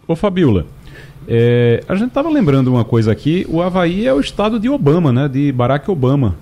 Ô 0.09 0.17
Fabiola, 0.17 0.65
é, 1.29 1.85
a 1.87 1.95
gente 1.95 2.09
estava 2.09 2.31
lembrando 2.31 2.69
uma 2.69 2.85
coisa 2.85 3.13
aqui, 3.13 3.47
o 3.49 3.61
Havaí 3.61 4.07
é 4.07 4.15
o 4.15 4.21
estado 4.21 4.59
de 4.59 4.69
Obama, 4.69 5.13
né? 5.13 5.29
De 5.29 5.53
Barack 5.53 5.91
Obama. 5.91 6.37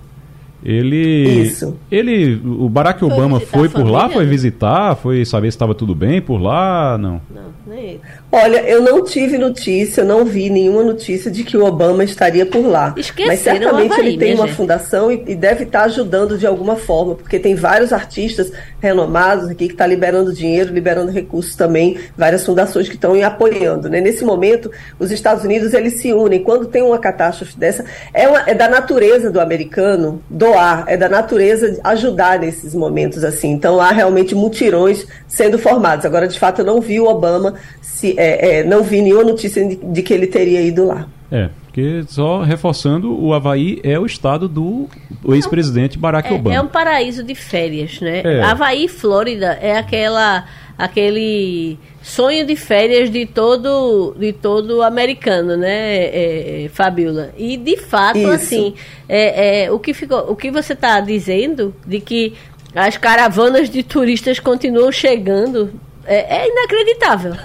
Ele, 0.63 1.43
Isso. 1.43 1.77
ele, 1.89 2.35
o 2.43 2.67
Barack 2.67 3.03
Obama 3.03 3.39
foi, 3.39 3.69
por 3.69 3.87
lá, 3.87 4.09
foi 4.09 4.25
visitar, 4.25 4.95
foi 4.95 5.23
saber 5.23 5.51
se 5.51 5.55
estava 5.55 5.73
tudo 5.73 5.95
bem 5.95 6.21
por 6.21 6.37
lá, 6.37 6.97
não? 6.97 7.21
Não, 7.33 7.41
nem 7.69 8.01
Olha, 8.31 8.61
eu 8.67 8.81
não 8.81 9.03
tive 9.03 9.37
notícia, 9.37 10.03
não 10.03 10.25
vi 10.25 10.49
nenhuma 10.49 10.83
notícia 10.83 11.31
de 11.31 11.43
que 11.43 11.55
o 11.55 11.63
Obama 11.63 12.03
estaria 12.03 12.45
por 12.45 12.65
lá. 12.65 12.93
Esqueceram 12.97 13.27
Mas 13.27 13.39
certamente 13.39 13.93
Havaí, 13.93 14.07
ele 14.07 14.17
tem 14.17 14.35
uma 14.35 14.47
gente. 14.47 14.55
fundação 14.55 15.11
e, 15.11 15.23
e, 15.27 15.35
deve 15.35 15.63
estar 15.63 15.83
ajudando 15.83 16.37
de 16.37 16.45
alguma 16.45 16.75
forma, 16.75 17.15
porque 17.15 17.39
tem 17.39 17.55
vários 17.55 17.93
artistas 17.93 18.51
renomados 18.79 19.45
aqui 19.45 19.67
que 19.67 19.73
estão 19.73 19.85
tá 19.85 19.87
liberando 19.87 20.33
dinheiro, 20.33 20.73
liberando 20.73 21.11
recursos 21.11 21.55
também, 21.55 21.97
várias 22.17 22.45
fundações 22.45 22.87
que 22.87 22.95
estão 22.95 23.19
apoiando. 23.23 23.89
Né? 23.89 24.01
Nesse 24.01 24.23
momento, 24.23 24.71
os 24.97 25.11
Estados 25.11 25.43
Unidos 25.43 25.73
eles 25.73 25.93
se 25.99 26.11
unem. 26.11 26.43
Quando 26.43 26.67
tem 26.67 26.81
uma 26.81 26.97
catástrofe 26.97 27.57
dessa, 27.57 27.85
é, 28.13 28.27
uma, 28.27 28.49
é 28.49 28.53
da 28.53 28.67
natureza 28.67 29.31
do 29.31 29.39
americano 29.39 30.21
doar, 30.29 30.85
é 30.87 30.97
da 30.97 31.09
natureza 31.09 31.79
ajudar 31.83 32.39
nesses 32.39 32.73
momentos 32.73 33.23
assim. 33.23 33.51
Então 33.51 33.79
há 33.79 33.91
realmente 33.91 34.33
mutirões 34.33 35.05
sendo 35.27 35.59
formados. 35.59 36.05
Agora, 36.05 36.27
de 36.27 36.39
fato, 36.39 36.59
eu 36.59 36.65
não 36.65 36.81
vi 36.81 36.99
o 36.99 37.05
Obama 37.05 37.55
se 37.81 38.15
é, 38.17 38.59
é, 38.59 38.63
não 38.63 38.83
vi 38.83 39.01
nenhuma 39.01 39.23
notícia 39.23 39.67
de, 39.67 39.75
de, 39.75 40.01
que 40.01 40.13
ele 40.13 40.27
teria 40.27 40.61
ido 40.61 40.85
lá. 40.85 41.07
É, 41.31 41.49
porque 41.65 42.03
só 42.07 42.41
reforçando, 42.41 43.13
o 43.21 43.33
Havaí 43.33 43.79
é 43.83 43.99
o 43.99 44.05
estado 44.05 44.47
do 44.47 44.87
ex-presidente 45.27 45.97
Barack 45.97 46.31
é, 46.31 46.35
Obama. 46.35 46.55
É 46.55 46.61
um 46.61 46.67
paraíso 46.67 47.23
de 47.23 47.35
férias, 47.35 48.01
né? 48.01 48.21
É. 48.23 48.41
Havaí, 48.41 48.87
Flórida, 48.87 49.57
é 49.61 49.77
aquela 49.77 50.45
aquele 50.79 51.77
sonho 52.01 52.47
de 52.47 52.55
férias 52.55 53.11
de 53.11 53.25
todo 53.25 54.15
de 54.17 54.31
todo 54.31 54.81
americano, 54.81 55.57
né, 55.57 55.97
é, 55.97 56.63
é, 56.63 56.69
Fabiola? 56.69 57.31
E 57.37 57.57
de 57.57 57.75
fato, 57.75 58.17
Isso. 58.17 58.29
assim, 58.31 58.73
é, 59.07 59.65
é, 59.65 59.71
o 59.71 59.77
que 59.77 59.93
ficou, 59.93 60.31
o 60.31 60.35
que 60.37 60.49
você 60.49 60.71
está 60.71 61.01
dizendo 61.01 61.75
de 61.85 61.99
que 61.99 62.33
as 62.73 62.95
caravanas 62.95 63.69
de 63.69 63.83
turistas 63.83 64.39
continuam 64.39 64.91
chegando 64.91 65.71
é, 66.09 66.41
é 66.41 66.49
inacreditável. 66.49 67.35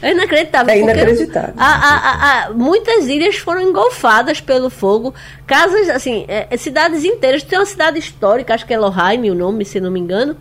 É 0.00 0.12
inacreditável. 0.12 0.74
É 0.74 0.78
inacreditável. 0.78 1.54
A, 1.56 1.66
a, 1.66 2.46
a, 2.46 2.50
muitas 2.50 3.06
ilhas 3.06 3.36
foram 3.36 3.60
engolfadas 3.60 4.40
pelo 4.40 4.70
fogo. 4.70 5.14
Casas, 5.46 5.88
assim, 5.88 6.24
é, 6.28 6.46
é, 6.50 6.56
cidades 6.56 7.04
inteiras. 7.04 7.42
Tem 7.42 7.58
uma 7.58 7.66
cidade 7.66 7.98
histórica, 7.98 8.54
acho 8.54 8.66
que 8.66 8.74
é 8.74 8.78
Lohane 8.78 9.30
o 9.30 9.34
nome, 9.34 9.64
se 9.64 9.80
não 9.80 9.90
me 9.90 10.00
engano. 10.00 10.36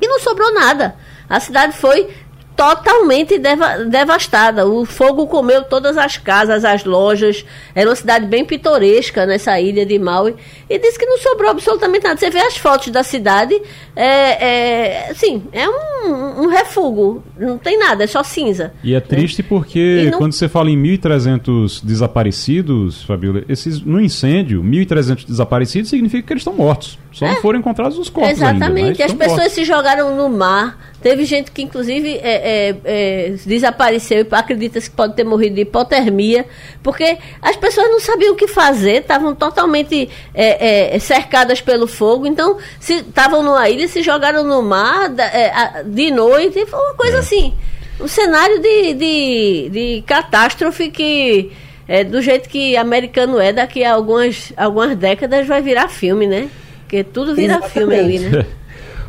E 0.00 0.06
não 0.06 0.18
sobrou 0.20 0.52
nada. 0.52 0.96
A 1.28 1.40
cidade 1.40 1.76
foi 1.76 2.08
totalmente 2.56 3.38
deva 3.38 3.78
devastada. 3.84 4.66
O 4.66 4.84
fogo 4.84 5.26
comeu 5.26 5.64
todas 5.64 5.96
as 5.96 6.16
casas, 6.16 6.64
as 6.64 6.84
lojas. 6.84 7.44
Era 7.74 7.88
uma 7.88 7.96
cidade 7.96 8.26
bem 8.26 8.44
pitoresca 8.44 9.26
nessa 9.26 9.60
ilha 9.60 9.84
de 9.84 9.98
Maui. 9.98 10.34
E 10.68 10.78
disse 10.78 10.98
que 10.98 11.06
não 11.06 11.18
sobrou 11.18 11.50
absolutamente 11.50 12.04
nada. 12.04 12.18
Você 12.18 12.30
vê 12.30 12.40
as 12.40 12.56
fotos 12.56 12.88
da 12.88 13.02
cidade, 13.02 13.60
é, 13.94 15.08
é 15.08 15.14
sim, 15.14 15.42
é 15.52 15.68
um, 15.68 16.44
um 16.44 16.48
refúgio. 16.48 17.22
Não 17.38 17.58
tem 17.58 17.78
nada, 17.78 18.04
é 18.04 18.06
só 18.06 18.22
cinza. 18.22 18.72
E 18.82 18.94
é 18.94 19.00
triste 19.00 19.42
porque 19.42 20.08
não... 20.10 20.18
quando 20.18 20.32
você 20.32 20.48
fala 20.48 20.70
em 20.70 20.80
1.300 20.80 21.84
desaparecidos, 21.84 23.02
Fabiola, 23.02 23.42
esses, 23.48 23.80
no 23.80 24.00
incêndio, 24.00 24.62
1.300 24.62 25.26
desaparecidos 25.26 25.90
significa 25.90 26.26
que 26.26 26.32
eles 26.32 26.40
estão 26.42 26.54
mortos. 26.54 26.98
Só 27.14 27.26
é. 27.26 27.34
não 27.34 27.36
foram 27.36 27.60
encontrados 27.60 27.96
os 27.96 28.10
corpos 28.10 28.32
Exatamente. 28.32 29.00
Ainda, 29.00 29.04
As 29.04 29.12
pessoas 29.12 29.52
se 29.52 29.64
jogaram 29.64 30.16
no 30.16 30.28
mar. 30.28 30.76
Teve 31.00 31.24
gente 31.24 31.52
que, 31.52 31.62
inclusive, 31.62 32.18
é, 32.20 32.72
é, 32.72 32.76
é, 32.84 33.34
desapareceu 33.46 34.26
e 34.28 34.34
acredita 34.34 34.80
que 34.80 34.90
pode 34.90 35.14
ter 35.14 35.22
morrido 35.22 35.54
de 35.54 35.60
hipotermia, 35.60 36.44
porque 36.82 37.18
as 37.40 37.54
pessoas 37.56 37.88
não 37.88 38.00
sabiam 38.00 38.32
o 38.32 38.36
que 38.36 38.48
fazer, 38.48 39.02
estavam 39.02 39.32
totalmente 39.34 40.08
é, 40.34 40.96
é, 40.96 40.98
cercadas 40.98 41.60
pelo 41.60 41.86
fogo. 41.86 42.26
Então, 42.26 42.58
se 42.80 42.94
estavam 42.94 43.44
numa 43.44 43.68
ilha, 43.68 43.86
se 43.86 44.02
jogaram 44.02 44.42
no 44.42 44.60
mar 44.60 45.08
de 45.86 46.10
noite. 46.10 46.66
Foi 46.66 46.80
uma 46.80 46.94
coisa 46.94 47.18
assim. 47.18 47.54
Um 48.00 48.08
cenário 48.08 48.60
de, 48.60 48.94
de, 48.94 49.68
de 49.70 50.04
catástrofe 50.04 50.90
que. 50.90 51.52
É, 51.86 52.02
do 52.02 52.22
jeito 52.22 52.48
que 52.48 52.78
americano 52.78 53.38
é, 53.38 53.52
daqui 53.52 53.84
a 53.84 53.92
algumas, 53.92 54.54
algumas 54.56 54.96
décadas 54.96 55.46
vai 55.46 55.60
virar 55.60 55.86
filme, 55.86 56.26
né? 56.26 56.48
Porque 56.84 57.02
tudo 57.02 57.34
vira 57.34 57.54
Exatamente. 57.54 57.72
filme 57.72 57.96
ali, 57.98 58.18
né? 58.18 58.46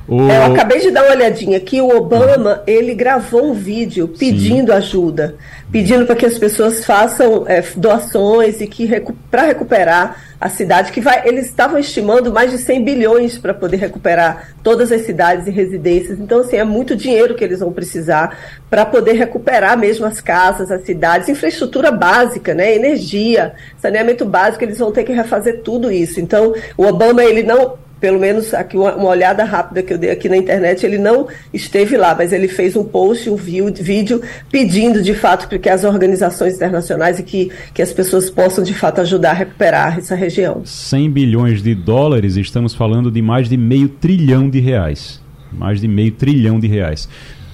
O... 0.08 0.30
É, 0.30 0.38
eu 0.38 0.54
acabei 0.54 0.80
de 0.80 0.92
dar 0.92 1.04
uma 1.04 1.16
olhadinha 1.16 1.58
aqui. 1.58 1.82
O 1.82 1.96
Obama 1.96 2.62
ele 2.68 2.94
gravou 2.94 3.50
um 3.50 3.54
vídeo 3.54 4.08
pedindo 4.08 4.72
Sim. 4.72 4.78
ajuda, 4.78 5.36
pedindo 5.72 6.06
para 6.06 6.16
que 6.16 6.26
as 6.26 6.38
pessoas 6.38 6.86
façam 6.86 7.46
é, 7.48 7.64
doações 7.76 8.62
e 8.62 8.68
que 8.68 8.86
recu 8.86 9.16
para 9.32 9.44
recuperar 9.44 10.24
a 10.40 10.48
cidade 10.48 10.92
que 10.92 11.02
vai. 11.02 11.28
Eles 11.28 11.46
estavam 11.46 11.80
estimando 11.80 12.32
mais 12.32 12.52
de 12.52 12.60
100 12.60 12.84
bilhões 12.84 13.38
para 13.38 13.54
poder 13.54 13.78
recuperar 13.78 14.52
todas 14.62 14.92
as 14.92 15.02
cidades 15.02 15.48
e 15.48 15.52
residências. 15.52 16.20
Então 16.20 16.42
assim 16.42 16.58
é 16.58 16.64
muito 16.64 16.96
dinheiro 16.96 17.34
que 17.34 17.44
eles 17.44 17.60
vão 17.60 17.74
precisar 17.74 18.38
para 18.70 18.86
poder 18.86 19.14
recuperar 19.14 19.76
mesmo 19.76 20.06
as 20.06 20.22
casas, 20.22 20.72
as 20.72 20.84
cidades, 20.84 21.30
infraestrutura 21.30 21.90
básica, 21.90 22.54
né, 22.54 22.76
energia, 22.76 23.54
saneamento 23.80 24.24
básico. 24.24 24.64
Eles 24.64 24.78
vão 24.78 24.92
ter 24.92 25.04
que 25.04 25.14
refazer 25.14 25.62
tudo 25.62 25.92
isso. 25.92 26.20
Então 26.20 26.54
o 26.78 26.86
Obama 26.86 27.24
ele 27.24 27.42
não 27.42 27.86
pelo 28.06 28.20
menos 28.20 28.54
aqui 28.54 28.78
uma, 28.78 28.94
uma, 28.94 29.10
olhada 29.10 29.44
rápida 29.44 29.82
que 29.82 29.92
eu 29.92 29.98
dei 29.98 30.12
aqui 30.12 30.30
na 30.30 30.38
internet, 30.38 30.86
ele 30.86 31.00
não 31.00 31.28
esteve 31.52 31.98
lá, 31.98 32.14
mas 32.14 32.32
ele 32.32 32.48
fez 32.48 32.76
um 32.76 32.84
post, 32.84 33.32
um 33.32 33.36
vídeo 33.36 34.22
pedindo 34.52 35.02
de 35.02 35.16
fato 35.16 35.48
que 35.48 35.68
as 35.68 35.84
organizações 35.84 36.54
internacionais 36.54 37.18
e 37.18 37.24
que, 37.24 37.52
que 37.74 37.82
as 37.82 37.92
pessoas 37.92 38.30
possam 38.30 38.64
de 38.64 38.76
fato 38.76 39.02
ajudar 39.02 39.32
a 39.32 39.34
recuperar 39.34 39.98
essa 39.98 40.14
região. 40.14 40.62
100 40.64 41.10
bilhões 41.10 41.64
de 41.64 41.74
dólares, 41.74 42.36
estamos 42.38 42.76
falando 42.76 43.10
de 43.10 43.24
mais 43.24 43.50
de 43.50 43.58
meio 43.58 43.90
trilhão 43.90 44.52
de 44.52 44.60
reais. 44.60 45.20
Mais 45.52 45.82
de 45.82 45.88
meio 45.88 46.12
trilhão 46.12 46.60
de 46.60 46.68
reais 46.68 47.10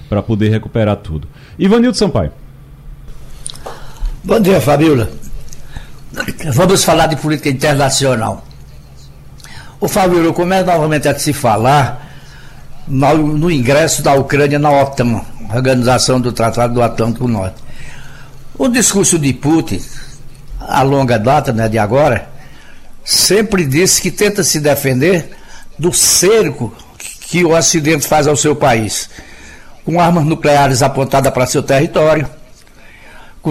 para 0.06 0.22
poder 0.22 0.50
recuperar 0.50 0.96
tudo. 0.96 1.26
Ivanildo 1.58 1.96
Sampaio. 1.96 2.32
Bom 4.22 4.38
dia, 4.38 4.60
Fabiola. 4.60 5.08
Vamos 6.52 6.84
falar 6.84 7.06
de 7.06 7.16
política 7.16 7.48
internacional. 7.48 8.51
O 9.82 9.88
Fábio, 9.88 10.32
começa 10.32 10.64
novamente 10.64 11.08
a 11.08 11.18
se 11.18 11.32
falar 11.32 12.08
no, 12.86 13.36
no, 13.36 13.50
ingresso 13.50 14.00
da 14.00 14.14
Ucrânia 14.14 14.56
na 14.56 14.70
OTAN, 14.70 15.20
Organização 15.52 16.20
do 16.20 16.30
Tratado 16.30 16.74
do 16.74 16.80
Atlântico 16.80 17.26
Norte. 17.26 17.56
O 18.56 18.68
discurso 18.68 19.18
de 19.18 19.32
Putin, 19.32 19.82
a 20.60 20.82
longa 20.82 21.18
data, 21.18 21.52
né, 21.52 21.68
de 21.68 21.78
agora, 21.78 22.28
sempre 23.04 23.66
disse 23.66 24.00
que 24.00 24.12
tenta 24.12 24.44
se 24.44 24.60
defender 24.60 25.32
do 25.76 25.92
cerco 25.92 26.72
que 27.22 27.44
o 27.44 27.50
Ocidente 27.50 28.06
faz 28.06 28.28
ao 28.28 28.36
seu 28.36 28.54
país, 28.54 29.10
com 29.84 30.00
armas 30.00 30.24
nucleares 30.24 30.80
apontadas 30.80 31.32
para 31.32 31.44
seu 31.44 31.60
território, 31.60 32.30
com 33.42 33.50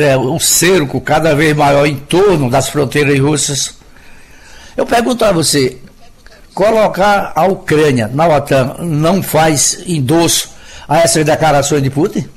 é, 0.00 0.16
o 0.16 0.38
cerco 0.38 1.00
cada 1.00 1.34
vez 1.34 1.56
maior 1.56 1.86
em 1.86 1.96
torno 1.96 2.48
das 2.48 2.68
fronteiras 2.68 3.18
russas. 3.18 3.81
Eu 4.76 4.86
pergunto 4.86 5.24
a 5.24 5.32
você, 5.32 5.78
colocar 6.54 7.32
a 7.34 7.44
Ucrânia 7.46 8.08
na 8.08 8.26
OTAN 8.26 8.76
não 8.80 9.22
faz 9.22 9.82
endosso 9.86 10.50
a 10.88 11.00
essas 11.00 11.24
declarações 11.24 11.82
de 11.82 11.90
Putin? 11.90 12.28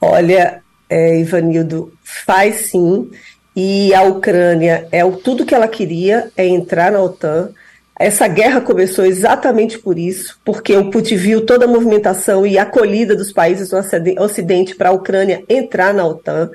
Olha, 0.00 0.62
é, 0.88 1.18
Ivanildo, 1.18 1.92
faz 2.02 2.70
sim. 2.70 3.10
E 3.54 3.94
a 3.94 4.02
Ucrânia 4.02 4.86
é 4.90 5.04
o, 5.04 5.12
tudo 5.12 5.44
que 5.44 5.54
ela 5.54 5.68
queria 5.68 6.30
é 6.36 6.46
entrar 6.46 6.92
na 6.92 7.00
OTAN. 7.00 7.50
Essa 7.98 8.26
guerra 8.26 8.60
começou 8.60 9.04
exatamente 9.04 9.78
por 9.78 9.98
isso, 9.98 10.38
porque 10.44 10.76
o 10.76 10.90
Putin 10.90 11.16
viu 11.16 11.46
toda 11.46 11.66
a 11.66 11.68
movimentação 11.68 12.46
e 12.46 12.58
acolhida 12.58 13.14
dos 13.14 13.32
países 13.32 13.68
do 13.68 13.76
Ocidente 14.22 14.74
para 14.74 14.88
a 14.88 14.92
Ucrânia 14.92 15.44
entrar 15.48 15.94
na 15.94 16.04
OTAN. 16.04 16.50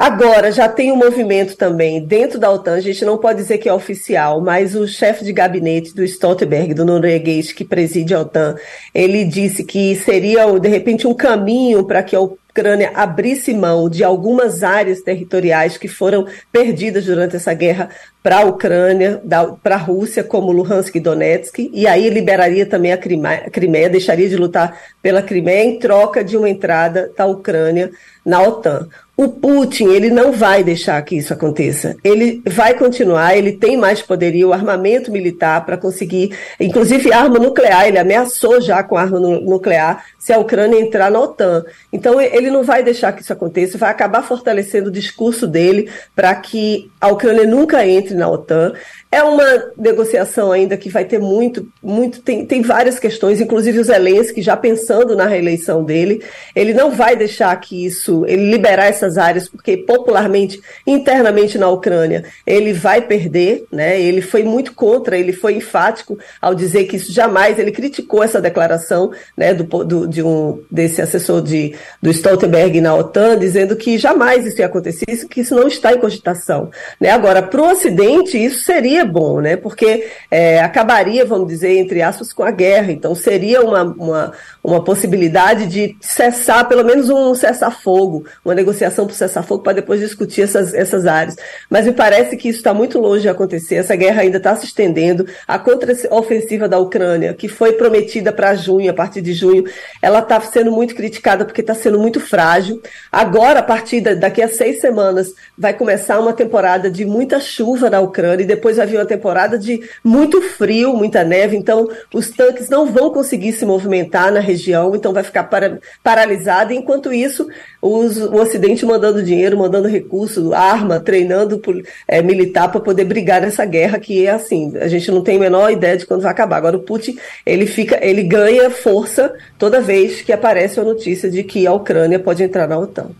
Agora, 0.00 0.50
já 0.50 0.66
tem 0.66 0.90
um 0.90 0.96
movimento 0.96 1.54
também 1.58 2.02
dentro 2.02 2.38
da 2.38 2.50
OTAN, 2.50 2.72
a 2.72 2.80
gente 2.80 3.04
não 3.04 3.18
pode 3.18 3.42
dizer 3.42 3.58
que 3.58 3.68
é 3.68 3.72
oficial, 3.74 4.40
mas 4.40 4.74
o 4.74 4.88
chefe 4.88 5.22
de 5.22 5.30
gabinete 5.30 5.94
do 5.94 6.02
Stoltenberg, 6.02 6.72
do 6.72 6.86
norueguês 6.86 7.52
que 7.52 7.66
preside 7.66 8.14
a 8.14 8.20
OTAN, 8.20 8.56
ele 8.94 9.26
disse 9.26 9.62
que 9.62 9.94
seria, 9.96 10.46
de 10.58 10.68
repente, 10.70 11.06
um 11.06 11.12
caminho 11.12 11.84
para 11.84 12.02
que 12.02 12.16
a 12.16 12.20
Ucrânia 12.20 12.92
abrisse 12.94 13.52
mão 13.52 13.90
de 13.90 14.02
algumas 14.02 14.62
áreas 14.62 15.02
territoriais 15.02 15.76
que 15.76 15.86
foram 15.86 16.26
perdidas 16.50 17.04
durante 17.04 17.36
essa 17.36 17.52
guerra 17.52 17.90
para 18.22 18.40
a 18.40 18.44
Ucrânia, 18.44 19.22
para 19.62 19.76
a 19.76 19.78
Rússia, 19.78 20.22
como 20.22 20.52
Luhansk 20.52 20.94
e 20.94 21.00
Donetsk, 21.00 21.70
e 21.72 21.86
aí 21.86 22.10
liberaria 22.10 22.66
também 22.66 22.92
a 22.92 22.98
Crimeia, 22.98 23.88
deixaria 23.88 24.28
de 24.28 24.36
lutar 24.36 24.78
pela 25.02 25.22
Crimeia 25.22 25.64
em 25.64 25.78
troca 25.78 26.22
de 26.22 26.36
uma 26.36 26.48
entrada 26.48 27.10
da 27.16 27.26
Ucrânia 27.26 27.90
na 28.24 28.42
OTAN. 28.42 28.88
O 29.16 29.28
Putin, 29.28 29.88
ele 29.88 30.08
não 30.08 30.32
vai 30.32 30.64
deixar 30.64 31.02
que 31.02 31.14
isso 31.14 31.34
aconteça. 31.34 31.94
Ele 32.02 32.40
vai 32.46 32.72
continuar, 32.72 33.36
ele 33.36 33.52
tem 33.52 33.76
mais 33.76 34.00
poderio, 34.00 34.50
armamento 34.50 35.12
militar 35.12 35.66
para 35.66 35.76
conseguir, 35.76 36.34
inclusive 36.58 37.12
arma 37.12 37.38
nuclear, 37.38 37.86
ele 37.86 37.98
ameaçou 37.98 38.62
já 38.62 38.82
com 38.82 38.96
arma 38.96 39.20
nuclear 39.20 40.06
se 40.18 40.32
a 40.32 40.38
Ucrânia 40.38 40.80
entrar 40.80 41.10
na 41.10 41.20
OTAN. 41.20 41.64
Então 41.92 42.18
ele 42.18 42.50
não 42.50 42.62
vai 42.62 42.82
deixar 42.82 43.12
que 43.12 43.20
isso 43.20 43.32
aconteça, 43.32 43.76
vai 43.76 43.90
acabar 43.90 44.22
fortalecendo 44.22 44.88
o 44.88 44.92
discurso 44.92 45.46
dele 45.46 45.90
para 46.16 46.34
que 46.34 46.90
a 46.98 47.08
Ucrânia 47.08 47.44
nunca 47.44 47.86
entre 47.86 48.09
na 48.14 48.28
OTAN. 48.28 48.74
É 49.12 49.24
uma 49.24 49.72
negociação 49.76 50.52
ainda 50.52 50.76
que 50.76 50.88
vai 50.88 51.04
ter 51.04 51.18
muito, 51.18 51.66
muito 51.82 52.22
tem, 52.22 52.46
tem 52.46 52.62
várias 52.62 52.96
questões, 52.96 53.40
inclusive 53.40 53.80
o 53.80 53.84
Zelensky 53.84 54.40
já 54.40 54.56
pensando 54.56 55.16
na 55.16 55.26
reeleição 55.26 55.82
dele, 55.82 56.22
ele 56.54 56.72
não 56.72 56.92
vai 56.92 57.16
deixar 57.16 57.58
que 57.60 57.84
isso, 57.84 58.24
ele 58.28 58.48
liberar 58.48 58.86
essas 58.86 59.18
áreas, 59.18 59.48
porque 59.48 59.76
popularmente, 59.76 60.60
internamente 60.86 61.58
na 61.58 61.68
Ucrânia, 61.68 62.24
ele 62.46 62.72
vai 62.72 63.00
perder, 63.00 63.64
né? 63.72 64.00
Ele 64.00 64.20
foi 64.20 64.44
muito 64.44 64.74
contra, 64.74 65.18
ele 65.18 65.32
foi 65.32 65.54
enfático 65.54 66.16
ao 66.40 66.54
dizer 66.54 66.84
que 66.84 66.94
isso 66.94 67.12
jamais, 67.12 67.58
ele 67.58 67.72
criticou 67.72 68.22
essa 68.22 68.40
declaração, 68.40 69.10
né, 69.36 69.52
do, 69.52 69.64
do 69.84 70.06
de 70.06 70.22
um 70.22 70.62
desse 70.70 71.02
assessor 71.02 71.42
de 71.42 71.74
do 72.00 72.10
Stoltenberg 72.10 72.80
na 72.80 72.94
OTAN, 72.94 73.36
dizendo 73.36 73.74
que 73.74 73.98
jamais 73.98 74.46
isso 74.46 74.60
ia 74.60 74.66
acontecer, 74.66 75.04
que 75.28 75.40
isso 75.40 75.56
não 75.56 75.66
está 75.66 75.92
em 75.92 75.98
cogitação, 75.98 76.70
né? 77.00 77.10
Agora, 77.10 77.42
para 77.42 77.60
o 77.60 77.72
Ocidente, 77.72 78.38
isso 78.38 78.64
seria 78.64 78.99
seria 79.00 79.04
bom, 79.04 79.40
né? 79.40 79.56
Porque 79.56 80.08
é, 80.30 80.60
acabaria, 80.60 81.24
vamos 81.24 81.48
dizer, 81.48 81.76
entre 81.76 82.02
aspas, 82.02 82.32
com 82.32 82.42
a 82.42 82.50
guerra. 82.50 82.92
Então 82.92 83.14
seria 83.14 83.62
uma, 83.62 83.82
uma, 83.82 84.32
uma 84.62 84.82
possibilidade 84.84 85.66
de 85.66 85.96
cessar, 86.00 86.68
pelo 86.68 86.84
menos 86.84 87.08
um 87.08 87.34
cessar-fogo, 87.34 88.24
uma 88.44 88.54
negociação 88.54 89.06
para 89.06 89.14
cessar-fogo 89.14 89.62
para 89.62 89.74
depois 89.74 90.00
discutir 90.00 90.42
essas, 90.42 90.74
essas 90.74 91.06
áreas. 91.06 91.36
Mas 91.68 91.86
me 91.86 91.92
parece 91.92 92.36
que 92.36 92.48
isso 92.48 92.58
está 92.58 92.74
muito 92.74 92.98
longe 92.98 93.22
de 93.22 93.28
acontecer. 93.28 93.76
Essa 93.76 93.96
guerra 93.96 94.22
ainda 94.22 94.36
está 94.36 94.54
se 94.56 94.66
estendendo. 94.66 95.26
A 95.46 95.58
contra-ofensiva 95.58 96.68
da 96.68 96.78
Ucrânia, 96.78 97.34
que 97.34 97.48
foi 97.48 97.72
prometida 97.72 98.32
para 98.32 98.54
junho, 98.54 98.90
a 98.90 98.94
partir 98.94 99.22
de 99.22 99.32
junho, 99.32 99.64
ela 100.02 100.20
está 100.20 100.40
sendo 100.40 100.70
muito 100.70 100.94
criticada 100.94 101.44
porque 101.44 101.60
está 101.60 101.74
sendo 101.74 101.98
muito 101.98 102.20
frágil. 102.20 102.82
Agora, 103.10 103.60
a 103.60 103.62
partir 103.62 104.00
da, 104.00 104.14
daqui 104.14 104.42
a 104.42 104.48
seis 104.48 104.80
semanas, 104.80 105.32
vai 105.56 105.72
começar 105.72 106.20
uma 106.20 106.32
temporada 106.32 106.90
de 106.90 107.04
muita 107.04 107.40
chuva 107.40 107.88
na 107.88 108.00
Ucrânia 108.00 108.44
e 108.44 108.46
depois 108.46 108.76
vai 108.76 108.86
vir 108.86 108.96
uma 108.96 109.06
temporada 109.06 109.58
de 109.58 109.80
muito 110.04 110.40
frio, 110.42 110.94
muita 110.94 111.24
neve, 111.24 111.56
então 111.56 111.88
os 112.12 112.30
tanques 112.30 112.68
não 112.68 112.86
vão 112.86 113.10
conseguir 113.10 113.52
se 113.52 113.64
movimentar 113.64 114.32
na 114.32 114.40
região, 114.50 114.94
então 114.94 115.12
vai 115.12 115.22
ficar 115.22 115.44
para, 115.44 115.78
paralisado. 116.02 116.72
Enquanto 116.72 117.12
isso, 117.12 117.48
os, 117.80 118.16
o 118.16 118.36
Ocidente 118.36 118.84
mandando 118.84 119.22
dinheiro, 119.22 119.58
mandando 119.58 119.88
recursos, 119.88 120.52
arma, 120.52 121.00
treinando 121.00 121.60
é, 122.06 122.22
militar 122.22 122.70
para 122.70 122.80
poder 122.80 123.04
brigar 123.04 123.40
nessa 123.40 123.64
guerra 123.64 123.98
que 123.98 124.26
é 124.26 124.30
assim. 124.30 124.76
A 124.78 124.88
gente 124.88 125.10
não 125.10 125.22
tem 125.22 125.36
a 125.36 125.40
menor 125.40 125.70
ideia 125.70 125.96
de 125.96 126.06
quando 126.06 126.22
vai 126.22 126.30
acabar. 126.30 126.56
Agora 126.56 126.76
o 126.76 126.82
Putin 126.82 127.16
ele 127.44 127.66
fica, 127.66 127.98
ele 128.04 128.22
ganha 128.22 128.70
força 128.70 129.32
toda 129.58 129.80
vez 129.80 130.22
que 130.22 130.32
aparece 130.32 130.78
a 130.80 130.84
notícia 130.84 131.30
de 131.30 131.42
que 131.42 131.66
a 131.66 131.72
Ucrânia 131.72 132.18
pode 132.18 132.42
entrar 132.42 132.68
na 132.68 132.78
OTAN. 132.78 133.10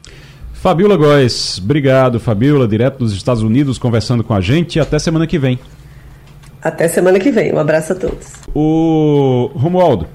Fabiola 0.53 0.95
Góes, 0.95 1.59
obrigado, 1.59 2.21
Fabiola, 2.21 2.69
direto 2.69 2.99
dos 2.99 3.15
Estados 3.15 3.43
Unidos, 3.43 3.79
conversando 3.79 4.23
com 4.23 4.35
a 4.35 4.43
gente. 4.43 4.79
Até 4.79 4.99
semana 4.99 5.27
que 5.27 5.39
vem. 5.39 5.59
Até 6.63 6.87
semana 6.89 7.19
que 7.19 7.31
vem. 7.31 7.53
Um 7.55 7.59
abraço 7.59 7.95
a 7.95 7.97
todos. 7.97 8.27
O 8.55 9.51
Romualdo, 9.55 10.07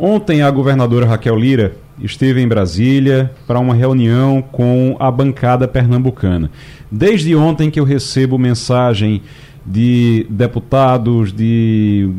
ontem 0.00 0.42
a 0.42 0.50
governadora 0.50 1.06
Raquel 1.06 1.38
Lira 1.38 1.76
esteve 2.02 2.40
em 2.40 2.48
Brasília 2.48 3.30
para 3.46 3.58
uma 3.58 3.74
reunião 3.74 4.42
com 4.42 4.96
a 4.98 5.10
bancada 5.10 5.68
pernambucana. 5.68 6.50
Desde 6.90 7.36
ontem 7.36 7.70
que 7.70 7.78
eu 7.78 7.84
recebo 7.84 8.38
mensagem 8.38 9.22
de 9.64 10.26
deputados, 10.30 11.32
de 11.32 12.10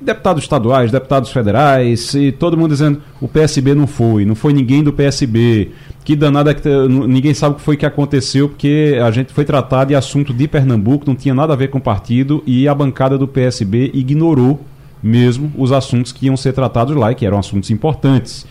deputados 0.00 0.44
estaduais, 0.44 0.92
deputados 0.92 1.30
federais, 1.30 2.14
e 2.14 2.30
todo 2.30 2.56
mundo 2.56 2.70
dizendo 2.70 3.02
o 3.20 3.26
PSB 3.26 3.74
não 3.74 3.86
foi, 3.86 4.24
não 4.24 4.34
foi 4.34 4.52
ninguém 4.52 4.82
do 4.82 4.92
PSB. 4.92 5.72
Que 6.04 6.14
danada 6.14 6.54
que 6.54 6.68
ninguém 6.88 7.34
sabe 7.34 7.54
o 7.54 7.58
que 7.58 7.64
foi 7.64 7.76
que 7.76 7.86
aconteceu, 7.86 8.48
porque 8.48 8.98
a 9.02 9.10
gente 9.10 9.32
foi 9.32 9.44
tratado 9.44 9.88
de 9.88 9.94
assunto 9.94 10.32
de 10.32 10.46
Pernambuco, 10.46 11.04
não 11.06 11.14
tinha 11.14 11.34
nada 11.34 11.54
a 11.54 11.56
ver 11.56 11.68
com 11.68 11.78
o 11.78 11.80
partido, 11.80 12.42
e 12.46 12.68
a 12.68 12.74
bancada 12.74 13.18
do 13.18 13.26
PSB 13.26 13.90
ignorou 13.94 14.60
mesmo 15.04 15.52
os 15.54 15.70
assuntos 15.70 16.10
que 16.10 16.26
iam 16.26 16.36
ser 16.36 16.54
tratados 16.54 16.96
lá, 16.96 17.12
e 17.12 17.14
que 17.14 17.26
eram 17.26 17.38
assuntos 17.38 17.70
importantes. 17.70 18.46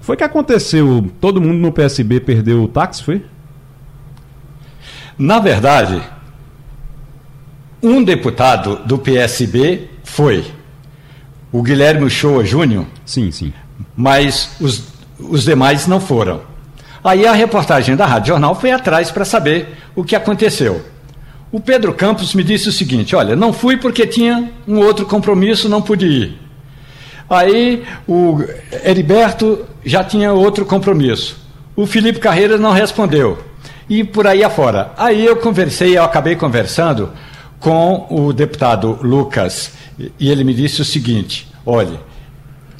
Foi 0.00 0.16
que 0.16 0.22
aconteceu? 0.22 1.10
Todo 1.20 1.40
mundo 1.40 1.58
no 1.58 1.72
PSB 1.72 2.20
perdeu 2.20 2.62
o 2.62 2.68
táxi, 2.68 3.02
foi? 3.02 3.24
Na 5.18 5.40
verdade, 5.40 6.00
um 7.82 8.02
deputado 8.02 8.76
do 8.86 8.98
PSB 8.98 9.90
foi 10.04 10.44
o 11.50 11.60
Guilherme 11.60 12.04
Uchoa 12.04 12.44
Júnior. 12.44 12.86
Sim, 13.04 13.32
sim. 13.32 13.52
Mas 13.96 14.52
os, 14.60 14.84
os 15.18 15.42
demais 15.42 15.88
não 15.88 16.00
foram. 16.00 16.40
Aí 17.02 17.26
a 17.26 17.32
reportagem 17.32 17.96
da 17.96 18.06
Rádio 18.06 18.28
Jornal 18.28 18.54
foi 18.54 18.70
atrás 18.70 19.10
para 19.10 19.24
saber 19.24 19.76
o 19.96 20.04
que 20.04 20.14
aconteceu. 20.14 20.84
O 21.52 21.58
Pedro 21.58 21.92
Campos 21.92 22.34
me 22.34 22.44
disse 22.44 22.68
o 22.68 22.72
seguinte: 22.72 23.16
olha, 23.16 23.34
não 23.34 23.52
fui 23.52 23.76
porque 23.76 24.06
tinha 24.06 24.50
um 24.68 24.78
outro 24.78 25.04
compromisso, 25.04 25.68
não 25.68 25.82
pude 25.82 26.06
ir. 26.06 26.38
Aí 27.28 27.84
o 28.06 28.38
Heriberto 28.84 29.66
já 29.84 30.04
tinha 30.04 30.32
outro 30.32 30.64
compromisso. 30.64 31.36
O 31.74 31.86
Felipe 31.86 32.18
Carreira 32.18 32.58
não 32.58 32.72
respondeu. 32.72 33.38
E 33.88 34.04
por 34.04 34.26
aí 34.26 34.44
afora. 34.44 34.92
Aí 34.96 35.24
eu 35.24 35.36
conversei, 35.36 35.96
eu 35.98 36.04
acabei 36.04 36.36
conversando 36.36 37.10
com 37.58 38.06
o 38.08 38.32
deputado 38.32 38.98
Lucas 39.02 39.72
e 40.18 40.30
ele 40.30 40.44
me 40.44 40.54
disse 40.54 40.80
o 40.80 40.84
seguinte: 40.84 41.48
olha, 41.66 42.00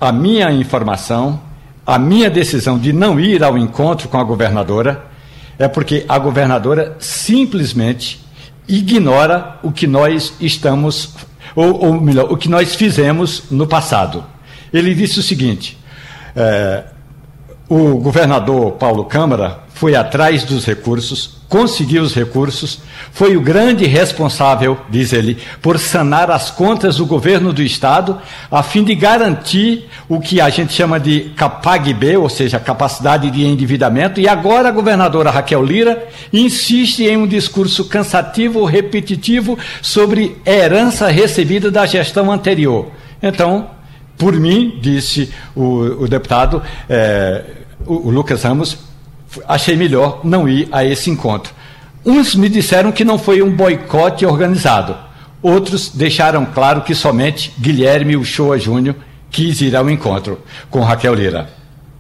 a 0.01 0.12
minha 0.12 0.51
informação, 0.53 1.41
a 1.85 1.99
minha 1.99 2.31
decisão 2.31 2.79
de 2.79 2.93
não 2.93 3.18
ir 3.18 3.43
ao 3.43 3.59
encontro 3.59 4.09
com 4.09 4.18
a 4.18 4.25
governadora 4.25 5.05
é 5.59 5.68
porque 5.68 6.05
a 6.09 6.18
governadora 6.18 6.97
simplesmente 6.99 8.21
ignora 8.68 9.58
o 9.62 9.72
que 9.72 9.86
nós 9.86 10.34
estamos, 10.40 11.14
ou, 11.54 11.84
ou 11.84 12.00
melhor, 12.00 12.32
o 12.32 12.36
que 12.36 12.48
nós 12.48 12.74
fizemos 12.74 13.44
no 13.50 13.66
passado. 13.66 14.24
Ele 14.72 14.94
disse 14.94 15.18
o 15.18 15.22
seguinte: 15.22 15.78
é, 16.34 16.84
o 17.68 17.98
governador 17.98 18.72
Paulo 18.72 19.04
Câmara 19.04 19.61
foi 19.81 19.97
atrás 19.97 20.45
dos 20.45 20.66
recursos, 20.66 21.39
conseguiu 21.49 22.03
os 22.03 22.14
recursos, 22.14 22.81
foi 23.12 23.35
o 23.35 23.41
grande 23.41 23.87
responsável, 23.87 24.78
diz 24.91 25.11
ele, 25.11 25.39
por 25.62 25.78
sanar 25.78 26.31
as 26.31 26.51
contas 26.51 26.99
do 26.99 27.07
governo 27.07 27.51
do 27.51 27.62
Estado, 27.62 28.20
a 28.51 28.62
fim 28.62 28.85
de 28.85 28.95
garantir 28.95 29.89
o 30.07 30.20
que 30.20 30.39
a 30.39 30.51
gente 30.51 30.74
chama 30.74 31.01
de 31.01 31.33
CAPAG-B, 31.35 32.18
ou 32.18 32.28
seja, 32.28 32.61
capacidade 32.61 33.31
de 33.31 33.43
endividamento, 33.43 34.20
e 34.20 34.28
agora 34.28 34.68
a 34.68 34.70
governadora 34.70 35.31
Raquel 35.31 35.64
Lira 35.64 36.09
insiste 36.31 37.05
em 37.05 37.16
um 37.16 37.26
discurso 37.26 37.87
cansativo, 37.87 38.66
repetitivo, 38.66 39.59
sobre 39.81 40.37
herança 40.45 41.09
recebida 41.09 41.70
da 41.70 41.87
gestão 41.87 42.31
anterior. 42.31 42.91
Então, 43.22 43.70
por 44.18 44.35
mim, 44.35 44.78
disse 44.78 45.33
o, 45.57 46.03
o 46.03 46.07
deputado 46.07 46.62
é, 46.87 47.45
o, 47.87 48.09
o 48.09 48.11
Lucas 48.11 48.43
Ramos, 48.43 48.89
achei 49.47 49.76
melhor 49.76 50.20
não 50.24 50.49
ir 50.49 50.68
a 50.72 50.85
esse 50.85 51.11
encontro. 51.11 51.53
Uns 52.05 52.35
me 52.35 52.49
disseram 52.49 52.93
que 52.93 53.05
não 53.05 53.18
foi 53.18 53.43
um 53.43 53.55
boicote 53.55 54.24
organizado. 54.24 54.97
Outros 55.43 55.91
deixaram 55.91 56.45
claro 56.47 56.83
que 56.83 56.95
somente 56.95 57.53
Guilherme 57.59 58.16
Uchoa 58.16 58.59
Júnior 58.59 58.97
quis 59.31 59.61
ir 59.61 59.74
ao 59.76 59.89
encontro 59.89 60.41
com 60.68 60.81
Raquel 60.81 61.14
Lira. 61.14 61.49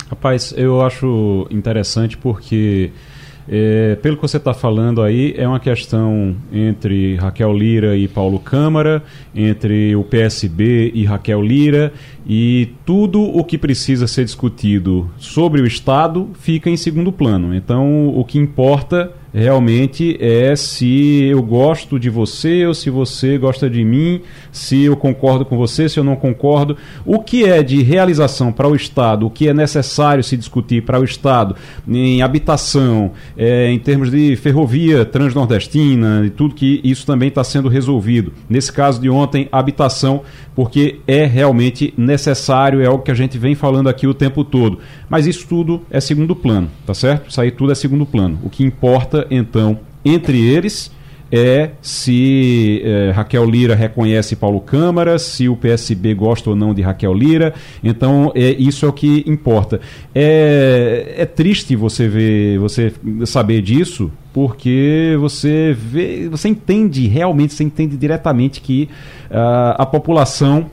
Rapaz, 0.08 0.52
eu 0.56 0.82
acho 0.82 1.46
interessante 1.50 2.16
porque 2.16 2.90
é, 3.52 3.96
pelo 3.96 4.14
que 4.14 4.22
você 4.22 4.36
está 4.36 4.54
falando 4.54 5.02
aí, 5.02 5.34
é 5.36 5.46
uma 5.46 5.58
questão 5.58 6.36
entre 6.52 7.16
Raquel 7.16 7.52
Lira 7.52 7.96
e 7.96 8.06
Paulo 8.06 8.38
Câmara, 8.38 9.02
entre 9.34 9.96
o 9.96 10.04
PSB 10.04 10.92
e 10.94 11.04
Raquel 11.04 11.42
Lira, 11.42 11.92
e 12.24 12.68
tudo 12.86 13.20
o 13.20 13.42
que 13.42 13.58
precisa 13.58 14.06
ser 14.06 14.24
discutido 14.24 15.10
sobre 15.18 15.60
o 15.60 15.66
Estado 15.66 16.30
fica 16.38 16.70
em 16.70 16.76
segundo 16.76 17.10
plano. 17.10 17.52
Então, 17.52 18.08
o 18.16 18.24
que 18.24 18.38
importa 18.38 19.12
realmente 19.32 20.16
é 20.20 20.54
se 20.56 21.24
eu 21.24 21.42
gosto 21.42 21.98
de 21.98 22.10
você 22.10 22.66
ou 22.66 22.74
se 22.74 22.90
você 22.90 23.38
gosta 23.38 23.68
de 23.68 23.84
mim, 23.84 24.20
se 24.52 24.84
eu 24.84 24.96
concordo 24.96 25.44
com 25.44 25.56
você, 25.56 25.88
se 25.88 25.98
eu 25.98 26.04
não 26.04 26.16
concordo. 26.16 26.76
O 27.04 27.20
que 27.20 27.44
é 27.44 27.62
de 27.62 27.82
realização 27.82 28.52
para 28.52 28.68
o 28.68 28.74
Estado, 28.74 29.26
o 29.26 29.30
que 29.30 29.48
é 29.48 29.54
necessário 29.54 30.22
se 30.22 30.36
discutir 30.36 30.82
para 30.82 31.00
o 31.00 31.04
Estado 31.04 31.54
em 31.88 32.22
habitação, 32.22 33.12
é, 33.36 33.70
em 33.70 33.78
termos 33.78 34.10
de 34.10 34.36
ferrovia 34.36 35.04
transnordestina 35.04 36.22
e 36.26 36.30
tudo 36.30 36.54
que 36.54 36.80
isso 36.82 37.06
também 37.06 37.28
está 37.28 37.44
sendo 37.44 37.68
resolvido. 37.68 38.32
Nesse 38.48 38.72
caso 38.72 39.00
de 39.00 39.08
ontem, 39.08 39.48
habitação, 39.52 40.22
porque 40.54 41.00
é 41.06 41.24
realmente 41.24 41.94
necessário, 41.96 42.80
é 42.80 42.86
algo 42.86 43.02
que 43.02 43.10
a 43.10 43.14
gente 43.14 43.38
vem 43.38 43.54
falando 43.54 43.88
aqui 43.88 44.06
o 44.06 44.14
tempo 44.14 44.44
todo. 44.44 44.78
Mas 45.08 45.26
isso 45.26 45.46
tudo 45.48 45.82
é 45.90 46.00
segundo 46.00 46.36
plano, 46.36 46.68
tá 46.86 46.94
certo? 46.94 47.30
Isso 47.30 47.40
aí 47.40 47.50
tudo 47.50 47.72
é 47.72 47.74
segundo 47.74 48.04
plano. 48.06 48.38
O 48.42 48.50
que 48.50 48.64
importa, 48.64 49.19
então, 49.30 49.80
entre 50.04 50.40
eles 50.40 50.90
é 51.32 51.70
se 51.80 52.82
é, 52.84 53.12
Raquel 53.12 53.44
Lira 53.44 53.74
reconhece 53.74 54.34
Paulo 54.34 54.60
Câmara, 54.60 55.18
se 55.18 55.48
o 55.48 55.56
PSB 55.56 56.14
gosta 56.14 56.50
ou 56.50 56.56
não 56.56 56.74
de 56.74 56.82
Raquel 56.82 57.14
Lira. 57.14 57.54
Então, 57.84 58.32
é, 58.34 58.50
isso 58.50 58.84
é 58.84 58.88
o 58.88 58.92
que 58.92 59.22
importa. 59.26 59.80
É, 60.14 61.14
é 61.18 61.26
triste 61.26 61.76
você 61.76 62.08
ver, 62.08 62.58
você 62.58 62.92
saber 63.26 63.62
disso, 63.62 64.10
porque 64.32 65.16
você 65.20 65.76
vê, 65.78 66.28
você 66.28 66.48
entende 66.48 67.06
realmente, 67.06 67.54
você 67.54 67.62
entende 67.62 67.96
diretamente 67.96 68.60
que 68.60 68.88
uh, 69.30 69.74
a 69.76 69.86
população 69.86 70.70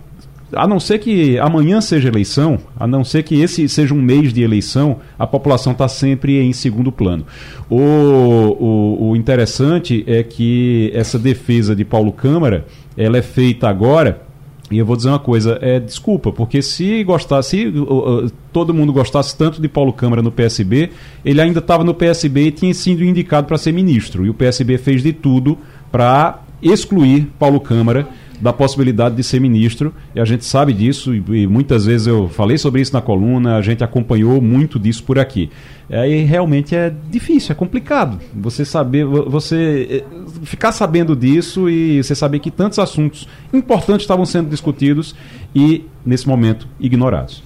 a 0.54 0.68
não 0.68 0.80
ser 0.80 1.00
que 1.00 1.38
amanhã 1.40 1.82
seja 1.82 2.08
eleição, 2.08 2.58
a 2.80 2.88
não 2.88 3.04
ser 3.04 3.24
que 3.24 3.42
esse 3.42 3.68
seja 3.68 3.94
um 3.94 4.02
mês 4.02 4.32
de 4.32 4.42
eleição, 4.42 4.98
a 5.20 5.28
população 5.28 5.74
está 5.74 5.88
sempre 5.88 6.40
em 6.42 6.54
segundo 6.54 6.92
plano. 6.92 7.26
O, 7.70 7.78
o, 7.78 9.10
o, 9.10 9.16
interessante 9.16 10.04
é 10.08 10.24
que 10.24 10.92
essa 10.94 11.20
defesa 11.20 11.76
de 11.76 11.84
Paulo 11.84 12.14
Câmara 12.14 12.66
ela 12.96 13.18
é 13.18 13.22
feita 13.22 13.68
agora. 13.68 14.22
E 14.70 14.78
eu 14.78 14.86
vou 14.86 14.98
dizer 14.98 15.10
uma 15.10 15.20
coisa, 15.20 15.58
é 15.62 15.80
desculpa, 15.80 16.30
porque 16.32 16.62
se 16.62 17.02
gostasse, 17.04 17.50
se 17.50 17.68
uh, 17.68 18.30
todo 18.52 18.74
mundo 18.74 18.92
gostasse 18.92 19.38
tanto 19.38 19.62
de 19.62 19.68
Paulo 19.70 19.94
Câmara 19.94 20.22
no 20.22 20.30
PSB, 20.30 20.90
ele 21.24 21.40
ainda 21.40 21.60
estava 21.60 21.86
no 21.86 21.94
PSB 21.94 22.48
e 22.48 22.52
tinha 22.52 22.74
sido 22.74 23.04
indicado 23.04 23.48
para 23.48 23.58
ser 23.58 23.72
ministro. 23.72 24.26
E 24.26 24.30
o 24.30 24.34
PSB 24.34 24.78
fez 24.78 25.02
de 25.02 25.14
tudo 25.14 25.58
para 25.90 26.42
excluir 26.62 27.30
Paulo 27.40 27.62
Câmara 27.62 28.08
da 28.40 28.54
possibilidade 28.54 29.16
de 29.16 29.24
ser 29.24 29.40
ministro, 29.40 29.94
e 30.14 30.20
a 30.20 30.26
gente 30.26 30.46
sabe 30.46 30.74
disso, 30.74 31.14
e, 31.14 31.24
e, 31.30 31.48
muitas 31.48 31.86
vezes 31.86 32.08
eu 32.08 32.30
falei 32.30 32.58
sobre 32.58 32.82
isso 32.82 32.94
na 32.94 33.02
coluna, 33.02 33.58
a 33.58 33.62
gente 33.62 33.84
acompanhou 33.84 34.42
muito 34.42 34.78
disso 34.80 35.04
por 35.04 35.18
aqui. 35.18 35.50
Aí 35.90 36.24
realmente 36.24 36.76
é 36.76 36.94
difícil, 37.10 37.54
é 37.54 37.56
complicado 37.56 38.20
você 38.34 38.66
saber, 38.66 39.06
você 39.06 39.88
eh, 39.90 40.04
ficar 40.44 40.74
sabendo 40.74 41.16
disso 41.16 41.70
e 41.70 42.04
você 42.04 42.14
saber 42.14 42.40
que 42.40 42.52
tantos 42.52 42.78
assuntos 42.78 43.28
importantes 43.54 44.04
estavam 44.04 44.26
sendo 44.26 44.50
discutidos 44.50 45.16
e, 45.56 45.86
nesse 46.06 46.28
momento, 46.28 46.68
ignorados. 46.80 47.42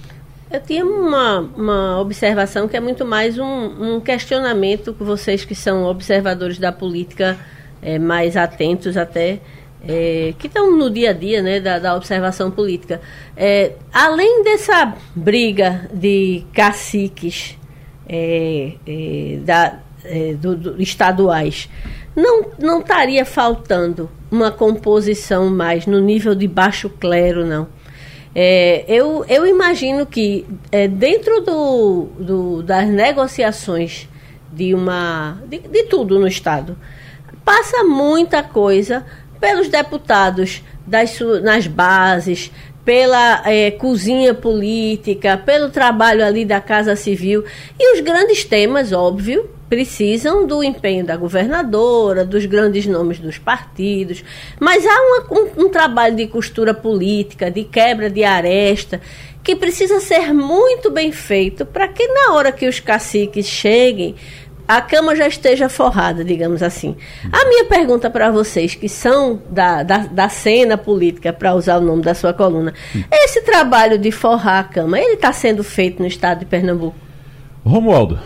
Eu 0.50 0.60
tinha 0.60 0.84
uma, 0.84 1.40
uma 1.56 2.00
observação 2.00 2.68
que 2.68 2.76
é 2.76 2.80
muito 2.80 3.06
mais 3.06 3.38
um, 3.38 3.94
um 3.94 4.00
questionamento 4.00 4.92
que 4.92 5.02
vocês 5.02 5.46
que 5.46 5.54
são 5.54 5.84
observadores 5.84 6.58
da 6.58 6.70
política 6.70 7.38
é, 7.80 7.98
mais 7.98 8.36
atentos 8.36 8.96
até 8.98 9.40
é, 9.86 10.34
que 10.38 10.46
estão 10.46 10.76
no 10.76 10.90
dia 10.90 11.10
a 11.10 11.12
dia 11.12 11.42
né, 11.42 11.60
da, 11.60 11.78
da 11.78 11.96
observação 11.96 12.50
política. 12.50 13.00
É, 13.36 13.72
além 13.92 14.42
dessa 14.42 14.94
briga 15.14 15.88
de 15.92 16.44
caciques 16.52 17.58
é, 18.08 18.74
é 18.86 19.38
da, 19.44 19.78
é, 20.04 20.34
do, 20.34 20.56
do, 20.56 20.82
estaduais, 20.82 21.68
não, 22.14 22.46
não 22.58 22.80
estaria 22.80 23.24
faltando 23.24 24.10
uma 24.30 24.50
composição 24.50 25.50
mais 25.50 25.86
no 25.86 26.00
nível 26.00 26.34
de 26.34 26.46
baixo 26.46 26.88
clero, 26.88 27.46
não. 27.46 27.68
É, 28.34 28.84
eu, 28.88 29.24
eu 29.28 29.46
imagino 29.46 30.06
que 30.06 30.46
dentro 30.92 31.42
do, 31.42 32.08
do, 32.18 32.62
das 32.62 32.88
negociações 32.88 34.08
de 34.50 34.72
uma 34.72 35.38
de, 35.46 35.58
de 35.58 35.82
tudo 35.84 36.18
no 36.18 36.26
Estado, 36.26 36.76
passa 37.44 37.84
muita 37.84 38.42
coisa 38.42 39.04
pelos 39.42 39.66
deputados 39.66 40.62
das, 40.86 41.18
nas 41.42 41.66
bases, 41.66 42.52
pela 42.84 43.42
é, 43.44 43.72
cozinha 43.72 44.32
política, 44.32 45.36
pelo 45.36 45.68
trabalho 45.68 46.24
ali 46.24 46.44
da 46.44 46.60
Casa 46.60 46.94
Civil. 46.94 47.44
E 47.76 47.92
os 47.92 48.00
grandes 48.00 48.44
temas, 48.44 48.92
óbvio, 48.92 49.50
precisam 49.68 50.46
do 50.46 50.62
empenho 50.62 51.04
da 51.04 51.16
governadora, 51.16 52.24
dos 52.24 52.46
grandes 52.46 52.86
nomes 52.86 53.18
dos 53.18 53.36
partidos. 53.36 54.22
Mas 54.60 54.86
há 54.86 55.00
uma, 55.00 55.40
um, 55.40 55.64
um 55.64 55.68
trabalho 55.68 56.14
de 56.14 56.28
costura 56.28 56.72
política, 56.72 57.50
de 57.50 57.64
quebra 57.64 58.08
de 58.08 58.22
aresta, 58.22 59.00
que 59.42 59.56
precisa 59.56 59.98
ser 59.98 60.32
muito 60.32 60.88
bem 60.88 61.10
feito 61.10 61.66
para 61.66 61.88
que 61.88 62.06
na 62.06 62.34
hora 62.34 62.52
que 62.52 62.68
os 62.68 62.78
caciques 62.78 63.46
cheguem 63.46 64.14
a 64.66 64.80
cama 64.80 65.14
já 65.16 65.26
esteja 65.26 65.68
forrada, 65.68 66.24
digamos 66.24 66.62
assim. 66.62 66.96
A 67.30 67.48
minha 67.48 67.64
pergunta 67.64 68.08
para 68.08 68.30
vocês, 68.30 68.74
que 68.74 68.88
são 68.88 69.40
da, 69.50 69.82
da, 69.82 69.98
da 69.98 70.28
cena 70.28 70.78
política, 70.78 71.32
para 71.32 71.54
usar 71.54 71.78
o 71.78 71.80
nome 71.80 72.02
da 72.02 72.14
sua 72.14 72.32
coluna, 72.32 72.72
esse 73.10 73.42
trabalho 73.42 73.98
de 73.98 74.10
forrar 74.10 74.60
a 74.60 74.64
cama, 74.64 74.98
ele 74.98 75.14
está 75.14 75.32
sendo 75.32 75.62
feito 75.62 76.00
no 76.00 76.06
estado 76.06 76.40
de 76.40 76.46
Pernambuco? 76.46 76.96
Romualdo. 77.64 78.18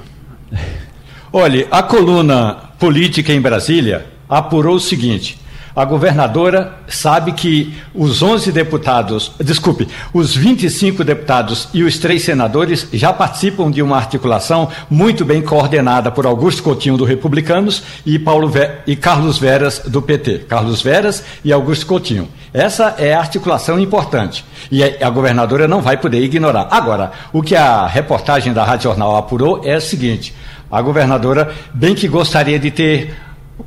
Olha, 1.32 1.66
a 1.70 1.82
coluna 1.82 2.66
Política 2.78 3.32
em 3.32 3.40
Brasília 3.40 4.06
apurou 4.28 4.76
o 4.76 4.80
seguinte: 4.80 5.38
a 5.76 5.84
governadora 5.84 6.72
sabe 6.88 7.32
que 7.32 7.76
os 7.94 8.22
11 8.22 8.50
deputados, 8.50 9.30
desculpe, 9.38 9.86
os 10.10 10.34
25 10.34 11.04
deputados 11.04 11.68
e 11.74 11.82
os 11.82 11.98
três 11.98 12.24
senadores 12.24 12.88
já 12.94 13.12
participam 13.12 13.70
de 13.70 13.82
uma 13.82 13.98
articulação 13.98 14.70
muito 14.88 15.22
bem 15.22 15.42
coordenada 15.42 16.10
por 16.10 16.24
Augusto 16.24 16.62
Coutinho 16.62 16.96
do 16.96 17.04
Republicanos 17.04 17.82
e 18.06 18.18
Paulo 18.18 18.48
Ve 18.48 18.70
e 18.86 18.96
Carlos 18.96 19.38
Veras 19.38 19.80
do 19.80 20.00
PT. 20.00 20.46
Carlos 20.48 20.80
Veras 20.80 21.22
e 21.44 21.52
Augusto 21.52 21.86
Coutinho. 21.86 22.26
Essa 22.54 22.94
é 22.96 23.12
a 23.12 23.18
articulação 23.18 23.78
importante 23.78 24.46
e 24.72 24.82
a 24.82 25.10
governadora 25.10 25.68
não 25.68 25.82
vai 25.82 25.98
poder 25.98 26.22
ignorar. 26.22 26.68
Agora, 26.70 27.12
o 27.34 27.42
que 27.42 27.54
a 27.54 27.86
reportagem 27.86 28.54
da 28.54 28.64
Rádio 28.64 28.84
Jornal 28.84 29.14
apurou 29.14 29.60
é 29.62 29.76
o 29.76 29.80
seguinte: 29.80 30.34
a 30.70 30.80
governadora 30.80 31.52
bem 31.74 31.94
que 31.94 32.08
gostaria 32.08 32.58
de 32.58 32.70
ter 32.70 33.25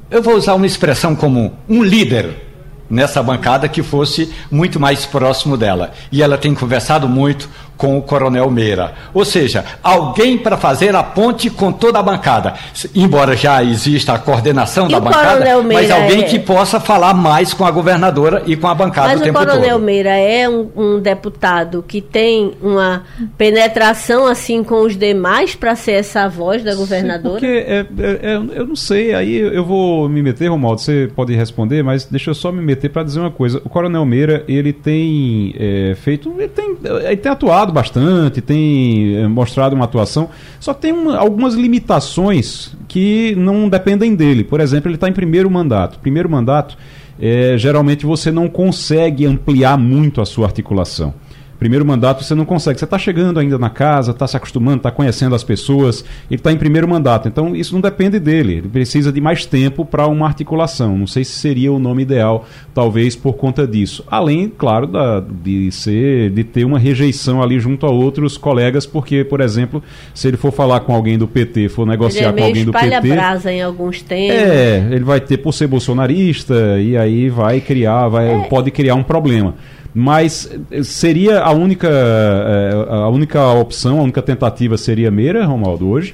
eu 0.10 0.22
vou 0.22 0.36
usar 0.36 0.56
uma 0.56 0.66
expressão 0.66 1.16
comum, 1.16 1.52
um 1.68 1.84
líder 1.84 2.50
nessa 2.90 3.22
bancada 3.22 3.70
que 3.70 3.84
fosse 3.84 4.34
muito 4.50 4.80
mais 4.80 5.06
próximo 5.06 5.56
dela. 5.56 5.92
E 6.12 6.24
ela 6.24 6.38
tem 6.38 6.56
conversado 6.56 7.08
muito 7.08 7.50
com 7.80 7.98
o 7.98 8.02
Coronel 8.02 8.52
Meira. 8.52 8.92
Ou 9.14 9.24
seja, 9.24 9.64
alguém 9.82 10.38
para 10.38 10.58
fazer 10.58 10.94
a 10.94 11.02
ponte 11.02 11.50
com 11.50 11.72
toda 11.72 11.98
a 11.98 12.04
bancada. 12.04 12.54
Embora 12.94 13.38
já 13.38 13.64
exista 13.64 14.12
a 14.16 14.20
coordenação 14.20 14.88
E 14.88 14.92
da 14.92 14.98
o 14.98 15.02
bancada, 15.02 15.32
Coronel 15.38 15.64
mas 15.64 15.90
alguém 15.90 16.20
é- 16.24 16.24
que 16.24 16.38
possa 16.40 16.78
falar 16.78 17.14
mais 17.14 17.54
com 17.54 17.64
a 17.66 17.72
governadora 17.72 18.44
e 18.46 18.58
com 18.58 18.68
a 18.68 18.76
bancada 18.76 19.08
Mas 19.08 19.20
o 19.20 19.22
o 19.22 19.26
tempo 19.26 19.40
Coronel 19.40 19.78
todo. 19.78 19.82
Meira 19.86 20.10
é 20.10 20.50
um, 20.50 20.70
um 20.76 21.00
deputado 21.00 21.82
que 21.88 22.02
tem 22.02 22.52
uma 22.62 23.04
penetração 23.38 24.28
assim 24.28 24.62
com 24.62 24.82
os 24.82 24.98
demais 24.98 25.56
para 25.56 25.74
ser 25.74 25.94
essa 25.94 26.28
voz 26.28 26.62
da 26.62 26.76
governadora? 26.76 27.40
Porque 27.40 27.46
é, 27.46 27.80
é- 27.80 28.20
é- 28.34 28.60
eu 28.60 28.68
não 28.68 28.76
sei, 28.76 29.14
aí 29.14 29.38
eu 29.38 29.64
vou 29.64 30.10
me 30.10 30.22
meter, 30.22 30.50
Romualdo, 30.50 30.82
você 30.82 31.10
pode 31.16 31.34
responder, 31.34 31.82
mas 31.82 32.04
deixa 32.04 32.30
eu 32.32 32.36
só 32.36 32.52
me 32.52 32.62
meter 32.62 32.90
para 32.90 33.04
dizer 33.04 33.22
uma 33.22 33.32
coisa. 33.32 33.62
O 33.64 33.70
Coronel 33.70 34.06
Meira, 34.06 34.44
ele 34.50 34.74
tem 34.74 35.56
é, 35.58 35.96
feito, 35.96 36.34
ele 36.38 36.50
tem, 36.50 36.76
ele 37.06 37.16
tem 37.18 37.32
atuado 37.32 37.69
bastante, 37.72 38.42
tem 38.42 39.16
é, 39.16 39.28
mostrado 39.28 39.76
uma 39.76 39.86
atuação, 39.86 40.30
só 40.60 40.74
tem 40.74 40.92
uma- 40.92 41.18
algumas 41.18 41.54
limitações 41.56 42.76
que 42.88 43.36
não 43.38 43.68
dependem 43.70 44.16
dele. 44.16 44.44
Por 44.44 44.60
exemplo, 44.60 44.88
ele 44.90 44.96
está 44.96 45.08
em 45.08 45.14
primeiro 45.14 45.50
mandato. 45.50 46.00
Primeiro 46.00 46.30
mandato, 46.30 46.78
é, 47.20 47.56
geralmente 47.58 48.06
você 48.06 48.32
não 48.32 48.48
consegue 48.48 49.26
ampliar 49.26 49.78
muito 49.78 50.22
a 50.22 50.26
sua 50.26 50.46
articulação. 50.46 51.14
Primeiro 51.60 51.86
mandato 51.86 52.24
você 52.24 52.34
não 52.34 52.46
consegue. 52.46 52.80
Você 52.80 52.86
está 52.86 52.98
chegando 52.98 53.38
ainda 53.38 53.60
na 53.60 53.70
casa, 53.70 54.12
está 54.12 54.26
se 54.26 54.38
acostumando, 54.38 54.78
está 54.78 54.90
conhecendo 54.90 55.36
as 55.36 55.44
pessoas. 55.44 56.06
Ele 56.32 56.40
está 56.40 56.54
em 56.54 56.58
primeiro 56.58 56.88
mandato. 56.88 57.28
Então 57.28 57.54
isso 57.54 57.74
não 57.74 57.82
depende 57.82 58.18
dele. 58.18 58.54
Ele 58.54 58.70
precisa 58.70 59.12
de 59.12 59.20
mais 59.20 59.46
tempo 59.46 59.84
para 59.84 60.08
uma 60.08 60.26
articulação. 60.26 60.98
Não 60.98 61.06
sei 61.06 61.26
se 61.26 61.34
seria 61.34 61.70
o 61.72 61.78
nome 61.78 62.04
ideal, 62.04 62.48
talvez 62.74 63.14
por 63.14 63.34
conta 63.34 63.68
disso. 63.68 64.06
Além, 64.10 64.48
claro, 64.48 64.88
da, 64.88 65.20
de 65.20 65.70
ser, 65.70 66.30
de 66.32 66.46
ter 66.46 66.64
uma 66.64 66.80
rejeição 66.80 67.44
ali 67.44 67.60
junto 67.60 67.86
a 67.86 67.90
outros 67.90 68.38
colegas, 68.38 68.86
porque, 68.86 69.26
por 69.26 69.42
exemplo, 69.42 69.84
se 70.14 70.30
ele 70.30 70.38
for 70.38 70.54
falar 70.54 70.80
com 70.80 70.96
alguém 70.96 71.18
do 71.18 71.28
PT, 71.28 71.68
for 71.68 71.86
negociar 71.86 72.30
é 72.30 72.32
com 72.32 72.44
alguém 72.46 72.64
do 72.64 72.72
PT. 72.72 72.86
espalha-brasa 72.86 73.52
em 73.52 73.62
alguns 73.62 74.02
temas. 74.02 74.38
É, 74.38 74.88
ele 74.92 75.04
vai 75.04 75.20
ter 75.20 75.38
por 75.38 75.54
ser 75.54 75.68
bolsonarista 75.68 76.80
e 76.80 76.96
aí 76.96 77.28
vai 77.28 77.60
criar, 77.60 78.08
vai, 78.08 78.48
pode 78.50 78.72
criar 78.72 78.96
um 78.96 79.04
problema. 79.04 79.56
Mas 79.94 80.50
eh, 80.72 80.84
seria 80.84 81.42
a 81.42 81.52
única, 81.52 81.88
eh, 81.90 82.86
a 82.90 83.10
única 83.10 83.44
opção, 83.54 84.00
a 84.00 84.04
única 84.04 84.22
tentativa 84.22 84.78
seria 84.78 85.10
Meira, 85.10 85.46
Romualdo, 85.46 85.90
hoje? 85.90 86.14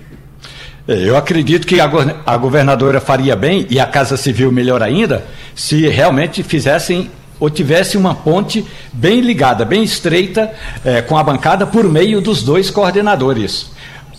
É, 0.88 1.09
Eu 1.09 1.17
acredito 1.17 1.65
que 1.67 1.80
a, 1.80 1.88
go- 1.88 2.09
a 2.26 2.38
governadora 2.38 3.01
faria 3.01 3.36
bem, 3.36 3.65
e 3.69 3.80
a 3.80 3.86
Casa 3.86 4.15
Civil 4.17 4.51
melhor 4.51 4.82
ainda, 4.82 5.26
se 5.53 5.88
realmente 5.88 6.41
fizessem 6.43 7.09
ou 7.38 7.49
tivesse 7.49 7.97
uma 7.97 8.15
ponte 8.15 8.65
bem 8.93 9.19
ligada, 9.19 9.65
bem 9.65 9.84
estreita 9.84 10.51
eh, 10.86 11.01
com 11.01 11.17
a 11.17 11.23
bancada 11.23 11.67
por 11.67 11.84
meio 11.84 12.21
dos 12.21 12.41
dois 12.43 12.69
coordenadores. 12.69 13.71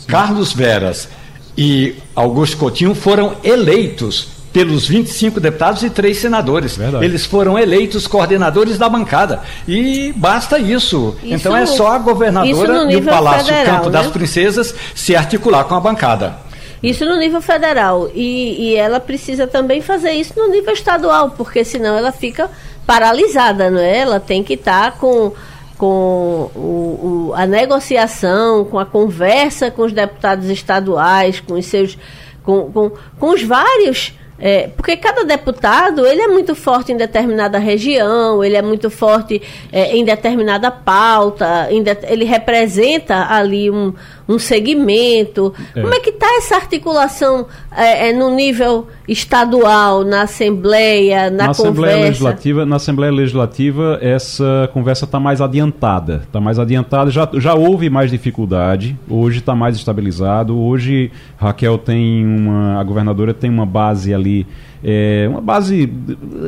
Carlos 0.07 0.53
Veras 0.53 1.09
e 1.57 1.95
Augusto 2.15 2.59
Coutinho 2.59 2.95
foram 2.95 3.37
eleitos 3.43 4.29
pelos 4.57 4.89
25 4.89 5.39
deputados 5.39 5.83
e 5.83 5.91
três 5.91 6.17
senadores. 6.17 6.79
Verdade. 6.79 7.05
Eles 7.05 7.27
foram 7.27 7.59
eleitos 7.59 8.07
coordenadores 8.07 8.79
da 8.79 8.89
bancada. 8.89 9.43
E 9.69 10.15
basta 10.17 10.59
isso. 10.59 11.15
Isso 11.23 11.35
então 11.35 11.55
é 11.55 11.67
só 11.67 11.89
a 11.89 11.99
governadora 11.99 12.91
e 12.91 12.97
o 12.97 13.03
Palácio 13.03 13.53
federal, 13.53 13.77
Campo 13.77 13.91
né? 13.91 13.99
das 14.03 14.07
Princesas 14.11 14.75
se 14.95 15.15
articular 15.15 15.65
com 15.65 15.75
a 15.75 15.81
bancada. 15.81 16.39
Isso 16.83 17.05
no 17.05 17.19
nível 17.19 17.43
federal. 17.43 18.09
E, 18.15 18.71
e 18.71 18.77
ela 18.77 18.99
precisa 18.99 19.47
também 19.47 19.83
fazer 19.83 20.13
isso 20.13 20.33
no 20.35 20.49
nível 20.49 20.73
estadual, 20.73 21.35
porque 21.37 21.63
senão 21.63 21.95
ela 21.95 22.11
fica 22.11 22.49
paralisada, 22.87 23.71
não 23.71 23.81
é? 23.81 23.99
Ela 23.99 24.21
tem 24.21 24.43
que 24.43 24.55
estar 24.55 24.93
com, 24.93 25.33
com 25.77 26.51
o, 26.55 27.29
o- 27.31 27.35
a 27.35 27.45
negociação, 27.45 28.65
com 28.65 28.79
a 28.79 28.87
conversa 28.87 29.71
com 29.71 29.83
os 29.83 29.93
deputados 29.93 30.49
estaduais, 30.49 31.41
com 31.41 31.55
os 31.55 31.67
seus. 31.67 31.99
com, 32.43 32.71
com, 32.73 32.91
com 33.19 33.35
os 33.35 33.43
vários. 33.43 34.13
É, 34.39 34.69
porque 34.77 34.97
cada 34.97 35.25
deputado 35.25 36.07
ele 36.07 36.21
é 36.21 36.29
muito 36.29 36.55
forte 36.55 36.93
em 36.93 36.97
determinada 36.97 37.59
região, 37.59 38.45
ele 38.45 38.57
é 38.57 38.63
muito 38.63 38.91
forte 38.91 39.41
é, 39.73 39.97
em 39.97 40.05
determinada 40.05 40.71
pauta, 40.71 41.69
em 41.71 41.83
det- 41.83 42.07
ele 42.09 42.25
representa 42.25 43.27
ali 43.31 43.71
um, 43.71 43.95
um 44.29 44.39
segmento. 44.39 45.53
É. 45.75 45.81
Como 45.81 45.95
é 45.95 46.01
que 46.01 46.11
está 46.11 46.27
essa 46.37 46.57
articulação 46.57 47.47
é, 47.75 48.09
é, 48.09 48.13
no 48.13 48.35
nível 48.35 48.89
estadual, 49.07 50.05
na 50.05 50.23
Assembleia, 50.23 51.31
na, 51.31 51.31
na 51.31 51.45
conversa? 51.47 51.63
Assembleia 51.63 51.97
Legislativa, 51.97 52.67
na 52.67 52.77
Assembleia 52.77 53.13
Legislativa 53.13 53.99
essa 54.03 54.69
conversa 54.73 55.05
está 55.05 55.21
mais 55.21 55.41
adiantada, 55.41 56.23
está 56.27 56.41
mais 56.41 56.59
adiantada. 56.59 57.11
Já, 57.11 57.29
já 57.35 57.55
houve 57.55 57.89
mais 57.89 58.11
dificuldade. 58.11 58.97
Hoje 59.09 59.39
está 59.39 59.55
mais 59.55 59.77
estabilizado. 59.77 60.59
Hoje 60.59 61.11
Raquel 61.37 61.79
tem 61.79 62.25
uma, 62.27 62.81
a 62.81 62.85
governadora 62.85 63.33
tem 63.33 63.51
uma 63.51 63.67
base 63.67 64.13
ali, 64.13 64.47
é, 64.89 65.27
uma 65.29 65.41
base 65.41 65.93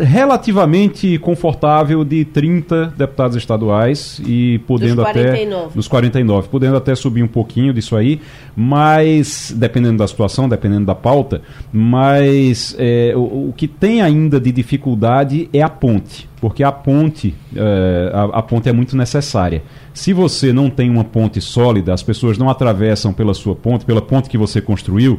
relativamente 0.01 1.19
confortável 1.19 2.05
de 2.05 2.25
30 2.25 2.95
deputados 2.97 3.37
estaduais 3.37 4.23
e 4.25 4.61
podendo 4.61 5.03
até 5.03 5.25
49. 5.25 5.75
dos 5.75 5.89
49, 5.89 6.49
podendo 6.49 6.77
até 6.77 6.95
subir 6.95 7.25
um 7.25 7.27
pouquinho 7.27 7.75
disso 7.75 7.97
aí, 7.97 8.21
mas 8.55 9.53
dependendo 9.57 9.99
da 9.99 10.07
situação, 10.07 10.49
dependendo 10.49 10.87
da 10.87 10.95
pauta, 10.95 11.43
mas 11.73 12.77
é, 12.79 13.13
o, 13.17 13.49
o 13.49 13.55
que 13.57 13.67
tem 13.67 14.03
ainda 14.03 14.39
de 14.39 14.53
dificuldade 14.53 15.51
é 15.53 15.61
a 15.61 15.69
ponte, 15.69 16.29
porque 16.41 16.63
a 16.63 16.71
ponte, 16.71 17.35
é, 17.57 18.11
a, 18.15 18.39
a 18.39 18.43
ponte 18.43 18.69
é 18.69 18.73
muito 18.73 18.97
necessária. 18.97 19.65
Se 19.93 20.13
você 20.13 20.53
não 20.53 20.71
tem 20.71 20.89
uma 20.89 21.03
ponte 21.03 21.41
sólida, 21.41 21.93
as 21.93 22.05
pessoas 22.05 22.39
não 22.39 22.49
atravessam 22.49 23.13
pela 23.13 23.35
sua 23.35 23.57
ponte, 23.57 23.85
pela 23.85 24.01
ponte 24.01 24.29
que 24.29 24.39
você 24.39 24.61
construiu, 24.61 25.19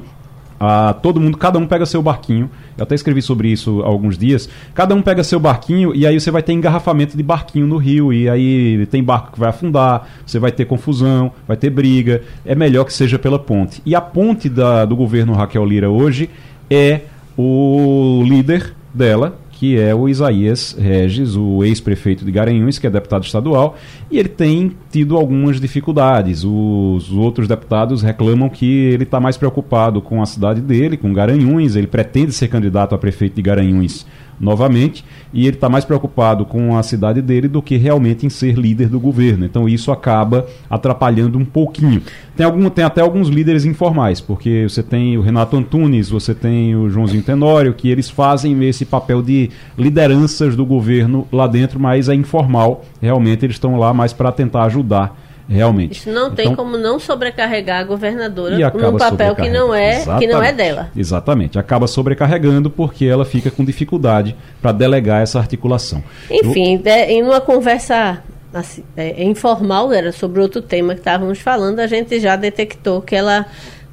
ah, 0.60 0.94
todo 1.02 1.20
mundo, 1.20 1.38
cada 1.38 1.58
um 1.58 1.66
pega 1.66 1.86
seu 1.86 2.02
barquinho. 2.02 2.50
Eu 2.78 2.84
até 2.84 2.96
escrevi 2.96 3.22
sobre 3.22 3.48
isso 3.50 3.82
há 3.84 3.88
alguns 3.88 4.18
dias. 4.18 4.50
Cada 4.74 4.94
um 4.94 5.02
pega 5.02 5.24
seu 5.24 5.40
barquinho 5.40 5.94
e 5.96 6.06
aí 6.06 6.20
você 6.20 6.30
vai 6.32 6.44
ter 6.44 6.54
engarrafamento 6.54 7.16
de 7.16 7.24
barquinho 7.24 7.66
no 7.68 7.78
rio. 7.78 8.12
E 8.12 8.28
aí 8.30 8.86
tem 8.88 9.04
barco 9.04 9.34
que 9.34 9.40
vai 9.40 9.50
afundar, 9.50 10.08
você 10.26 10.40
vai 10.40 10.52
ter 10.52 10.66
confusão, 10.66 11.32
vai 11.48 11.56
ter 11.58 11.70
briga. 11.70 12.22
É 12.46 12.56
melhor 12.56 12.84
que 12.86 12.94
seja 12.94 13.18
pela 13.18 13.40
ponte. 13.40 13.82
E 13.86 13.96
a 13.96 14.02
ponte 14.02 14.50
da- 14.50 14.86
do 14.86 14.96
governo 14.96 15.34
Raquel 15.34 15.66
Lira 15.66 15.90
hoje 15.90 16.30
é 16.70 17.02
o 17.38 18.22
líder 18.26 18.74
dela, 18.94 19.38
que 19.60 19.78
é 19.78 19.94
o 19.94 20.08
Isaías 20.08 20.74
Regis, 20.80 21.36
o 21.36 21.66
ex-prefeito 21.66 22.24
de 22.24 22.32
Garanhuns, 22.32 22.80
que 22.80 22.88
é 22.88 22.90
deputado 22.90 23.26
estadual, 23.26 23.76
e 24.10 24.18
ele 24.18 24.30
tem 24.30 24.72
tido 24.90 25.18
algumas 25.18 25.60
dificuldades. 25.60 26.46
Os 26.46 27.12
outros 27.12 27.46
deputados 27.46 28.02
reclamam 28.02 28.48
que 28.48 28.66
ele 28.66 29.04
está 29.04 29.20
mais 29.20 29.36
preocupado 29.36 30.02
com 30.02 30.22
a 30.22 30.26
cidade 30.26 30.62
dele, 30.62 30.96
com 30.96 31.12
Garanhuns, 31.12 31.76
ele 31.76 31.88
pretende 31.88 32.32
ser 32.32 32.48
candidato 32.48 32.96
a 32.96 32.98
prefeito 32.98 33.36
de 33.36 33.42
Garanhuns 33.42 34.06
novamente, 34.40 35.04
e 35.34 35.46
ele 35.46 35.58
está 35.58 35.68
mais 35.68 35.84
preocupado 35.84 36.46
com 36.46 36.78
a 36.78 36.84
cidade 36.84 37.22
dele 37.22 37.48
do 37.48 37.62
que 37.62 37.76
realmente 37.78 38.26
em 38.26 38.30
ser 38.30 38.58
líder 38.58 38.88
do 38.88 39.00
governo. 39.00 39.46
Então 39.46 39.68
isso 39.68 39.92
acaba 39.92 40.46
atrapalhando 40.70 41.38
um 41.38 41.46
pouquinho. 41.46 42.02
Tem, 42.36 42.46
algum, 42.46 42.70
tem 42.70 42.86
até 42.86 43.02
alguns 43.02 43.28
líderes 43.28 43.66
informais, 43.66 44.22
porque 44.22 44.68
você 44.70 44.82
tem 44.82 45.18
o 45.18 45.22
Renato 45.22 45.58
Antunes, 45.58 46.10
você 46.10 46.34
tem 46.34 46.76
o 46.76 46.90
Joãozinho 46.90 47.24
Tenório, 47.24 47.74
que 47.74 47.90
eles 47.90 48.10
fazem 48.10 48.64
esse 48.66 48.86
papel 48.86 49.22
de 49.22 49.50
lideranças 49.78 50.56
do 50.56 50.66
governo 50.66 51.28
lá 51.32 51.48
dentro, 51.48 51.80
mas 51.80 52.08
é 52.08 52.16
informal. 52.16 52.86
Realmente 53.02 53.46
eles 53.46 53.56
estão 53.56 53.78
lá 53.78 53.94
mais 53.94 54.14
para 54.14 54.32
tentar 54.32 54.64
ajudar, 54.64 55.18
realmente. 55.50 56.00
Isso 56.00 56.10
não 56.12 56.32
tem 56.32 56.46
Então, 56.46 56.56
como 56.56 56.78
não 56.78 57.00
sobrecarregar 57.00 57.80
a 57.80 57.84
governadora 57.84 58.56
num 58.72 58.98
papel 58.98 59.36
que 59.36 59.50
não 59.50 59.74
é 59.74 60.04
que 60.20 60.28
não 60.28 60.42
é 60.42 60.54
dela. 60.54 60.90
Exatamente. 60.96 61.58
Acaba 61.58 61.88
sobrecarregando 61.88 62.70
porque 62.70 63.06
ela 63.06 63.26
fica 63.26 63.50
com 63.50 63.66
dificuldade 63.66 64.36
para 64.62 64.72
delegar 64.72 65.22
essa 65.22 65.40
articulação. 65.40 66.04
Enfim, 66.30 66.82
é, 66.86 67.12
em 67.12 67.24
uma 67.24 67.42
conversa 67.42 68.22
assim, 68.54 68.84
é, 68.96 69.24
informal, 69.24 69.92
era 69.92 70.12
sobre 70.12 70.42
outro 70.42 70.62
tema 70.62 70.94
que 70.94 71.02
estávamos 71.02 71.40
falando, 71.40 71.80
a 71.80 71.88
gente 71.88 72.20
já 72.20 72.36
detectou 72.36 73.02
que 73.02 73.16
ela 73.16 73.46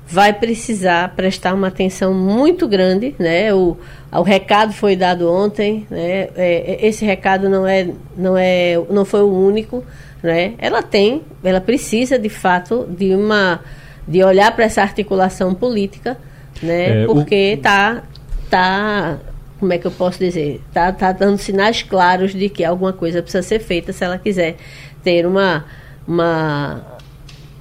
vai 0.09 0.32
precisar 0.32 1.14
prestar 1.16 1.52
uma 1.52 1.66
atenção 1.66 2.14
muito 2.14 2.68
grande, 2.68 3.14
né? 3.18 3.52
O, 3.52 3.76
o 4.12 4.22
recado 4.22 4.72
foi 4.72 4.94
dado 4.94 5.30
ontem, 5.30 5.86
né? 5.90 6.28
É, 6.36 6.86
esse 6.86 7.04
recado 7.04 7.48
não 7.48 7.66
é, 7.66 7.88
não 8.16 8.36
é, 8.36 8.80
não 8.88 9.04
foi 9.04 9.22
o 9.22 9.32
único, 9.32 9.84
né? 10.27 10.55
Ela 10.59 10.83
tem, 10.83 11.22
ela 11.43 11.61
precisa 11.61 12.18
de 12.18 12.29
fato 12.29 12.87
de 12.91 13.14
uma, 13.14 13.61
de 14.07 14.22
olhar 14.22 14.55
para 14.55 14.64
essa 14.64 14.83
articulação 14.83 15.55
política, 15.55 16.18
né? 16.62 17.03
É, 17.03 17.07
o- 17.09 17.14
Porque 17.14 17.59
tá, 17.62 18.03
tá 18.51 19.18
como 19.59 19.72
é 19.72 19.79
que 19.79 19.87
eu 19.87 19.91
posso 19.91 20.18
dizer? 20.18 20.61
Tá, 20.72 20.93
tá 20.93 21.12
dando 21.12 21.39
sinais 21.39 21.83
claros 21.83 22.33
de 22.35 22.49
que 22.51 22.62
alguma 22.64 22.93
coisa 22.93 23.22
precisa 23.22 23.43
ser 23.43 23.59
feita 23.61 23.93
se 23.93 24.05
ela 24.05 24.18
quiser 24.18 24.57
ter 25.03 25.27
uma, 25.27 25.64
uma 26.07 26.83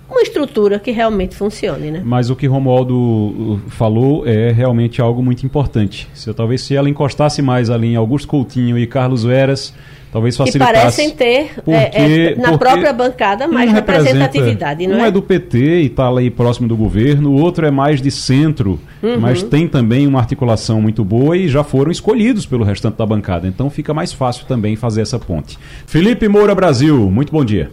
uma 0.09 0.22
estrutura 0.22 0.78
que 0.78 0.91
realmente 0.91 1.36
funcione, 1.36 1.89
né? 1.89 2.01
Mas 2.05 2.30
o 2.30 2.36
que 2.36 2.45
Romualdo 2.45 2.95
uh, 2.95 3.61
falou 3.70 4.26
é 4.28 4.51
realmente 4.51 5.01
algo 5.01 5.22
muito 5.24 5.43
importante. 5.45 6.07
Se, 6.13 6.32
talvez 6.34 6.61
se 6.61 6.76
ela 6.76 6.88
encostasse 6.88 7.41
mais 7.41 7.70
ali 7.72 7.88
em 7.88 7.95
Augusto 7.95 8.28
Coutinho 8.28 8.78
e 8.78 8.86
Carlos 8.86 9.24
Veras, 9.24 9.74
talvez 10.16 10.38
facilitasse. 10.38 10.72
Que 10.72 10.80
parecem 10.80 11.09
ter 11.11 11.55
porque, 11.55 11.72
é, 11.72 12.32
é, 12.32 12.36
na 12.36 12.57
própria 12.57 12.93
bancada 12.93 13.49
mais 13.49 13.70
representatividade, 13.70 14.88
não 14.88 14.95
um 14.95 14.99
é? 14.99 15.01
Um 15.01 15.05
é 15.07 15.11
do 15.11 15.22
PT 15.22 15.57
e 15.57 15.86
está 15.88 16.07
ali 16.07 16.32
próximo 16.32 16.70
do 16.70 16.78
governo, 16.78 17.32
o 17.32 17.41
outro 17.41 17.66
é 17.66 17.72
mais 17.72 18.01
de 18.01 18.09
centro, 18.09 18.80
uhum. 19.03 19.20
mas 19.20 19.43
tem 19.43 19.68
também 19.68 20.07
uma 20.07 20.20
articulação 20.20 20.82
muito 20.82 21.03
boa 21.03 21.36
e 21.36 21.49
já 21.49 21.66
foram 21.66 21.91
escolhidos 21.91 22.45
pelo 22.45 22.63
restante 22.63 22.95
da 22.95 23.05
bancada. 23.05 23.45
Então 23.45 23.70
fica 23.70 23.93
mais 23.93 24.13
fácil 24.13 24.45
também 24.45 24.78
fazer 24.78 25.01
essa 25.01 25.20
ponte. 25.20 25.59
Felipe 25.86 26.30
Moura 26.30 26.55
Brasil, 26.55 27.11
muito 27.11 27.34
bom 27.34 27.43
dia. 27.43 27.70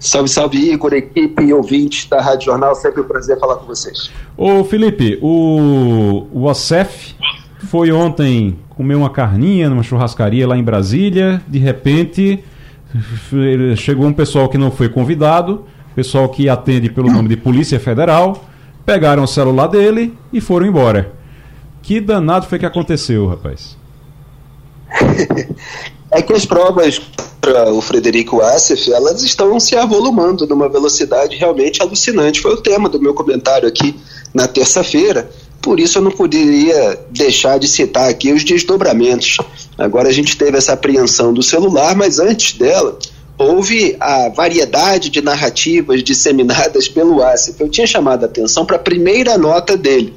Salve, 0.00 0.28
salve, 0.28 0.72
Igor, 0.72 0.92
equipe 0.94 1.44
e 1.44 1.52
ouvintes 1.52 2.08
da 2.08 2.20
Rádio 2.20 2.46
Jornal. 2.46 2.74
Sempre 2.74 3.02
um 3.02 3.04
prazer 3.04 3.38
falar 3.38 3.54
com 3.56 3.66
vocês. 3.66 4.10
Ô, 4.36 4.64
Felipe, 4.64 5.16
o, 5.22 6.26
o 6.32 6.44
OCEF 6.46 7.14
foi 7.68 7.92
ontem 7.92 8.58
comer 8.80 8.94
uma 8.94 9.10
carninha 9.10 9.68
numa 9.68 9.82
churrascaria 9.82 10.48
lá 10.48 10.56
em 10.56 10.64
Brasília. 10.64 11.42
De 11.46 11.58
repente, 11.58 12.42
chegou 13.76 14.06
um 14.06 14.12
pessoal 14.12 14.48
que 14.48 14.56
não 14.56 14.70
foi 14.70 14.88
convidado, 14.88 15.66
pessoal 15.94 16.30
que 16.30 16.48
atende 16.48 16.88
pelo 16.88 17.12
nome 17.12 17.28
de 17.28 17.36
Polícia 17.36 17.78
Federal, 17.78 18.42
pegaram 18.86 19.24
o 19.24 19.26
celular 19.26 19.66
dele 19.66 20.16
e 20.32 20.40
foram 20.40 20.66
embora. 20.66 21.12
Que 21.82 22.00
danado 22.00 22.46
foi 22.46 22.58
que 22.58 22.64
aconteceu, 22.64 23.26
rapaz? 23.26 23.76
é 26.10 26.22
que 26.22 26.32
as 26.32 26.46
provas 26.46 27.02
para 27.38 27.70
o 27.70 27.82
Frederico 27.82 28.40
Assef, 28.40 28.90
elas 28.90 29.22
estão 29.22 29.60
se 29.60 29.76
avolumando 29.76 30.46
numa 30.46 30.70
velocidade 30.70 31.36
realmente 31.36 31.82
alucinante. 31.82 32.40
Foi 32.40 32.54
o 32.54 32.62
tema 32.62 32.88
do 32.88 32.98
meu 32.98 33.12
comentário 33.12 33.68
aqui 33.68 33.94
na 34.32 34.48
terça-feira. 34.48 35.30
Por 35.60 35.78
isso 35.78 35.98
eu 35.98 36.02
não 36.02 36.10
poderia 36.10 36.98
deixar 37.10 37.58
de 37.58 37.68
citar 37.68 38.08
aqui 38.08 38.32
os 38.32 38.44
desdobramentos. 38.44 39.36
Agora 39.76 40.08
a 40.08 40.12
gente 40.12 40.36
teve 40.36 40.56
essa 40.56 40.72
apreensão 40.72 41.32
do 41.32 41.42
celular, 41.42 41.94
mas 41.94 42.18
antes 42.18 42.56
dela 42.56 42.98
houve 43.36 43.96
a 44.00 44.28
variedade 44.28 45.10
de 45.10 45.22
narrativas 45.22 46.02
disseminadas 46.02 46.88
pelo 46.88 47.22
Assef. 47.22 47.60
Eu 47.60 47.68
tinha 47.68 47.86
chamado 47.86 48.22
a 48.22 48.26
atenção 48.26 48.66
para 48.66 48.76
a 48.76 48.80
primeira 48.80 49.36
nota 49.38 49.76
dele. 49.76 50.14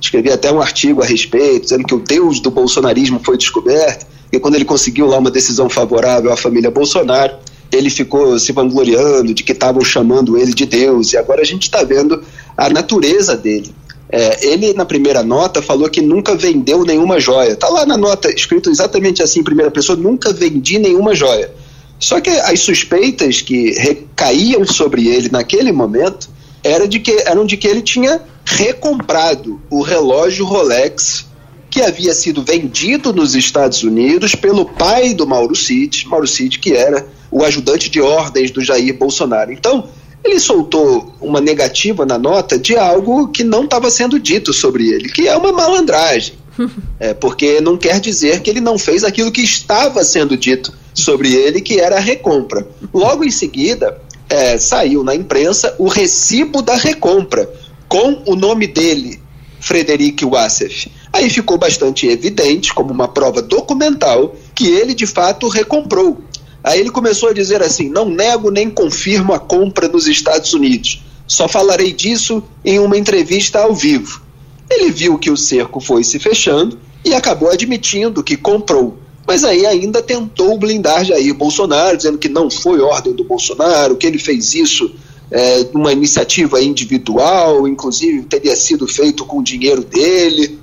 Escrevi 0.00 0.30
até 0.30 0.52
um 0.52 0.60
artigo 0.60 1.02
a 1.02 1.06
respeito, 1.06 1.62
dizendo 1.62 1.84
que 1.84 1.94
o 1.94 2.00
Deus 2.00 2.40
do 2.40 2.50
bolsonarismo 2.50 3.20
foi 3.24 3.36
descoberto 3.36 4.06
e 4.32 4.40
quando 4.40 4.54
ele 4.54 4.64
conseguiu 4.64 5.06
lá 5.06 5.18
uma 5.18 5.30
decisão 5.30 5.68
favorável 5.68 6.32
à 6.32 6.36
família 6.36 6.70
Bolsonaro, 6.70 7.34
ele 7.70 7.90
ficou 7.90 8.38
se 8.38 8.50
vangloriando 8.50 9.34
de 9.34 9.42
que 9.42 9.52
estavam 9.52 9.84
chamando 9.84 10.38
ele 10.38 10.54
de 10.54 10.64
Deus, 10.64 11.12
e 11.12 11.18
agora 11.18 11.42
a 11.42 11.44
gente 11.44 11.64
está 11.64 11.82
vendo 11.84 12.22
a 12.56 12.70
natureza 12.70 13.36
dele. 13.36 13.74
É, 14.14 14.46
ele, 14.46 14.74
na 14.74 14.84
primeira 14.84 15.22
nota, 15.22 15.62
falou 15.62 15.88
que 15.88 16.02
nunca 16.02 16.36
vendeu 16.36 16.84
nenhuma 16.84 17.18
joia. 17.18 17.52
Está 17.52 17.70
lá 17.70 17.86
na 17.86 17.96
nota, 17.96 18.30
escrito 18.30 18.68
exatamente 18.68 19.22
assim, 19.22 19.40
em 19.40 19.44
primeira 19.44 19.70
pessoa: 19.70 19.96
nunca 19.98 20.30
vendi 20.34 20.78
nenhuma 20.78 21.14
joia. 21.14 21.50
Só 21.98 22.20
que 22.20 22.28
as 22.28 22.60
suspeitas 22.60 23.40
que 23.40 23.70
recaíam 23.72 24.66
sobre 24.66 25.08
ele 25.08 25.30
naquele 25.30 25.72
momento 25.72 26.28
era 26.62 26.86
de 26.86 27.00
que, 27.00 27.12
eram 27.24 27.46
de 27.46 27.56
que 27.56 27.66
ele 27.66 27.80
tinha 27.80 28.20
recomprado 28.44 29.60
o 29.70 29.80
relógio 29.80 30.44
Rolex 30.44 31.24
que 31.70 31.80
havia 31.80 32.12
sido 32.12 32.42
vendido 32.42 33.14
nos 33.14 33.34
Estados 33.34 33.82
Unidos 33.82 34.34
pelo 34.34 34.66
pai 34.66 35.14
do 35.14 35.26
Mauro 35.26 35.54
Cid, 35.54 36.06
Mauro 36.06 36.26
Cid 36.26 36.58
que 36.58 36.74
era 36.74 37.06
o 37.30 37.42
ajudante 37.44 37.88
de 37.88 38.00
ordens 38.00 38.50
do 38.50 38.60
Jair 38.60 38.94
Bolsonaro. 38.94 39.50
Então, 39.50 39.88
ele 40.24 40.38
soltou 40.38 41.14
uma 41.20 41.40
negativa 41.40 42.06
na 42.06 42.18
nota 42.18 42.58
de 42.58 42.76
algo 42.76 43.28
que 43.28 43.42
não 43.42 43.64
estava 43.64 43.90
sendo 43.90 44.18
dito 44.18 44.52
sobre 44.52 44.88
ele, 44.88 45.08
que 45.08 45.26
é 45.28 45.36
uma 45.36 45.52
malandragem. 45.52 46.34
É, 47.00 47.12
porque 47.12 47.60
não 47.60 47.76
quer 47.76 47.98
dizer 47.98 48.42
que 48.42 48.48
ele 48.48 48.60
não 48.60 48.78
fez 48.78 49.02
aquilo 49.02 49.32
que 49.32 49.40
estava 49.40 50.04
sendo 50.04 50.36
dito 50.36 50.72
sobre 50.94 51.34
ele, 51.34 51.60
que 51.60 51.80
era 51.80 51.96
a 51.96 52.00
recompra. 52.00 52.64
Logo 52.94 53.24
em 53.24 53.30
seguida, 53.30 54.00
é, 54.28 54.56
saiu 54.56 55.02
na 55.02 55.14
imprensa 55.14 55.74
o 55.78 55.88
recibo 55.88 56.62
da 56.62 56.76
recompra, 56.76 57.50
com 57.88 58.22
o 58.26 58.36
nome 58.36 58.68
dele, 58.68 59.20
Frederic 59.60 60.24
Wassef. 60.24 60.90
Aí 61.12 61.28
ficou 61.28 61.58
bastante 61.58 62.06
evidente, 62.06 62.72
como 62.72 62.92
uma 62.92 63.08
prova 63.08 63.42
documental, 63.42 64.34
que 64.54 64.68
ele 64.68 64.94
de 64.94 65.06
fato 65.06 65.48
recomprou. 65.48 66.22
Aí 66.62 66.80
ele 66.80 66.90
começou 66.90 67.30
a 67.30 67.32
dizer 67.32 67.62
assim: 67.62 67.88
não 67.88 68.08
nego 68.08 68.50
nem 68.50 68.70
confirmo 68.70 69.32
a 69.32 69.38
compra 69.38 69.88
nos 69.88 70.06
Estados 70.06 70.52
Unidos. 70.54 71.02
Só 71.26 71.48
falarei 71.48 71.92
disso 71.92 72.42
em 72.64 72.78
uma 72.78 72.96
entrevista 72.96 73.60
ao 73.60 73.74
vivo. 73.74 74.22
Ele 74.70 74.90
viu 74.90 75.18
que 75.18 75.30
o 75.30 75.36
cerco 75.36 75.80
foi 75.80 76.04
se 76.04 76.18
fechando 76.18 76.78
e 77.04 77.14
acabou 77.14 77.50
admitindo 77.50 78.22
que 78.22 78.36
comprou. 78.36 78.98
Mas 79.26 79.44
aí 79.44 79.64
ainda 79.66 80.02
tentou 80.02 80.58
blindar 80.58 81.04
Jair 81.04 81.34
Bolsonaro, 81.34 81.96
dizendo 81.96 82.18
que 82.18 82.28
não 82.28 82.50
foi 82.50 82.80
ordem 82.80 83.12
do 83.12 83.24
Bolsonaro, 83.24 83.96
que 83.96 84.06
ele 84.06 84.18
fez 84.18 84.54
isso 84.54 84.92
é, 85.30 85.66
uma 85.72 85.92
iniciativa 85.92 86.62
individual, 86.62 87.66
inclusive 87.66 88.24
teria 88.24 88.54
sido 88.56 88.86
feito 88.86 89.24
com 89.24 89.38
o 89.38 89.42
dinheiro 89.42 89.82
dele. 89.82 90.58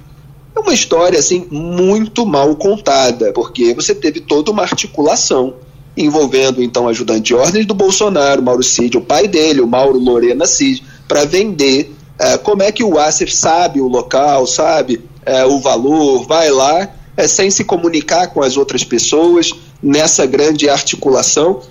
É 0.56 0.60
uma 0.60 0.74
história 0.74 1.18
assim 1.18 1.48
muito 1.50 2.26
mal 2.26 2.56
contada, 2.56 3.32
porque 3.34 3.74
você 3.74 3.96
teve 3.96 4.20
toda 4.20 4.52
uma 4.52 4.64
articulação 4.64 5.56
envolvendo 6.00 6.64
então 6.64 6.88
ajudante 6.88 7.24
de 7.24 7.36
ordens 7.36 7.66
do 7.66 7.74
Bolsonaro, 7.74 8.42
Mauro 8.42 8.64
Cid, 8.64 8.98
o 8.98 9.02
pai 9.02 9.28
dele, 9.28 9.60
o 9.60 9.68
Mauro 9.68 10.00
Lorena 10.00 10.46
Cid, 10.46 10.84
para 11.08 11.26
vender 11.26 11.94
uh, 12.20 12.40
como 12.40 12.64
é 12.64 12.72
que 12.72 12.84
o 12.84 12.98
Asif 12.98 13.36
sabe 13.36 13.82
o 13.82 13.88
local, 13.88 14.48
sabe 14.48 14.96
uh, 15.28 15.54
o 15.54 15.60
valor, 15.60 16.26
vai 16.26 16.50
lá 16.50 16.90
uh, 17.18 17.28
sem 17.28 17.52
se 17.52 17.66
comunicar 17.66 18.28
com 18.28 18.42
as 18.42 18.56
outras 18.56 18.84
pessoas 18.84 19.52
nessa 19.84 20.26
grande 20.26 20.70
articulação 20.70 21.62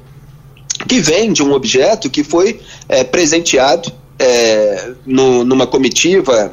que 0.87 1.01
vem 1.01 1.33
de 1.33 1.43
um 1.43 1.53
objeto 1.53 2.09
que 2.09 2.23
foi 2.23 2.61
presenteado 3.11 3.93
no, 5.05 5.45
numa 5.45 5.67
comitiva 5.67 6.53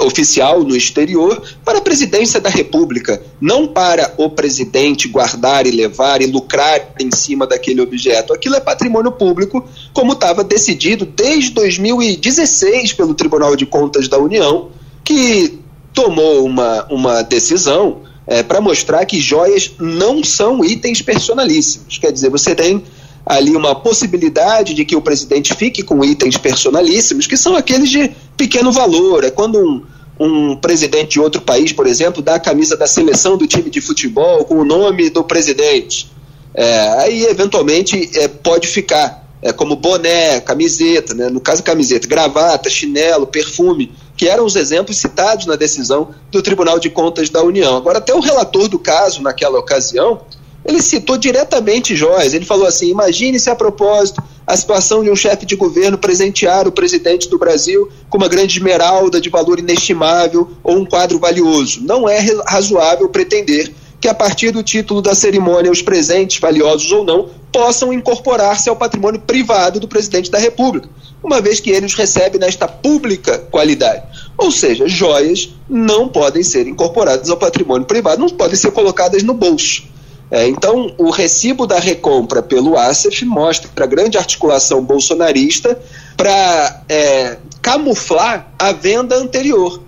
oficial 0.00 0.62
no 0.62 0.76
exterior 0.76 1.42
para 1.64 1.78
a 1.78 1.80
presidência 1.80 2.40
da 2.40 2.48
República, 2.48 3.20
não 3.40 3.66
para 3.66 4.14
o 4.16 4.30
presidente 4.30 5.08
guardar 5.08 5.66
e 5.66 5.70
levar 5.70 6.22
e 6.22 6.26
lucrar 6.26 6.94
em 7.00 7.10
cima 7.10 7.46
daquele 7.46 7.80
objeto. 7.80 8.32
Aquilo 8.32 8.56
é 8.56 8.60
patrimônio 8.60 9.12
público, 9.12 9.64
como 9.92 10.12
estava 10.12 10.44
decidido 10.44 11.04
desde 11.04 11.50
2016 11.50 12.92
pelo 12.92 13.14
Tribunal 13.14 13.56
de 13.56 13.66
Contas 13.66 14.08
da 14.08 14.18
União, 14.18 14.70
que 15.04 15.58
tomou 15.92 16.44
uma, 16.44 16.86
uma 16.90 17.22
decisão 17.22 18.02
é, 18.26 18.42
para 18.42 18.60
mostrar 18.60 19.04
que 19.06 19.18
joias 19.18 19.72
não 19.78 20.22
são 20.22 20.64
itens 20.64 21.00
personalíssimos. 21.00 21.98
Quer 21.98 22.12
dizer, 22.12 22.28
você 22.28 22.54
tem 22.54 22.84
ali 23.28 23.54
uma 23.54 23.74
possibilidade 23.74 24.72
de 24.72 24.86
que 24.86 24.96
o 24.96 25.02
presidente 25.02 25.54
fique 25.54 25.82
com 25.82 26.02
itens 26.02 26.38
personalíssimos, 26.38 27.26
que 27.26 27.36
são 27.36 27.54
aqueles 27.54 27.90
de 27.90 28.10
pequeno 28.38 28.72
valor. 28.72 29.22
É 29.22 29.30
quando 29.30 29.58
um, 29.58 29.82
um 30.18 30.56
presidente 30.56 31.10
de 31.10 31.20
outro 31.20 31.42
país, 31.42 31.70
por 31.70 31.86
exemplo, 31.86 32.22
dá 32.22 32.36
a 32.36 32.40
camisa 32.40 32.74
da 32.74 32.86
seleção 32.86 33.36
do 33.36 33.46
time 33.46 33.68
de 33.68 33.82
futebol 33.82 34.46
com 34.46 34.56
o 34.56 34.64
nome 34.64 35.10
do 35.10 35.22
presidente. 35.22 36.10
É, 36.54 36.88
aí, 37.00 37.26
eventualmente, 37.26 38.10
é, 38.18 38.28
pode 38.28 38.66
ficar 38.66 39.28
é, 39.42 39.52
como 39.52 39.76
boné, 39.76 40.40
camiseta, 40.40 41.14
né? 41.14 41.28
no 41.28 41.38
caso, 41.40 41.62
camiseta, 41.62 42.08
gravata, 42.08 42.70
chinelo, 42.70 43.26
perfume, 43.26 43.92
que 44.16 44.26
eram 44.26 44.46
os 44.46 44.56
exemplos 44.56 44.96
citados 44.96 45.44
na 45.44 45.54
decisão 45.54 46.14
do 46.30 46.40
Tribunal 46.40 46.78
de 46.78 46.88
Contas 46.88 47.28
da 47.28 47.42
União. 47.42 47.76
Agora, 47.76 47.98
até 47.98 48.14
o 48.14 48.20
relator 48.20 48.68
do 48.68 48.78
caso, 48.78 49.20
naquela 49.20 49.58
ocasião, 49.58 50.22
ele 50.68 50.82
citou 50.82 51.16
diretamente 51.16 51.96
Joyce. 51.96 52.36
Ele 52.36 52.44
falou 52.44 52.66
assim: 52.66 52.90
imagine 52.90 53.40
se 53.40 53.48
a 53.48 53.56
propósito 53.56 54.22
a 54.46 54.54
situação 54.54 55.02
de 55.02 55.10
um 55.10 55.16
chefe 55.16 55.46
de 55.46 55.56
governo 55.56 55.96
presentear 55.96 56.68
o 56.68 56.72
presidente 56.72 57.28
do 57.28 57.38
Brasil 57.38 57.88
com 58.10 58.18
uma 58.18 58.28
grande 58.28 58.58
esmeralda 58.58 59.18
de 59.20 59.30
valor 59.30 59.58
inestimável 59.58 60.50
ou 60.62 60.76
um 60.76 60.84
quadro 60.84 61.18
valioso. 61.18 61.82
Não 61.82 62.06
é 62.06 62.18
razoável 62.46 63.08
pretender 63.08 63.72
que 63.98 64.08
a 64.08 64.14
partir 64.14 64.50
do 64.50 64.62
título 64.62 65.02
da 65.02 65.14
cerimônia 65.14 65.72
os 65.72 65.82
presentes, 65.82 66.38
valiosos 66.38 66.92
ou 66.92 67.02
não, 67.02 67.30
possam 67.50 67.92
incorporar-se 67.92 68.68
ao 68.68 68.76
patrimônio 68.76 69.20
privado 69.20 69.80
do 69.80 69.88
presidente 69.88 70.30
da 70.30 70.38
República, 70.38 70.88
uma 71.22 71.40
vez 71.40 71.60
que 71.60 71.70
ele 71.70 71.86
os 71.86 71.94
recebe 71.94 72.38
nesta 72.38 72.68
pública 72.68 73.38
qualidade. 73.50 74.02
Ou 74.36 74.50
seja, 74.50 74.86
joias 74.86 75.48
não 75.68 76.08
podem 76.08 76.42
ser 76.42 76.66
incorporadas 76.68 77.28
ao 77.28 77.38
patrimônio 77.38 77.86
privado, 77.86 78.20
não 78.20 78.28
podem 78.28 78.54
ser 78.54 78.70
colocadas 78.70 79.22
no 79.22 79.34
bolso. 79.34 79.82
É, 80.30 80.46
então, 80.46 80.92
o 80.98 81.10
recibo 81.10 81.66
da 81.66 81.78
recompra 81.78 82.42
pelo 82.42 82.76
ASEF 82.76 83.24
mostra 83.24 83.70
a 83.76 83.86
grande 83.86 84.18
articulação 84.18 84.82
bolsonarista 84.82 85.78
para 86.16 86.82
é, 86.88 87.38
camuflar 87.62 88.52
a 88.58 88.72
venda 88.72 89.16
anterior. 89.16 89.80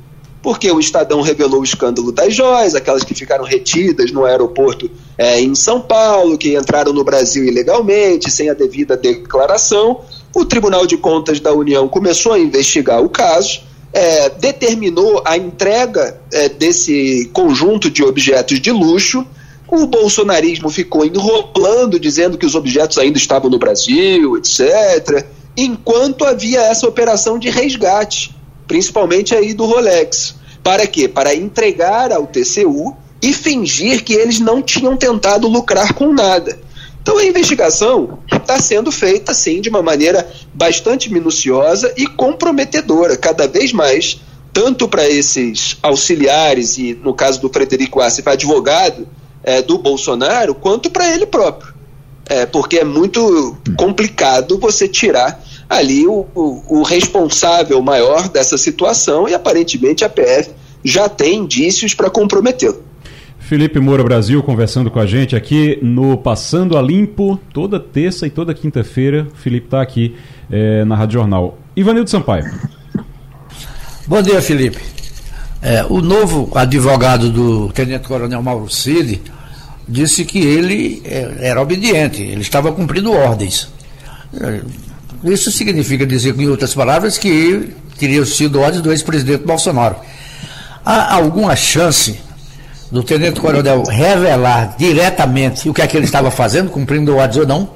Porque 0.42 0.70
o 0.70 0.80
Estadão 0.80 1.20
revelou 1.20 1.60
o 1.60 1.64
escândalo 1.64 2.10
das 2.10 2.34
joias, 2.34 2.74
aquelas 2.74 3.04
que 3.04 3.14
ficaram 3.14 3.44
retidas 3.44 4.10
no 4.10 4.24
aeroporto 4.24 4.90
é, 5.18 5.38
em 5.38 5.54
São 5.54 5.82
Paulo, 5.82 6.38
que 6.38 6.56
entraram 6.56 6.94
no 6.94 7.04
Brasil 7.04 7.44
ilegalmente, 7.44 8.30
sem 8.30 8.48
a 8.48 8.54
devida 8.54 8.96
declaração. 8.96 10.00
O 10.34 10.46
Tribunal 10.46 10.86
de 10.86 10.96
Contas 10.96 11.40
da 11.40 11.52
União 11.52 11.86
começou 11.86 12.32
a 12.32 12.38
investigar 12.38 13.02
o 13.02 13.10
caso, 13.10 13.60
é, 13.92 14.30
determinou 14.30 15.22
a 15.26 15.36
entrega 15.36 16.18
é, 16.32 16.48
desse 16.48 17.28
conjunto 17.34 17.90
de 17.90 18.02
objetos 18.02 18.58
de 18.60 18.70
luxo. 18.70 19.26
O 19.70 19.86
bolsonarismo 19.86 20.68
ficou 20.68 21.04
enrolando, 21.04 22.00
dizendo 22.00 22.36
que 22.36 22.44
os 22.44 22.56
objetos 22.56 22.98
ainda 22.98 23.18
estavam 23.18 23.48
no 23.48 23.58
Brasil, 23.58 24.36
etc., 24.36 25.24
enquanto 25.56 26.24
havia 26.24 26.60
essa 26.62 26.88
operação 26.88 27.38
de 27.38 27.48
resgate, 27.48 28.34
principalmente 28.66 29.32
aí 29.32 29.54
do 29.54 29.64
Rolex. 29.66 30.34
Para 30.62 30.86
quê? 30.88 31.06
Para 31.06 31.34
entregar 31.34 32.12
ao 32.12 32.26
TCU 32.26 32.96
e 33.22 33.32
fingir 33.32 34.02
que 34.02 34.12
eles 34.12 34.40
não 34.40 34.60
tinham 34.60 34.96
tentado 34.96 35.46
lucrar 35.46 35.94
com 35.94 36.12
nada. 36.12 36.58
Então 37.00 37.18
a 37.18 37.24
investigação 37.24 38.18
está 38.30 38.60
sendo 38.60 38.90
feita, 38.90 39.32
sim, 39.32 39.60
de 39.60 39.68
uma 39.68 39.82
maneira 39.82 40.28
bastante 40.52 41.12
minuciosa 41.12 41.94
e 41.96 42.06
comprometedora, 42.08 43.16
cada 43.16 43.46
vez 43.46 43.72
mais, 43.72 44.20
tanto 44.52 44.88
para 44.88 45.08
esses 45.08 45.78
auxiliares 45.80 46.76
e, 46.76 46.92
no 46.94 47.14
caso 47.14 47.40
do 47.40 47.48
Frederico 47.48 48.00
Assef, 48.00 48.28
advogado 48.28 49.06
é, 49.42 49.62
do 49.62 49.78
Bolsonaro, 49.78 50.54
quanto 50.54 50.90
para 50.90 51.12
ele 51.14 51.26
próprio. 51.26 51.74
É, 52.28 52.46
porque 52.46 52.78
é 52.78 52.84
muito 52.84 53.56
complicado 53.76 54.58
você 54.58 54.86
tirar 54.86 55.42
ali 55.68 56.06
o, 56.06 56.26
o, 56.34 56.80
o 56.80 56.82
responsável 56.82 57.82
maior 57.82 58.28
dessa 58.28 58.56
situação 58.56 59.28
e 59.28 59.34
aparentemente 59.34 60.04
a 60.04 60.08
PF 60.08 60.50
já 60.84 61.08
tem 61.08 61.38
indícios 61.38 61.92
para 61.94 62.08
comprometê-lo. 62.08 62.82
Felipe 63.38 63.80
Moura 63.80 64.04
Brasil 64.04 64.42
conversando 64.44 64.90
com 64.90 65.00
a 65.00 65.06
gente 65.06 65.34
aqui 65.34 65.76
no 65.82 66.16
Passando 66.16 66.78
a 66.78 66.82
Limpo, 66.82 67.40
toda 67.52 67.80
terça 67.80 68.26
e 68.26 68.30
toda 68.30 68.54
quinta-feira. 68.54 69.26
Felipe 69.34 69.66
está 69.66 69.82
aqui 69.82 70.14
é, 70.48 70.84
na 70.84 70.94
Rádio 70.94 71.14
Jornal. 71.14 71.58
Ivanildo 71.74 72.08
Sampaio. 72.08 72.44
Bom 74.06 74.22
dia, 74.22 74.40
Felipe. 74.40 74.99
É, 75.62 75.84
o 75.84 76.00
novo 76.00 76.50
advogado 76.54 77.28
do 77.30 77.70
Tenente 77.72 78.08
Coronel 78.08 78.42
Mauro 78.42 78.70
Cid 78.70 79.20
disse 79.86 80.24
que 80.24 80.38
ele 80.38 81.02
é, 81.04 81.36
era 81.40 81.60
obediente, 81.60 82.22
ele 82.22 82.40
estava 82.40 82.72
cumprindo 82.72 83.12
ordens. 83.12 83.68
É, 84.40 84.62
isso 85.24 85.52
significa 85.52 86.06
dizer, 86.06 86.38
em 86.38 86.48
outras 86.48 86.74
palavras, 86.74 87.18
que 87.18 87.74
teriam 87.98 88.24
sido 88.24 88.60
ordens 88.60 88.82
do 88.82 88.90
ex-presidente 88.90 89.44
Bolsonaro. 89.44 89.96
Há 90.82 91.14
alguma 91.14 91.54
chance 91.54 92.18
do 92.90 93.02
Tenente 93.02 93.38
Coronel 93.38 93.82
revelar 93.82 94.76
diretamente 94.78 95.68
o 95.68 95.74
que 95.74 95.82
é 95.82 95.86
que 95.86 95.96
ele 95.96 96.06
estava 96.06 96.30
fazendo, 96.30 96.70
cumprindo 96.70 97.14
ordens 97.16 97.36
ou 97.36 97.46
não? 97.46 97.70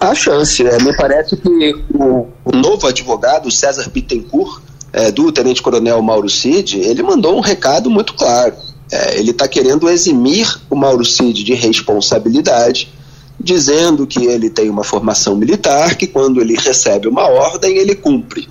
Há 0.00 0.14
chance. 0.14 0.66
É, 0.66 0.82
me 0.82 0.96
parece 0.96 1.36
que 1.36 1.74
o, 1.92 2.26
o 2.44 2.52
novo 2.52 2.86
advogado, 2.86 3.50
César 3.50 3.90
Bittencourt, 3.90 4.62
é, 4.98 5.12
do 5.12 5.30
Tenente 5.30 5.62
Coronel 5.62 6.02
Mauro 6.02 6.28
Cid, 6.28 6.80
ele 6.80 7.04
mandou 7.04 7.36
um 7.36 7.40
recado 7.40 7.88
muito 7.88 8.14
claro. 8.14 8.52
É, 8.90 9.16
ele 9.16 9.30
está 9.30 9.46
querendo 9.46 9.88
eximir 9.88 10.60
o 10.68 10.74
Mauro 10.74 11.04
Cid 11.04 11.44
de 11.44 11.54
responsabilidade, 11.54 12.92
dizendo 13.38 14.08
que 14.08 14.26
ele 14.26 14.50
tem 14.50 14.68
uma 14.68 14.82
formação 14.82 15.36
militar, 15.36 15.94
que 15.94 16.08
quando 16.08 16.40
ele 16.40 16.56
recebe 16.56 17.06
uma 17.06 17.28
ordem, 17.28 17.76
ele 17.76 17.94
cumpre. 17.94 18.48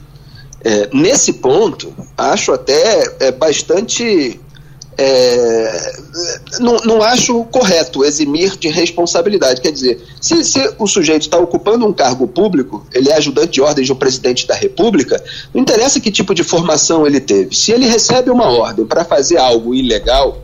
É, 0.63 0.89
nesse 0.93 1.33
ponto, 1.33 1.93
acho 2.17 2.53
até 2.53 3.15
é, 3.19 3.29
bastante. 3.29 4.39
É, 4.99 5.93
não, 6.59 6.77
não 6.77 7.03
acho 7.03 7.43
correto 7.45 8.03
eximir 8.03 8.57
de 8.57 8.67
responsabilidade. 8.67 9.61
Quer 9.61 9.71
dizer, 9.71 10.03
se, 10.19 10.43
se 10.43 10.73
o 10.79 10.87
sujeito 10.87 11.21
está 11.21 11.37
ocupando 11.37 11.85
um 11.85 11.93
cargo 11.93 12.27
público, 12.27 12.85
ele 12.91 13.09
é 13.09 13.15
ajudante 13.15 13.51
de 13.51 13.61
ordens 13.61 13.87
do 13.87 13.95
presidente 13.95 14.47
da 14.47 14.55
República, 14.55 15.23
não 15.53 15.61
interessa 15.61 15.99
que 15.99 16.09
tipo 16.09 16.33
de 16.33 16.43
formação 16.43 17.05
ele 17.05 17.19
teve. 17.19 17.55
Se 17.55 17.71
ele 17.71 17.85
recebe 17.85 18.31
uma 18.31 18.49
ordem 18.49 18.85
para 18.85 19.05
fazer 19.05 19.37
algo 19.37 19.75
ilegal, 19.75 20.43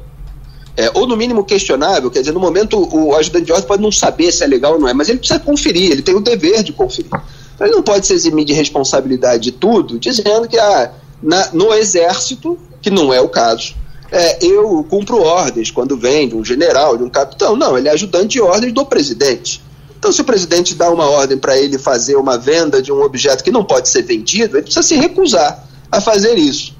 é, 0.77 0.91
ou 0.93 1.07
no 1.07 1.17
mínimo 1.17 1.43
questionável, 1.43 2.09
quer 2.11 2.19
dizer, 2.19 2.31
no 2.31 2.39
momento 2.39 2.77
o 2.77 3.15
ajudante 3.15 3.45
de 3.45 3.51
ordem 3.51 3.67
pode 3.67 3.81
não 3.81 3.91
saber 3.91 4.31
se 4.31 4.43
é 4.43 4.47
legal 4.47 4.73
ou 4.73 4.79
não 4.79 4.87
é, 4.87 4.93
mas 4.93 5.09
ele 5.09 5.19
precisa 5.19 5.39
conferir, 5.39 5.91
ele 5.91 6.01
tem 6.01 6.15
o 6.15 6.19
dever 6.19 6.63
de 6.63 6.73
conferir. 6.73 7.11
Ele 7.59 7.71
não 7.71 7.83
pode 7.83 8.05
se 8.05 8.13
eximir 8.13 8.45
de 8.45 8.53
responsabilidade 8.53 9.43
de 9.43 9.51
tudo, 9.51 9.99
dizendo 9.99 10.47
que 10.47 10.57
ah, 10.57 10.91
na, 11.21 11.49
no 11.53 11.73
exército, 11.73 12.57
que 12.81 12.89
não 12.89 13.13
é 13.13 13.21
o 13.21 13.29
caso, 13.29 13.75
é, 14.15 14.45
eu 14.45 14.85
cumpro 14.87 15.19
ordens 15.19 15.71
quando 15.71 15.97
vem 15.97 16.29
de 16.29 16.35
um 16.35 16.45
general, 16.45 16.95
de 16.95 17.03
um 17.03 17.09
capitão. 17.09 17.55
Não, 17.55 17.75
ele 17.75 17.87
é 17.87 17.91
ajudante 17.91 18.33
de 18.33 18.41
ordens 18.41 18.71
do 18.71 18.85
presidente. 18.85 19.59
Então, 19.97 20.11
se 20.11 20.21
o 20.21 20.23
presidente 20.23 20.75
dá 20.75 20.91
uma 20.91 21.09
ordem 21.09 21.37
para 21.37 21.57
ele 21.57 21.79
fazer 21.79 22.15
uma 22.15 22.37
venda 22.37 22.79
de 22.79 22.91
um 22.91 23.01
objeto 23.01 23.43
que 23.43 23.49
não 23.49 23.63
pode 23.63 23.89
ser 23.89 24.03
vendido, 24.03 24.55
ele 24.55 24.63
precisa 24.63 24.83
se 24.83 24.95
recusar 24.95 25.67
a 25.91 25.99
fazer 25.99 26.37
isso. 26.37 26.75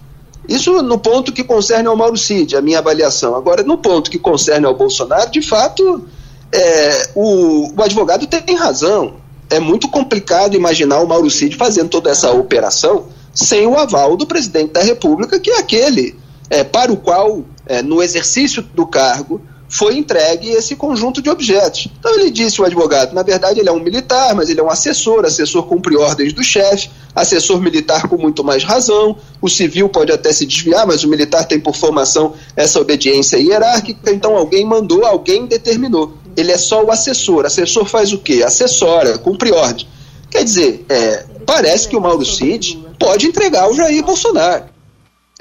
Isso 0.47 0.83
no 0.83 0.99
ponto 0.99 1.31
que 1.31 1.43
concerne 1.43 1.87
ao 1.87 1.95
Mauro 1.95 2.17
Cid, 2.17 2.55
a 2.55 2.61
minha 2.61 2.79
avaliação. 2.79 3.35
Agora, 3.35 3.63
no 3.63 3.77
ponto 3.77 4.11
que 4.11 4.19
concerne 4.19 4.65
ao 4.65 4.75
Bolsonaro, 4.75 5.31
de 5.31 5.41
fato, 5.41 6.05
é, 6.51 7.09
o, 7.15 7.73
o 7.75 7.81
advogado 7.81 8.27
tem 8.27 8.55
razão 8.55 9.23
é 9.49 9.59
muito 9.59 9.87
complicado 9.87 10.55
imaginar 10.55 10.99
o 10.99 11.07
Mauro 11.07 11.29
Cid 11.29 11.55
fazendo 11.55 11.89
toda 11.89 12.09
essa 12.09 12.31
operação 12.31 13.05
sem 13.33 13.65
o 13.67 13.77
aval 13.77 14.15
do 14.15 14.25
presidente 14.25 14.73
da 14.73 14.81
República, 14.81 15.39
que 15.39 15.49
é 15.49 15.59
aquele 15.59 16.15
é, 16.49 16.63
para 16.63 16.91
o 16.91 16.97
qual, 16.97 17.43
é, 17.65 17.81
no 17.81 18.01
exercício 18.01 18.61
do 18.61 18.85
cargo, 18.85 19.41
foi 19.73 19.97
entregue 19.97 20.49
esse 20.49 20.75
conjunto 20.75 21.19
de 21.19 21.31
objetos. 21.31 21.87
Então 21.99 22.13
ele 22.13 22.29
disse, 22.29 22.61
o 22.61 22.65
advogado, 22.65 23.13
na 23.13 23.23
verdade 23.23 23.59
ele 23.59 23.67
é 23.67 23.71
um 23.71 23.79
militar, 23.79 24.35
mas 24.35 24.47
ele 24.47 24.59
é 24.59 24.63
um 24.63 24.69
assessor, 24.69 25.25
assessor 25.25 25.63
cumpre 25.63 25.97
ordens 25.97 26.31
do 26.31 26.43
chefe, 26.43 26.91
assessor 27.15 27.59
militar 27.59 28.07
com 28.07 28.15
muito 28.15 28.43
mais 28.43 28.63
razão, 28.63 29.17
o 29.41 29.49
civil 29.49 29.89
pode 29.89 30.11
até 30.11 30.31
se 30.31 30.45
desviar, 30.45 30.85
mas 30.85 31.03
o 31.03 31.07
militar 31.07 31.45
tem 31.45 31.59
por 31.59 31.75
formação 31.75 32.33
essa 32.55 32.79
obediência 32.79 33.37
hierárquica, 33.37 34.11
então 34.11 34.37
alguém 34.37 34.63
mandou, 34.63 35.05
alguém 35.07 35.47
determinou. 35.47 36.13
Ele 36.37 36.51
é 36.51 36.57
só 36.57 36.83
o 36.83 36.91
assessor. 36.91 37.45
Assessor 37.45 37.85
faz 37.85 38.13
o 38.13 38.19
quê? 38.19 38.43
Assessora, 38.45 39.17
cumpre 39.17 39.51
ordem. 39.51 39.87
Quer 40.29 40.43
dizer, 40.43 40.85
é, 40.87 41.25
parece 41.47 41.87
que 41.87 41.95
o 41.95 42.01
Mauro 42.01 42.25
Cid 42.25 42.79
pode 42.99 43.25
entregar 43.25 43.69
o 43.69 43.75
Jair 43.75 44.03
Bolsonaro. 44.03 44.65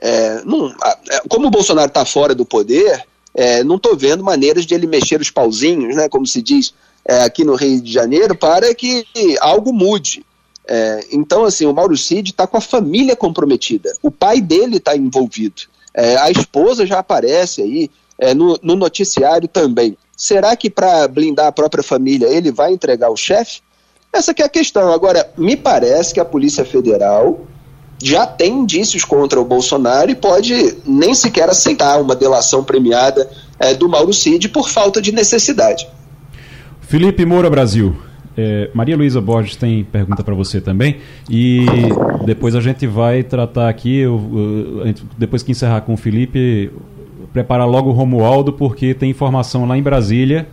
É, 0.05 0.43
não, 0.45 0.75
é, 1.11 1.23
como 1.29 1.47
o 1.47 1.51
Bolsonaro 1.51 1.87
está 1.87 2.05
fora 2.05 2.35
do 2.35 2.45
poder, 2.45 3.05
é, 3.33 3.63
não 3.63 3.77
estou 3.77 3.97
vendo 3.97 4.25
maneiras 4.25 4.67
de 4.67 4.75
ele 4.75 4.89
mexer 4.89 5.21
os 5.21 5.31
pauzinhos, 5.31 5.95
né, 5.95 6.09
como 6.09 6.27
se 6.27 6.43
diz 6.43 6.75
é, 7.05 7.23
aqui 7.23 7.45
no 7.45 7.55
Rio 7.55 7.81
de 7.81 7.93
Janeiro, 7.93 8.35
para 8.35 8.75
que 8.75 9.07
algo 9.41 9.73
mude. 9.73 10.27
É, 10.67 11.07
então, 11.13 11.45
assim, 11.45 11.67
o 11.67 11.73
Mauro 11.73 11.97
Cid 11.97 12.31
está 12.31 12.49
com 12.49 12.57
a 12.57 12.61
família 12.61 13.15
comprometida. 13.15 13.97
O 14.03 14.11
pai 14.11 14.41
dele 14.41 14.79
está 14.79 14.97
envolvido. 14.97 15.63
É, 15.95 16.17
a 16.17 16.33
esposa 16.33 16.85
já 16.85 16.99
aparece 16.99 17.63
aí 17.63 17.91
no, 18.37 18.59
no, 18.63 18.77
noticiário 18.77 19.49
também. 19.49 19.97
Será 20.17 20.55
que 20.55 20.71
para 20.71 21.09
blindar 21.09 21.47
a 21.47 21.53
própria 21.53 21.83
família 21.83 22.29
ele 22.29 22.53
vai 22.53 22.73
entregar 22.73 23.11
o 23.11 23.17
chefe? 23.17 23.61
Essa 24.13 24.33
é 24.37 24.43
a 24.45 24.49
questão. 24.49 24.93
Agora, 24.93 25.33
me 25.37 25.57
parece 25.57 26.15
que 26.15 26.21
a 26.21 26.25
Polícia 26.25 26.65
Federal 26.65 27.41
já 28.03 28.27
tem 28.27 28.53
indícios 28.53 29.05
contra 29.05 29.41
o 29.41 29.45
Bolsonaro 29.45 30.11
e 30.11 30.15
pode 30.15 30.77
nem 30.85 31.15
sequer 31.15 31.49
aceitar 31.49 32.01
uma 32.01 32.17
delação 32.17 32.65
premiada 32.65 33.31
é, 33.59 33.75
do 33.75 33.89
Mauro 33.89 34.13
Cid 34.13 34.49
por 34.49 34.69
falta 34.69 35.01
de 35.01 35.13
necessidade. 35.13 35.87
Felipe 36.81 37.25
Moura 37.25 37.49
Brasil. 37.49 37.97
É, 38.37 38.71
Maria 38.73 38.97
Luísa 38.97 39.21
Borges 39.21 39.57
tem 39.57 39.85
pergunta 39.85 40.25
para 40.25 40.35
você 40.35 40.61
também. 40.61 40.99
E 41.31 41.65
depois 42.25 42.55
a 42.55 42.61
gente 42.61 42.87
vai 42.87 43.23
tratar 43.23 43.69
aqui, 43.69 43.99
eu, 43.99 44.83
eu, 44.85 44.95
depois 45.17 45.43
que 45.43 45.53
encerrar 45.53 45.83
com 45.83 45.95
o 45.95 45.97
Felipe, 45.97 46.71
preparar 47.33 47.69
logo 47.69 47.91
o 47.91 47.93
Romualdo, 47.93 48.53
porque 48.53 48.95
tem 48.95 49.11
informação 49.11 49.67
lá 49.67 49.77
em 49.77 49.83
Brasília. 49.83 50.49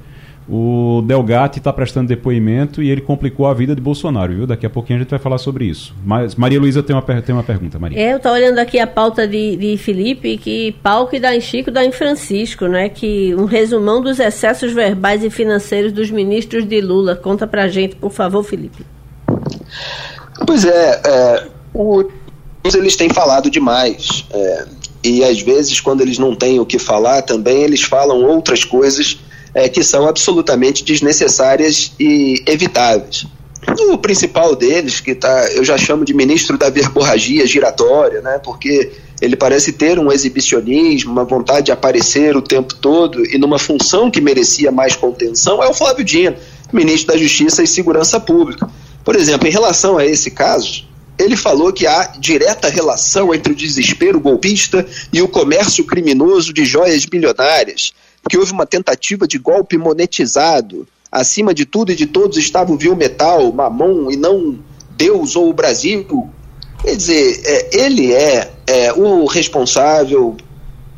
O 0.51 1.03
Delgatti 1.05 1.59
está 1.59 1.71
prestando 1.71 2.07
depoimento 2.07 2.81
e 2.81 2.89
ele 2.89 3.01
complicou 3.01 3.45
a 3.45 3.53
vida 3.53 3.75
de 3.75 3.81
Bolsonaro, 3.81 4.33
viu? 4.33 4.47
Daqui 4.47 4.65
a 4.65 4.69
pouquinho 4.69 4.97
a 4.97 5.01
gente 5.03 5.11
vai 5.11 5.19
falar 5.19 5.37
sobre 5.37 5.65
isso. 5.65 5.93
Mas 6.03 6.33
Maria 6.33 6.59
Luísa 6.59 6.81
tem 6.81 6.95
uma, 6.95 7.03
tem 7.21 7.35
uma 7.35 7.43
pergunta, 7.43 7.77
Maria. 7.77 7.99
É, 7.99 8.13
eu 8.13 8.17
estou 8.17 8.31
olhando 8.31 8.57
aqui 8.57 8.79
a 8.79 8.87
pauta 8.87 9.27
de, 9.27 9.55
de 9.55 9.77
Felipe, 9.77 10.37
que 10.37 10.71
pau 10.81 11.07
que 11.07 11.19
dá 11.19 11.35
em 11.35 11.41
Chico 11.41 11.69
dá 11.69 11.85
em 11.85 11.91
Francisco, 11.91 12.65
né? 12.65 12.89
Que 12.89 13.35
um 13.35 13.45
resumão 13.45 14.01
dos 14.01 14.19
excessos 14.19 14.73
verbais 14.73 15.23
e 15.23 15.29
financeiros 15.29 15.91
dos 15.91 16.09
ministros 16.09 16.67
de 16.67 16.81
Lula. 16.81 17.15
Conta 17.15 17.45
pra 17.45 17.67
gente, 17.67 17.95
por 17.95 18.11
favor, 18.11 18.41
Felipe. 18.43 18.83
Pois 20.47 20.65
é, 20.65 21.01
é 21.05 21.47
o, 21.73 22.09
eles 22.63 22.95
têm 22.95 23.09
falado 23.09 23.51
demais. 23.51 24.25
É, 24.31 24.65
e 25.03 25.23
às 25.23 25.41
vezes, 25.41 25.79
quando 25.79 26.01
eles 26.01 26.17
não 26.17 26.35
têm 26.35 26.59
o 26.59 26.65
que 26.65 26.79
falar, 26.79 27.21
também 27.21 27.61
eles 27.61 27.83
falam 27.83 28.23
outras 28.23 28.63
coisas 28.63 29.19
é, 29.53 29.67
que 29.67 29.83
são 29.83 30.07
absolutamente 30.07 30.83
desnecessárias 30.83 31.91
e 31.99 32.43
evitáveis. 32.45 33.25
O 33.91 33.97
principal 33.97 34.55
deles, 34.55 34.99
que 34.99 35.13
tá, 35.13 35.49
eu 35.51 35.63
já 35.63 35.77
chamo 35.77 36.05
de 36.05 36.13
ministro 36.13 36.57
da 36.57 36.69
verborragia 36.69 37.45
giratória, 37.45 38.21
né, 38.21 38.39
porque 38.43 38.91
ele 39.21 39.35
parece 39.35 39.73
ter 39.73 39.99
um 39.99 40.11
exibicionismo, 40.11 41.11
uma 41.11 41.25
vontade 41.25 41.67
de 41.67 41.71
aparecer 41.71 42.35
o 42.37 42.41
tempo 42.41 42.73
todo 42.75 43.25
e 43.25 43.37
numa 43.37 43.59
função 43.59 44.09
que 44.09 44.21
merecia 44.21 44.71
mais 44.71 44.95
contenção, 44.95 45.61
é 45.61 45.67
o 45.67 45.73
Flávio 45.73 46.05
Dino. 46.05 46.35
ministro 46.71 47.13
da 47.13 47.19
Justiça 47.19 47.63
e 47.63 47.67
Segurança 47.67 48.19
Pública. 48.19 48.69
Por 49.03 49.15
exemplo, 49.15 49.47
em 49.47 49.51
relação 49.51 49.97
a 49.97 50.05
esse 50.05 50.31
caso, 50.31 50.87
ele 51.17 51.35
falou 51.35 51.73
que 51.73 51.85
há 51.85 52.13
direta 52.17 52.69
relação 52.69 53.33
entre 53.33 53.51
o 53.51 53.55
desespero 53.55 54.19
golpista 54.19 54.85
e 55.11 55.21
o 55.21 55.27
comércio 55.27 55.83
criminoso 55.83 56.53
de 56.53 56.63
joias 56.63 57.05
bilionárias, 57.05 57.91
que 58.27 58.37
houve 58.37 58.51
uma 58.51 58.65
tentativa 58.65 59.27
de 59.27 59.37
golpe 59.37 59.77
monetizado. 59.77 60.87
Acima 61.11 61.53
de 61.53 61.65
tudo 61.65 61.91
e 61.91 61.95
de 61.95 62.05
todos 62.05 62.37
estava 62.37 62.71
o 62.71 62.77
vil 62.77 62.95
metal, 62.95 63.51
mamon 63.51 64.11
e 64.11 64.15
não 64.15 64.59
Deus 64.91 65.35
ou 65.35 65.49
o 65.49 65.53
Brasil. 65.53 66.29
Quer 66.81 66.95
dizer, 66.95 67.41
é, 67.45 67.83
ele 67.85 68.13
é, 68.13 68.51
é 68.67 68.93
o 68.93 69.25
responsável 69.25 70.37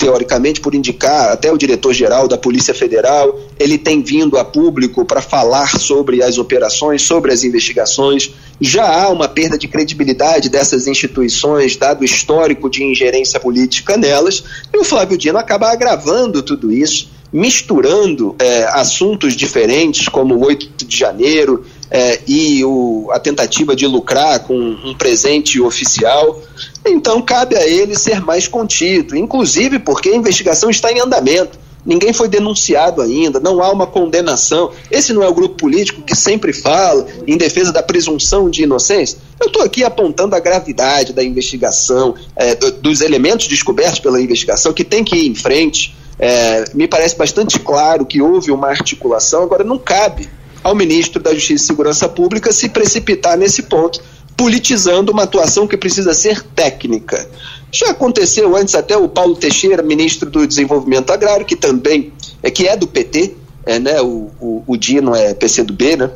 teoricamente, 0.02 0.60
por 0.60 0.74
indicar 0.74 1.30
até 1.30 1.52
o 1.52 1.58
diretor-geral 1.58 2.28
da 2.28 2.36
Polícia 2.36 2.74
Federal. 2.74 3.40
Ele 3.60 3.78
tem 3.78 4.02
vindo 4.02 4.36
a 4.36 4.44
público 4.44 5.06
para 5.06 5.22
falar 5.22 5.80
sobre 5.80 6.24
as 6.24 6.40
operações, 6.40 7.04
sobre 7.04 7.32
as 7.32 7.44
investigações. 7.44 8.34
Já 8.64 8.86
há 8.86 9.10
uma 9.10 9.28
perda 9.28 9.58
de 9.58 9.68
credibilidade 9.68 10.48
dessas 10.48 10.86
instituições, 10.86 11.76
dado 11.76 12.02
o 12.02 12.06
histórico 12.06 12.70
de 12.70 12.84
ingerência 12.84 13.40
política 13.40 13.98
nelas, 13.98 14.44
e 14.72 14.78
o 14.78 14.84
Flávio 14.84 15.18
Dino 15.18 15.40
acaba 15.40 15.72
agravando 15.72 16.44
tudo 16.44 16.72
isso, 16.72 17.10
misturando 17.34 18.36
é, 18.38 18.66
assuntos 18.66 19.36
diferentes, 19.36 20.08
como 20.08 20.36
o 20.36 20.46
8 20.46 20.86
de 20.86 20.96
janeiro, 20.96 21.66
é, 21.90 22.20
e 22.28 22.64
o, 22.64 23.10
a 23.12 23.20
tentativa 23.20 23.76
de 23.76 23.88
lucrar 23.88 24.42
com 24.42 24.56
um 24.56 24.94
presente 24.94 25.60
oficial. 25.60 26.40
Então, 26.86 27.20
cabe 27.20 27.56
a 27.56 27.68
ele 27.68 27.98
ser 27.98 28.22
mais 28.22 28.48
contido, 28.48 29.18
inclusive 29.18 29.80
porque 29.80 30.10
a 30.10 30.16
investigação 30.16 30.70
está 30.70 30.92
em 30.92 31.00
andamento. 31.00 31.58
Ninguém 31.86 32.14
foi 32.14 32.28
denunciado 32.28 33.02
ainda, 33.02 33.40
não 33.40 33.62
há 33.62 33.72
uma 33.72 33.88
condenação. 33.88 34.72
Esse 34.90 35.14
não 35.14 35.24
é 35.24 35.28
o 35.28 35.34
grupo 35.34 35.56
político 35.56 36.02
que 36.02 36.16
sempre 36.16 36.54
fala 36.54 37.08
em 37.26 37.38
defesa 37.38 37.72
da 37.72 37.82
presunção 37.82 38.50
de 38.50 38.64
inocência? 38.64 39.18
Eu 39.40 39.48
estou 39.48 39.64
aqui 39.64 39.84
apontando 39.84 40.36
a 40.36 40.40
gravidade 40.40 41.12
da 41.12 41.24
investigação, 41.24 42.14
é, 42.36 42.54
dos 42.56 43.02
elementos 43.02 43.48
descobertos 43.48 44.00
pela 44.00 44.22
investigação, 44.22 44.74
que 44.74 44.84
tem 44.84 45.04
que 45.04 45.16
ir 45.16 45.28
em 45.28 45.36
frente. 45.36 45.96
É, 46.20 46.66
me 46.76 46.88
parece 46.88 47.18
bastante 47.18 47.60
claro 47.60 48.06
que 48.06 48.22
houve 48.22 48.52
uma 48.52 48.68
articulação, 48.68 49.42
agora 49.42 49.64
não 49.64 49.80
cabe 49.80 50.30
ao 50.64 50.76
ministro 50.76 51.20
da 51.20 51.34
Justiça 51.34 51.64
e 51.64 51.68
Segurança 51.68 52.08
Pública 52.08 52.52
se 52.52 52.70
precipitar 52.70 53.36
nesse 53.36 53.64
ponto, 53.64 54.00
politizando 54.38 55.12
uma 55.12 55.24
atuação 55.24 55.68
que 55.68 55.76
precisa 55.76 56.14
ser 56.14 56.44
técnica. 56.44 57.28
Já 57.72 57.92
aconteceu 57.92 58.56
antes 58.56 58.76
até 58.76 58.98
o 58.98 59.08
Paulo 59.08 59.36
Teixeira, 59.36 59.82
ministro 59.82 60.30
do 60.30 60.46
Desenvolvimento 60.46 61.12
Agrário, 61.12 61.46
que 61.46 61.56
também 61.56 62.12
é 62.44 62.52
que 62.52 62.68
é 62.68 62.76
do 62.76 62.88
PT, 62.88 63.36
é, 63.66 63.80
né? 63.80 64.02
O, 64.02 64.30
o, 64.40 64.64
o 64.68 64.78
Dino 64.78 65.16
é 65.16 65.34
PCdoB, 65.34 65.96
né? 65.96 66.12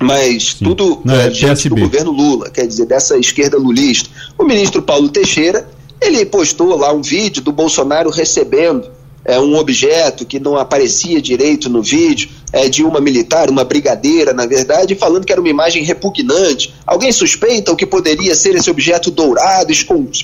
Mas 0.00 0.52
Sim. 0.52 0.64
tudo 0.64 1.02
Não, 1.04 1.14
é, 1.14 1.26
é 1.26 1.68
do 1.68 1.76
governo 1.76 2.10
Lula, 2.10 2.48
quer 2.48 2.66
dizer, 2.66 2.86
dessa 2.86 3.18
esquerda 3.18 3.58
lulista. 3.58 4.08
O 4.38 4.44
ministro 4.44 4.80
Paulo 4.80 5.10
Teixeira, 5.10 5.68
ele 6.00 6.24
postou 6.24 6.74
lá 6.76 6.92
um 6.92 7.02
vídeo 7.02 7.42
do 7.42 7.52
Bolsonaro 7.52 8.08
recebendo 8.08 8.90
é, 9.24 9.38
um 9.38 9.56
objeto 9.56 10.24
que 10.24 10.40
não 10.40 10.56
aparecia 10.56 11.20
direito 11.20 11.68
no 11.68 11.82
vídeo, 11.82 12.28
é, 12.52 12.68
de 12.68 12.82
uma 12.82 13.00
militar, 13.00 13.50
uma 13.50 13.64
brigadeira, 13.64 14.32
na 14.32 14.46
verdade, 14.46 14.94
falando 14.94 15.24
que 15.24 15.32
era 15.32 15.40
uma 15.40 15.48
imagem 15.50 15.84
repugnante. 15.84 16.74
Alguém 16.86 17.12
suspeita 17.12 17.72
o 17.72 17.76
que 17.76 17.86
poderia 17.86 18.34
ser 18.34 18.54
esse 18.56 18.70
objeto 18.70 19.10
dourado, 19.10 19.72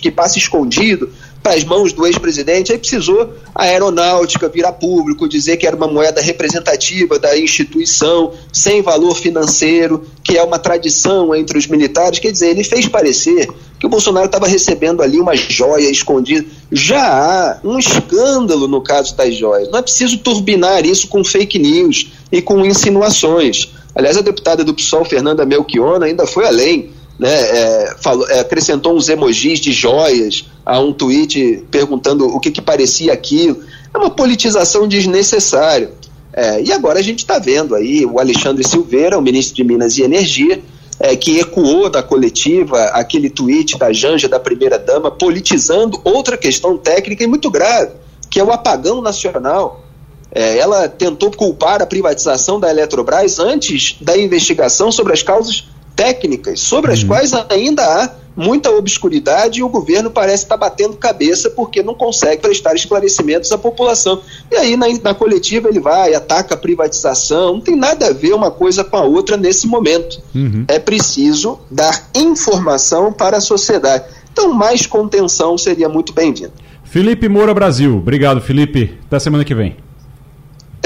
que 0.01 0.11
passa 0.11 0.39
escondido 0.39 1.11
para 1.43 1.55
as 1.55 1.65
mãos 1.65 1.93
do 1.93 2.07
ex-presidente? 2.07 2.73
Aí 2.73 2.79
precisou 2.79 3.33
a 3.55 3.65
aeronáutica 3.65 4.49
virar 4.49 4.73
público, 4.73 5.29
dizer 5.29 5.57
que 5.57 5.67
era 5.67 5.77
uma 5.77 5.87
moeda 5.87 6.21
representativa 6.21 7.19
da 7.19 7.39
instituição, 7.39 8.33
sem 8.53 8.83
valor 8.83 9.17
financeiro, 9.17 10.05
que 10.23 10.37
é 10.37 10.43
uma 10.43 10.59
tradição 10.59 11.35
entre 11.35 11.57
os 11.59 11.67
militares. 11.67 12.19
Quer 12.19 12.33
dizer, 12.33 12.49
ele 12.49 12.65
fez 12.65 12.89
parecer 12.89 13.49
que 13.79 13.87
o 13.87 13.89
Bolsonaro 13.89 14.27
estava 14.27 14.47
recebendo 14.47 15.03
ali 15.03 15.21
uma 15.21 15.37
joia 15.37 15.91
escondida. 15.91 16.47
Já 16.73 17.01
há 17.01 17.61
um 17.63 17.79
escândalo 17.79 18.67
no 18.67 18.83
caso 18.83 19.17
das 19.17 19.35
joias. 19.35 19.71
Não 19.71 19.79
é 19.79 19.83
preciso 19.83 20.19
turbinar 20.19 20.85
isso 20.85 21.09
com 21.09 21.23
fake 21.23 21.59
news 21.59 22.09
e 22.33 22.41
com 22.41 22.65
insinuações. 22.65 23.71
Aliás, 23.95 24.17
a 24.17 24.21
deputada 24.21 24.63
do 24.63 24.75
PSOL, 24.75 25.05
Fernanda 25.05 25.47
Melchiona, 25.47 26.07
ainda 26.07 26.27
foi 26.27 26.47
além. 26.47 26.91
Né, 27.19 27.33
é, 27.33 27.97
falou, 27.99 28.29
é, 28.29 28.41
acrescentou 28.41 28.95
uns 28.95 29.09
emojis 29.09 29.59
de 29.59 29.73
joias 29.73 30.45
a 30.65 30.79
um 30.79 30.93
tweet 30.93 31.65
perguntando 31.71 32.27
o 32.27 32.39
que, 32.39 32.51
que 32.51 32.61
parecia 32.61 33.13
aquilo. 33.13 33.63
É 33.95 33.97
uma 33.97 34.11
politização 34.11 34.87
desnecessária. 34.87 35.93
É, 36.33 36.63
e 36.63 36.71
agora 36.71 36.99
a 36.99 37.03
gente 37.03 37.21
está 37.21 37.39
vendo 37.39 37.75
aí 37.75 38.05
o 38.05 38.21
Alexandre 38.21 38.63
Silveira, 38.63 39.19
o 39.19 39.23
ministro 39.23 39.57
de 39.57 39.65
Minas 39.65 39.97
e 39.97 40.03
Energia, 40.03 40.63
é, 41.01 41.17
que 41.17 41.39
ecoou 41.39 41.89
da 41.89 42.03
coletiva 42.03 42.79
aquele 42.87 43.31
tweet 43.31 43.79
da 43.79 43.93
Janja, 43.93 44.29
da 44.29 44.39
primeira-dama, 44.39 45.11
politizando 45.11 46.01
outra 46.05 46.37
questão 46.37 46.77
técnica 46.77 47.25
e 47.25 47.27
muito 47.27 47.51
grave, 47.51 47.93
que 48.31 48.41
é 48.41 48.45
o 48.45 48.53
apagão 48.53 49.01
nacional. 49.01 49.83
É, 50.31 50.59
ela 50.59 50.89
tentou 50.89 51.31
culpar 51.31 51.81
a 51.81 51.87
privatização 51.87 52.59
da 52.61 52.69
Eletrobras 52.69 53.39
antes 53.39 53.97
da 54.01 54.19
investigação 54.19 54.93
sobre 54.93 55.13
as 55.13 55.23
causas 55.23 55.65
técnicas, 55.97 56.61
sobre 56.61 56.93
as 56.93 57.01
uhum. 57.01 57.09
quais 57.09 57.33
ainda 57.51 57.83
há 57.83 58.11
muita 58.37 58.71
obscuridade 58.71 59.61
e 59.61 59.63
o 59.63 59.69
governo 59.69 60.11
parece 60.11 60.45
estar 60.45 60.59
batendo 60.59 60.95
cabeça 60.97 61.49
porque 61.49 61.83
não 61.83 61.95
consegue 61.95 62.43
prestar 62.43 62.75
esclarecimentos 62.75 63.51
à 63.51 63.57
população. 63.57 64.21
E 64.53 64.57
aí, 64.57 64.77
na, 64.77 64.87
na 65.03 65.15
coletiva, 65.15 65.71
ele 65.71 65.81
vai, 65.81 66.15
ataca 66.15 66.55
a 66.55 66.59
privatização, 66.59 67.55
não 67.55 67.61
tem 67.63 67.75
nada 67.75 68.09
a 68.09 68.13
ver 68.13 68.35
uma 68.35 68.51
coisa 68.51 68.85
com 68.85 68.97
a 68.97 69.03
outra 69.03 69.39
nesse 69.39 69.67
momento. 69.67 70.21
Uhum. 70.35 70.67
É 70.69 70.79
preciso 70.79 71.59
dar 71.71 72.11
informação 72.15 73.11
para 73.11 73.39
a 73.39 73.41
sociedade. 73.41 74.05
Então, 74.31 74.53
mais 74.53 74.85
contenção 74.85 75.57
seria 75.57 75.89
muito 75.89 76.13
bem-vindo. 76.13 76.53
Felipe 76.85 77.29
Moura 77.29 77.55
Brasil. 77.55 77.97
Obrigado, 77.97 78.41
Felipe. 78.41 78.99
Até 79.07 79.19
semana 79.19 79.45
que 79.45 79.55
vem. 79.55 79.86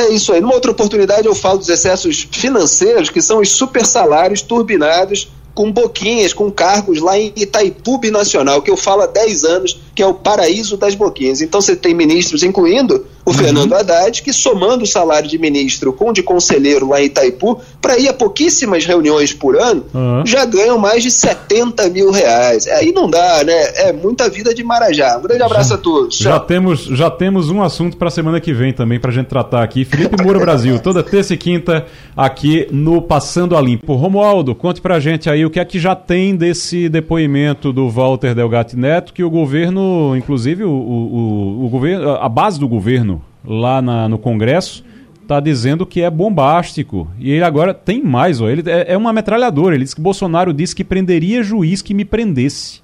É 0.00 0.08
isso 0.08 0.32
aí. 0.32 0.40
Numa 0.40 0.54
outra 0.54 0.70
oportunidade 0.70 1.26
eu 1.26 1.34
falo 1.34 1.58
dos 1.58 1.68
excessos 1.68 2.26
financeiros, 2.30 3.10
que 3.10 3.20
são 3.20 3.40
os 3.40 3.50
super 3.50 3.84
salários 3.84 4.40
turbinados 4.40 5.30
com 5.54 5.70
boquinhas, 5.70 6.32
com 6.32 6.50
cargos 6.50 7.00
lá 7.00 7.18
em 7.18 7.34
Itaipu 7.36 8.00
Nacional, 8.10 8.62
que 8.62 8.70
eu 8.70 8.78
falo 8.78 9.02
há 9.02 9.06
10 9.06 9.44
anos 9.44 9.80
que 9.94 10.02
é 10.02 10.06
o 10.06 10.14
paraíso 10.14 10.78
das 10.78 10.94
boquinhas. 10.94 11.42
Então 11.42 11.60
você 11.60 11.76
tem 11.76 11.92
ministros, 11.92 12.42
incluindo 12.42 13.06
o 13.24 13.30
uhum. 13.30 13.36
Fernando 13.36 13.74
Haddad, 13.74 14.22
que 14.22 14.32
somando 14.32 14.84
o 14.84 14.86
salário 14.86 15.28
de 15.28 15.38
ministro 15.38 15.92
com 15.92 16.12
de 16.12 16.22
conselheiro 16.22 16.88
lá 16.88 17.00
em 17.00 17.06
Itaipu, 17.06 17.60
para 17.80 17.98
ir 17.98 18.08
a 18.08 18.12
pouquíssimas 18.12 18.84
reuniões 18.84 19.32
por 19.32 19.56
ano, 19.56 19.84
uhum. 19.92 20.24
já 20.24 20.44
ganham 20.44 20.78
mais 20.78 21.02
de 21.02 21.10
70 21.10 21.88
mil 21.90 22.10
reais. 22.10 22.66
Aí 22.66 22.92
não 22.92 23.08
dá, 23.08 23.42
né? 23.44 23.88
É 23.88 23.92
muita 23.92 24.28
vida 24.28 24.54
de 24.54 24.62
Marajá. 24.64 25.18
Um 25.18 25.22
grande 25.22 25.42
abraço 25.42 25.70
já, 25.70 25.74
a 25.74 25.78
todos. 25.78 26.18
Já 26.18 26.40
temos, 26.40 26.84
já 26.84 27.10
temos 27.10 27.50
um 27.50 27.62
assunto 27.62 27.96
para 27.96 28.08
a 28.08 28.10
semana 28.10 28.40
que 28.40 28.52
vem 28.52 28.72
também 28.72 28.98
para 28.98 29.10
a 29.10 29.14
gente 29.14 29.26
tratar 29.26 29.62
aqui. 29.62 29.84
Felipe 29.84 30.22
Moura 30.22 30.38
Brasil, 30.38 30.78
toda 30.82 31.02
terça 31.02 31.34
e 31.34 31.36
quinta 31.36 31.86
aqui 32.16 32.66
no 32.70 33.02
Passando 33.02 33.56
a 33.56 33.60
Limpo. 33.60 33.94
Romualdo, 33.94 34.54
conte 34.54 34.80
para 34.80 34.96
a 34.96 35.00
gente 35.00 35.28
aí 35.28 35.44
o 35.44 35.50
que 35.50 35.60
é 35.60 35.64
que 35.64 35.78
já 35.78 35.94
tem 35.94 36.34
desse 36.34 36.88
depoimento 36.88 37.72
do 37.72 37.88
Walter 37.88 38.34
Delgatti 38.34 38.76
Neto 38.76 39.12
que 39.12 39.22
o 39.22 39.30
governo 39.30 40.14
inclusive, 40.16 40.64
o, 40.64 40.70
o, 40.70 41.66
o, 41.66 41.68
governo, 41.68 42.10
a 42.10 42.28
base 42.28 42.58
do 42.58 42.68
governo 42.68 43.19
lá 43.44 43.80
na, 43.80 44.08
no 44.08 44.18
Congresso 44.18 44.84
está 45.22 45.38
dizendo 45.38 45.86
que 45.86 46.02
é 46.02 46.10
bombástico. 46.10 47.08
E 47.18 47.30
ele 47.30 47.44
agora 47.44 47.72
tem 47.72 48.02
mais, 48.02 48.40
ó, 48.40 48.48
ele 48.48 48.68
é, 48.68 48.92
é 48.92 48.96
uma 48.96 49.12
metralhadora. 49.12 49.74
Ele 49.76 49.84
disse 49.84 49.94
que 49.94 50.02
Bolsonaro 50.02 50.52
disse 50.52 50.74
que 50.74 50.82
prenderia 50.82 51.42
juiz 51.42 51.80
que 51.80 51.94
me 51.94 52.04
prendesse. 52.04 52.82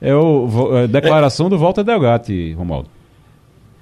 É 0.00 0.10
a 0.10 0.78
é, 0.84 0.86
declaração 0.86 1.46
é. 1.46 1.50
do 1.50 1.58
Walter 1.58 1.84
Delgatti, 1.84 2.52
Romualdo. 2.52 2.88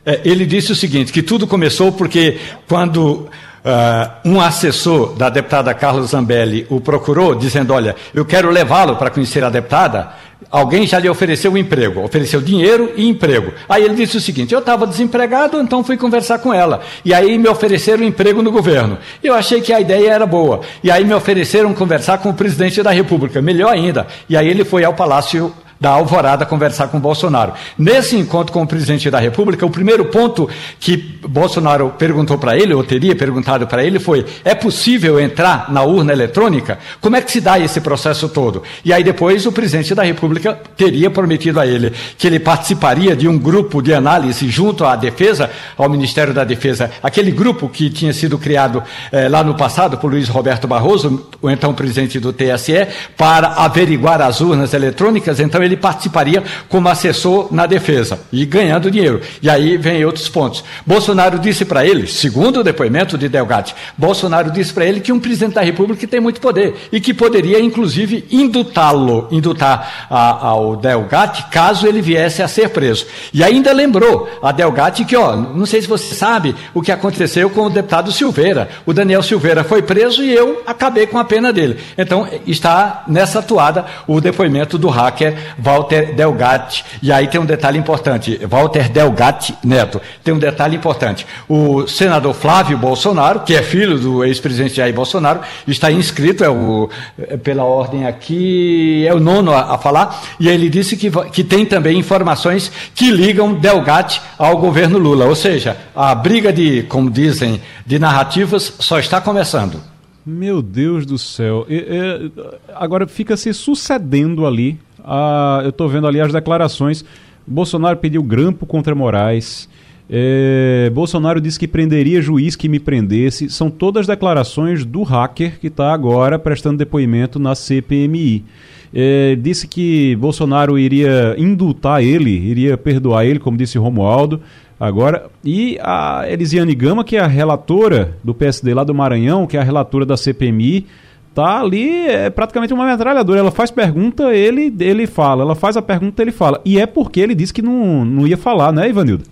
É, 0.05 0.21
ele 0.25 0.45
disse 0.45 0.73
o 0.73 0.77
seguinte, 0.77 1.13
que 1.13 1.23
tudo 1.23 1.47
começou 1.47 1.93
porque 1.93 2.39
quando 2.69 3.29
Uh, 3.65 4.29
um 4.29 4.41
assessor 4.43 5.15
da 5.15 5.31
deputada 5.31 5.73
Carla 5.73 6.03
Zambelli 6.03 6.67
o 6.69 6.83
procurou, 6.83 7.35
dizendo: 7.35 7.73
Olha, 7.73 7.97
eu 8.13 8.23
quero 8.23 8.51
levá-lo 8.51 8.97
para 8.97 9.09
conhecer 9.09 9.43
a 9.43 9.49
deputada. 9.49 10.13
Alguém 10.51 10.87
já 10.87 10.99
lhe 10.99 11.09
ofereceu 11.09 11.51
um 11.51 11.57
emprego, 11.57 12.03
ofereceu 12.03 12.43
dinheiro 12.43 12.93
e 12.95 13.09
emprego. 13.09 13.55
Aí 13.67 13.83
ele 13.83 13.95
disse 13.95 14.19
o 14.19 14.21
seguinte: 14.21 14.53
eu 14.53 14.61
estava 14.61 14.87
desempregado, 14.87 15.59
então 15.59 15.83
fui 15.83 15.97
conversar 15.97 16.41
com 16.41 16.53
ela. 16.53 16.83
E 17.03 17.15
aí 17.15 17.39
me 17.39 17.49
ofereceram 17.49 18.03
um 18.03 18.07
emprego 18.07 18.43
no 18.43 18.53
governo. 18.53 18.99
Eu 19.23 19.33
achei 19.33 19.63
que 19.63 19.73
a 19.73 19.81
ideia 19.81 20.11
era 20.11 20.27
boa. 20.27 20.61
E 20.83 20.91
aí 20.91 21.03
me 21.03 21.15
ofereceram 21.15 21.73
conversar 21.73 22.19
com 22.19 22.29
o 22.29 22.35
presidente 22.35 22.83
da 22.83 22.91
República, 22.91 23.41
melhor 23.41 23.73
ainda. 23.73 24.07
E 24.29 24.37
aí 24.37 24.47
ele 24.47 24.65
foi 24.65 24.85
ao 24.85 24.93
Palácio 24.93 25.51
da 25.81 25.91
Alvorada 25.91 26.47
conversar 26.47 26.89
com 26.89 27.01
Bolsonaro. 27.01 27.53
Nesse 27.79 28.17
encontro 28.17 28.53
com 28.53 28.63
o 28.63 28.67
presidente 28.67 29.11
da 29.11 29.19
República, 29.19 29.67
o 29.67 29.71
primeiro 29.71 30.07
ponto 30.07 30.49
que 30.79 30.97
Bolsonaro 31.27 31.95
perguntou 31.99 32.39
para 32.39 32.57
ele, 32.57 32.75
ou 32.75 32.85
teria 32.85 33.15
perguntado 33.15 33.67
para 33.67 33.85
ele, 33.85 33.99
foi: 33.99 34.25
é 34.45 34.55
possível 34.55 35.19
entrar 35.21 35.71
na 35.73 35.83
urna 35.83 36.13
eletrônica? 36.13 36.79
Como 37.01 37.17
é 37.17 37.21
que 37.21 37.31
se 37.33 37.41
dá 37.41 37.59
esse 37.59 37.81
processo 37.81 38.29
todo? 38.29 38.63
E 38.85 38.93
aí 38.93 39.03
depois 39.03 39.47
o 39.47 39.53
presidente 39.53 39.95
da 39.95 40.03
República 40.03 40.59
teria 40.77 41.11
prometido 41.11 41.61
a 41.61 41.67
ele 41.67 41.93
que 42.17 42.27
ele 42.27 42.39
participaria 42.39 43.17
de 43.17 43.29
um 43.29 43.39
grupo 43.39 43.83
de 43.83 43.93
análise 43.95 44.49
junto 44.49 44.85
à 44.85 44.97
defesa, 44.97 45.51
ao 45.77 45.89
Ministério 45.89 46.33
da 46.33 46.45
Defesa, 46.45 46.91
aquele 47.03 47.31
grupo 47.31 47.69
que 47.69 47.91
tinha 47.91 48.13
sido 48.13 48.39
criado 48.39 48.83
eh, 49.11 49.29
lá 49.29 49.43
no 49.43 49.55
passado 49.55 49.99
por 49.99 50.11
Luiz 50.11 50.29
Roberto 50.29 50.67
Barroso, 50.67 51.27
o 51.41 51.51
então 51.51 51.75
presidente 51.75 52.21
do 52.21 52.33
TSE, 52.33 52.87
para 53.17 53.49
averiguar 53.49 54.21
as 54.21 54.41
urnas 54.41 54.75
eletrônicas. 54.75 55.41
Então 55.41 55.63
ele 55.65 55.77
participaria 55.77 56.43
como 56.69 56.89
assessor 56.89 57.49
na 57.51 57.67
defesa 57.67 58.21
e 58.33 58.45
ganhando 58.45 58.91
dinheiro. 58.91 59.21
E 59.43 59.49
aí 59.49 59.77
vem 59.77 60.05
outros 60.05 60.29
pontos. 60.29 60.65
Bolsonaro 60.87 61.39
disse 61.39 61.65
para 61.65 61.85
ele, 61.85 62.07
segundo 62.07 62.61
o 62.61 62.65
depoimento 62.65 63.17
de 63.17 63.29
Delgatti, 63.29 63.75
Bolsonaro 63.97 64.51
disse 64.51 64.73
para 64.73 64.85
ele 64.85 65.01
que 65.01 65.13
um 65.13 65.21
presidente 65.21 65.55
da 65.55 65.63
República 65.63 66.07
tem 66.07 66.21
muito 66.21 66.41
poder 66.41 66.75
e 66.93 67.01
que 67.01 67.15
poderia, 67.15 67.61
inclusive, 67.61 68.25
indutá-lo, 68.31 69.29
indutar 69.31 70.07
a, 70.11 70.47
ao 70.49 70.77
Delgatti 70.77 71.45
caso 71.51 71.87
ele 71.87 72.01
viesse 72.01 72.43
a 72.43 72.49
ser 72.49 72.71
preso. 72.71 73.07
E 73.33 73.43
ainda 73.43 73.73
lembrou 73.73 74.29
a 74.43 74.53
Delgatti 74.53 75.05
que, 75.05 75.17
ó, 75.17 75.37
não 75.37 75.67
sei 75.67 75.83
se 75.83 75.89
você 75.89 76.15
sabe 76.15 76.55
o 76.73 76.83
que 76.83 76.93
aconteceu 76.93 77.49
com 77.51 77.67
o 77.67 77.71
deputado 77.71 78.13
Silveira. 78.13 78.69
O 78.85 78.93
Daniel 78.93 79.23
Silveira 79.23 79.65
foi 79.65 79.83
preso 79.83 80.23
e 80.23 80.33
eu 80.33 80.63
acabei 80.67 81.07
com 81.07 81.19
a 81.19 81.25
pena 81.25 81.53
dele. 81.53 81.79
Então, 81.97 82.29
está 82.47 83.05
nessa 83.07 83.39
atuada 83.39 83.85
o 84.07 84.21
depoimento 84.21 84.79
do 84.79 84.89
hacker 84.89 85.54
Walter 85.59 86.15
Delgatti. 86.15 86.85
E 87.03 87.13
aí 87.13 87.29
tem 87.29 87.41
um 87.41 87.47
detalhe 87.47 87.79
importante, 87.79 88.39
Walter 88.49 88.89
Delgatti 88.89 89.55
Neto. 89.65 90.01
Tem 90.23 90.33
um 90.33 90.39
detalhe 90.39 90.77
importante. 90.77 91.27
O 91.49 91.87
senador 91.87 92.35
Flávio 92.35 92.77
Bolsonaro, 92.79 93.41
que 93.41 93.55
é 93.55 93.63
filho 93.63 93.99
do 93.99 94.25
ex-presidente 94.25 94.75
Jair 94.75 94.95
Bolsonaro, 94.95 95.41
está 95.67 95.91
inscrito, 95.91 96.45
é 96.45 96.49
o, 96.49 96.89
é 97.19 97.37
pela 97.37 97.65
ordem 97.65 98.07
aqui, 98.07 99.07
é 99.07 99.15
o 99.15 99.21
nono 99.21 99.53
a, 99.53 99.75
a 99.75 99.79
falar, 99.79 100.23
e 100.39 100.49
ele 100.49 100.69
disse 100.69 100.97
que, 100.97 101.11
que 101.31 101.45
tem 101.45 101.65
também 101.65 101.99
informações 101.99 102.71
que 102.95 103.11
ligam 103.11 103.55
Delgatti 103.55 104.21
ao 104.39 104.59
governo 104.59 104.99
Lula. 104.99 105.27
Ou 105.27 105.35
seja, 105.35 105.77
a 105.95 106.15
briga 106.15 106.53
de, 106.53 106.83
como 106.85 107.11
dizem, 107.11 107.61
de 107.87 107.99
narrativas 107.99 108.73
só 108.79 108.99
está 108.99 109.21
começando. 109.21 109.81
Meu 110.25 110.63
Deus 110.63 111.05
do 111.05 111.19
céu. 111.19 111.67
E, 111.69 111.77
e, 111.77 112.33
agora 112.75 113.07
fica 113.07 113.37
se 113.37 113.53
sucedendo 113.53 114.47
ali. 114.47 114.79
A, 115.05 115.61
eu 115.63 115.71
estou 115.71 115.89
vendo 115.89 116.07
ali 116.07 116.21
as 116.21 116.33
declarações. 116.33 117.05
Bolsonaro 117.47 117.99
pediu 117.99 118.23
grampo 118.23 118.65
contra 118.67 118.95
Moraes. 118.95 119.69
É, 120.09 120.91
Bolsonaro 120.93 121.41
disse 121.41 121.59
que 121.59 121.67
prenderia 121.67 122.21
juiz 122.21 122.57
que 122.57 122.69
me 122.69 122.79
prendesse. 122.79 123.49
São 123.51 123.71
todas 123.71 124.07
declarações 124.07 124.85
do 124.85 125.03
hacker 125.03 125.59
que 125.59 125.69
está 125.69 125.93
agora 125.93 126.39
prestando 126.39 126.79
depoimento 126.79 127.39
na 127.39 127.55
CPMI. 127.55 128.45
É, 128.93 129.35
disse 129.37 129.67
que 129.67 130.15
Bolsonaro 130.17 130.79
iria 130.79 131.35
indultar 131.37 132.03
ele, 132.03 132.31
iria 132.31 132.77
perdoar 132.77 133.27
ele, 133.27 133.39
como 133.39 133.57
disse 133.57 133.77
Romualdo. 133.79 134.41
Agora, 134.79 135.27
e 135.45 135.79
a 135.81 136.25
Elisiane 136.29 136.75
Gama, 136.75 137.05
que 137.05 137.17
é 137.17 137.21
a 137.21 137.27
relatora 137.27 138.17
do 138.23 138.35
PSD 138.35 138.75
lá 138.75 138.85
do 138.85 138.95
Maranhão, 138.95 139.47
que 139.47 139.57
é 139.57 139.61
a 139.61 139.65
relatora 139.65 140.05
da 140.05 140.17
CPMI, 140.17 140.87
tá 141.35 141.61
ali, 141.61 142.07
é 142.07 142.31
praticamente 142.31 142.73
uma 142.73 142.87
metralhadora. 142.87 143.41
Ela 143.41 143.51
faz 143.51 143.71
pergunta, 143.71 144.35
ele, 144.35 144.75
ele 144.79 145.07
fala. 145.07 145.43
Ela 145.43 145.55
faz 145.55 145.77
a 145.77 145.83
pergunta, 145.83 146.23
ele 146.23 146.33
fala. 146.33 146.61
E 146.65 146.81
é 146.81 146.87
porque 146.87 147.21
ele 147.21 147.35
disse 147.35 147.53
que 147.53 147.61
não, 147.61 148.05
não 148.05 148.27
ia 148.27 148.37
falar, 148.37 148.73
né, 148.73 148.89
Ivanildo? 148.89 149.25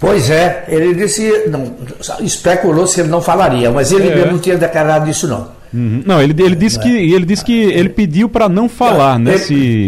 Pois 0.00 0.30
é, 0.30 0.64
ele 0.68 0.94
disse, 0.94 1.48
não, 1.48 1.74
especulou 2.20 2.86
se 2.86 3.00
ele 3.00 3.08
não 3.08 3.20
falaria, 3.20 3.70
mas 3.70 3.90
ele 3.90 4.08
é. 4.08 4.14
mesmo 4.14 4.32
não 4.32 4.38
tinha 4.38 4.56
declarado 4.56 5.10
isso 5.10 5.26
não. 5.26 5.48
Uhum. 5.74 6.02
Não, 6.06 6.22
ele, 6.22 6.40
ele 6.40 6.54
disse 6.54 6.78
que 6.78 6.88
ele 6.88 7.26
disse 7.26 7.44
que 7.44 7.52
ele 7.52 7.88
pediu 7.88 8.28
para 8.28 8.48
não 8.48 8.68
falar, 8.68 9.18
né? 9.18 9.32
Ele, 9.32 9.38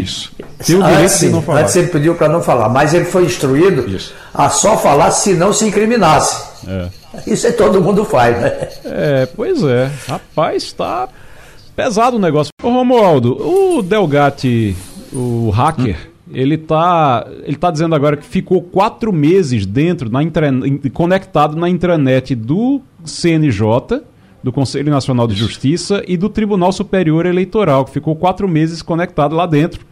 se, 0.05 0.29
se 0.61 0.75
o 0.75 0.83
direito 0.83 1.19
de 1.19 1.29
não 1.31 1.41
falar. 1.41 1.61
Antes 1.61 1.77
ele 1.77 1.87
pediu 1.87 2.15
para 2.17 2.29
não 2.29 2.43
falar, 2.43 2.69
mas 2.69 2.93
ele 2.93 3.05
foi 3.05 3.25
instruído 3.25 3.89
isso. 3.89 4.13
a 4.35 4.51
só 4.51 4.77
falar 4.77 5.11
se 5.13 5.33
não 5.33 5.53
se 5.53 5.65
incriminasse. 5.65 6.43
É. 6.67 6.89
Isso 7.27 7.47
é 7.47 7.53
todo 7.53 7.81
mundo 7.81 8.05
faz, 8.05 8.39
né? 8.41 8.53
É, 8.85 9.29
pois 9.35 9.63
é. 9.63 9.91
Rapaz, 10.07 10.65
está 10.65 11.09
pesado 11.81 12.19
o 12.19 12.21
negócio. 12.21 12.53
Ô 12.63 12.69
Romualdo, 12.69 13.37
o 13.41 13.81
Delgatti, 13.81 14.77
o 15.13 15.49
hacker, 15.49 15.97
hum. 15.97 16.31
ele 16.31 16.59
tá, 16.59 17.27
ele 17.43 17.57
tá 17.57 17.71
dizendo 17.71 17.95
agora 17.95 18.19
que 18.19 18.27
ficou 18.27 18.61
quatro 18.61 19.11
meses 19.11 19.65
dentro, 19.65 20.11
na 20.11 20.21
conectado 20.93 21.57
na 21.57 21.71
intranet 21.71 22.35
do 22.35 22.83
CNJ 23.03 24.03
do 24.43 24.53
Conselho 24.53 24.91
Nacional 24.91 25.27
de 25.27 25.35
Justiça 25.35 26.03
e 26.07 26.19
do 26.19 26.29
Tribunal 26.29 26.71
Superior 26.71 27.25
Eleitoral, 27.25 27.87
que 27.87 27.93
ficou 27.93 28.15
quatro 28.15 28.47
meses 28.47 28.83
conectado 28.83 29.35
lá 29.35 29.47
dentro. 29.47 29.89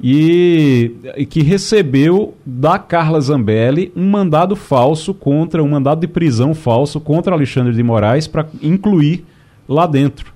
E, 0.00 0.92
que 1.30 1.42
recebeu 1.42 2.34
da 2.44 2.78
Carla 2.78 3.18
Zambelli 3.18 3.90
um 3.96 4.10
mandado 4.10 4.54
falso 4.54 5.14
contra, 5.14 5.62
um 5.62 5.68
mandado 5.70 6.00
de 6.00 6.06
prisão 6.06 6.54
falso 6.54 7.00
contra 7.00 7.34
Alexandre 7.34 7.72
de 7.72 7.82
Moraes 7.82 8.26
para 8.26 8.46
incluir 8.62 9.24
lá 9.66 9.86
dentro. 9.86 10.35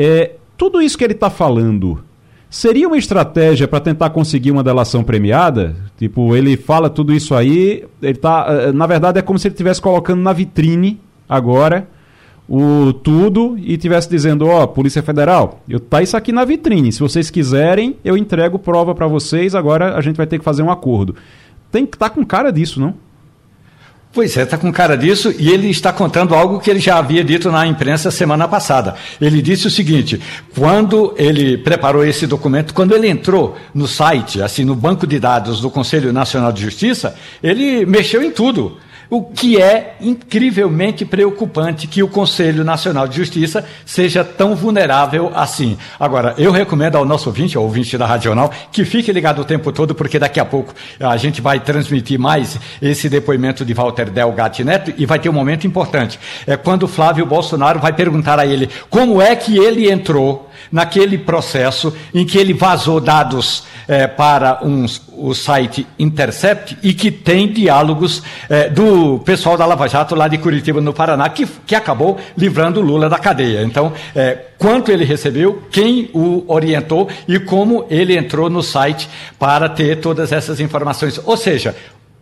É, 0.00 0.36
tudo 0.56 0.80
isso 0.80 0.96
que 0.96 1.02
ele 1.02 1.14
está 1.14 1.28
falando 1.28 2.04
seria 2.48 2.86
uma 2.86 2.96
estratégia 2.96 3.66
para 3.66 3.80
tentar 3.80 4.10
conseguir 4.10 4.52
uma 4.52 4.62
delação 4.62 5.02
premiada? 5.02 5.74
Tipo, 5.96 6.36
ele 6.36 6.56
fala 6.56 6.88
tudo 6.88 7.12
isso 7.12 7.34
aí, 7.34 7.84
ele 8.00 8.16
tá, 8.16 8.46
eh, 8.48 8.72
na 8.72 8.86
verdade 8.86 9.18
é 9.18 9.22
como 9.22 9.38
se 9.38 9.48
ele 9.48 9.54
estivesse 9.54 9.82
colocando 9.82 10.22
na 10.22 10.32
vitrine 10.32 11.00
agora 11.28 11.88
o 12.48 12.92
tudo 12.92 13.58
e 13.58 13.76
tivesse 13.76 14.08
dizendo, 14.08 14.46
ó, 14.46 14.62
oh, 14.62 14.68
Polícia 14.68 15.02
Federal, 15.02 15.60
eu 15.68 15.78
tá 15.78 16.00
isso 16.00 16.16
aqui 16.16 16.32
na 16.32 16.44
vitrine. 16.44 16.90
Se 16.90 17.00
vocês 17.00 17.28
quiserem, 17.28 17.96
eu 18.02 18.16
entrego 18.16 18.58
prova 18.58 18.94
para 18.94 19.06
vocês. 19.06 19.54
Agora 19.54 19.96
a 19.96 20.00
gente 20.00 20.16
vai 20.16 20.26
ter 20.26 20.38
que 20.38 20.44
fazer 20.44 20.62
um 20.62 20.70
acordo. 20.70 21.14
Tem 21.70 21.84
que 21.84 21.96
estar 21.96 22.08
tá 22.08 22.14
com 22.14 22.24
cara 22.24 22.50
disso, 22.50 22.80
não? 22.80 22.94
Pois 24.10 24.36
é, 24.38 24.42
está 24.42 24.56
com 24.56 24.72
cara 24.72 24.96
disso 24.96 25.34
e 25.38 25.50
ele 25.50 25.68
está 25.68 25.92
contando 25.92 26.34
algo 26.34 26.58
que 26.58 26.70
ele 26.70 26.80
já 26.80 26.96
havia 26.96 27.22
dito 27.22 27.52
na 27.52 27.66
imprensa 27.66 28.10
semana 28.10 28.48
passada. 28.48 28.94
Ele 29.20 29.42
disse 29.42 29.66
o 29.66 29.70
seguinte: 29.70 30.20
quando 30.56 31.14
ele 31.16 31.58
preparou 31.58 32.04
esse 32.04 32.26
documento, 32.26 32.72
quando 32.72 32.94
ele 32.94 33.06
entrou 33.06 33.56
no 33.74 33.86
site, 33.86 34.40
assim, 34.40 34.64
no 34.64 34.74
banco 34.74 35.06
de 35.06 35.18
dados 35.18 35.60
do 35.60 35.70
Conselho 35.70 36.12
Nacional 36.12 36.50
de 36.52 36.62
Justiça, 36.62 37.14
ele 37.42 37.84
mexeu 37.84 38.22
em 38.22 38.30
tudo. 38.30 38.78
O 39.10 39.22
que 39.22 39.60
é 39.60 39.96
incrivelmente 40.00 41.04
preocupante 41.04 41.86
que 41.86 42.02
o 42.02 42.08
Conselho 42.08 42.62
Nacional 42.62 43.08
de 43.08 43.16
Justiça 43.16 43.64
seja 43.86 44.22
tão 44.22 44.54
vulnerável 44.54 45.32
assim. 45.34 45.78
Agora, 45.98 46.34
eu 46.36 46.52
recomendo 46.52 46.96
ao 46.96 47.06
nosso 47.06 47.30
ouvinte, 47.30 47.56
ao 47.56 47.62
ouvinte 47.62 47.96
da 47.96 48.06
Radional, 48.06 48.52
que 48.70 48.84
fique 48.84 49.10
ligado 49.10 49.40
o 49.40 49.44
tempo 49.44 49.72
todo, 49.72 49.94
porque 49.94 50.18
daqui 50.18 50.38
a 50.38 50.44
pouco 50.44 50.74
a 51.00 51.16
gente 51.16 51.40
vai 51.40 51.58
transmitir 51.58 52.18
mais 52.18 52.58
esse 52.82 53.08
depoimento 53.08 53.64
de 53.64 53.72
Walter 53.72 54.10
Delgatti 54.10 54.62
Neto 54.62 54.92
e 54.98 55.06
vai 55.06 55.18
ter 55.18 55.30
um 55.30 55.32
momento 55.32 55.66
importante. 55.66 56.20
É 56.46 56.56
quando 56.56 56.86
Flávio 56.86 57.24
Bolsonaro 57.24 57.80
vai 57.80 57.94
perguntar 57.94 58.38
a 58.38 58.46
ele 58.46 58.68
como 58.90 59.22
é 59.22 59.34
que 59.34 59.56
ele 59.56 59.90
entrou 59.90 60.47
naquele 60.70 61.18
processo 61.18 61.94
em 62.14 62.24
que 62.24 62.38
ele 62.38 62.52
vazou 62.54 63.00
dados 63.00 63.64
é, 63.86 64.06
para 64.06 64.60
uns, 64.62 65.00
o 65.16 65.34
site 65.34 65.86
Intercept 65.98 66.76
e 66.82 66.92
que 66.92 67.10
tem 67.10 67.50
diálogos 67.50 68.22
é, 68.48 68.68
do 68.68 69.18
pessoal 69.20 69.56
da 69.56 69.64
Lava 69.64 69.88
Jato 69.88 70.14
lá 70.14 70.28
de 70.28 70.38
Curitiba, 70.38 70.80
no 70.80 70.92
Paraná, 70.92 71.28
que, 71.30 71.46
que 71.66 71.74
acabou 71.74 72.18
livrando 72.36 72.80
Lula 72.80 73.08
da 73.08 73.18
cadeia. 73.18 73.62
Então, 73.62 73.92
é, 74.14 74.38
quanto 74.58 74.92
ele 74.92 75.04
recebeu, 75.04 75.62
quem 75.70 76.10
o 76.12 76.44
orientou 76.46 77.08
e 77.26 77.38
como 77.38 77.86
ele 77.88 78.16
entrou 78.16 78.50
no 78.50 78.62
site 78.62 79.08
para 79.38 79.68
ter 79.68 79.96
todas 79.96 80.32
essas 80.32 80.60
informações. 80.60 81.20
Ou 81.24 81.36
seja, 81.36 81.74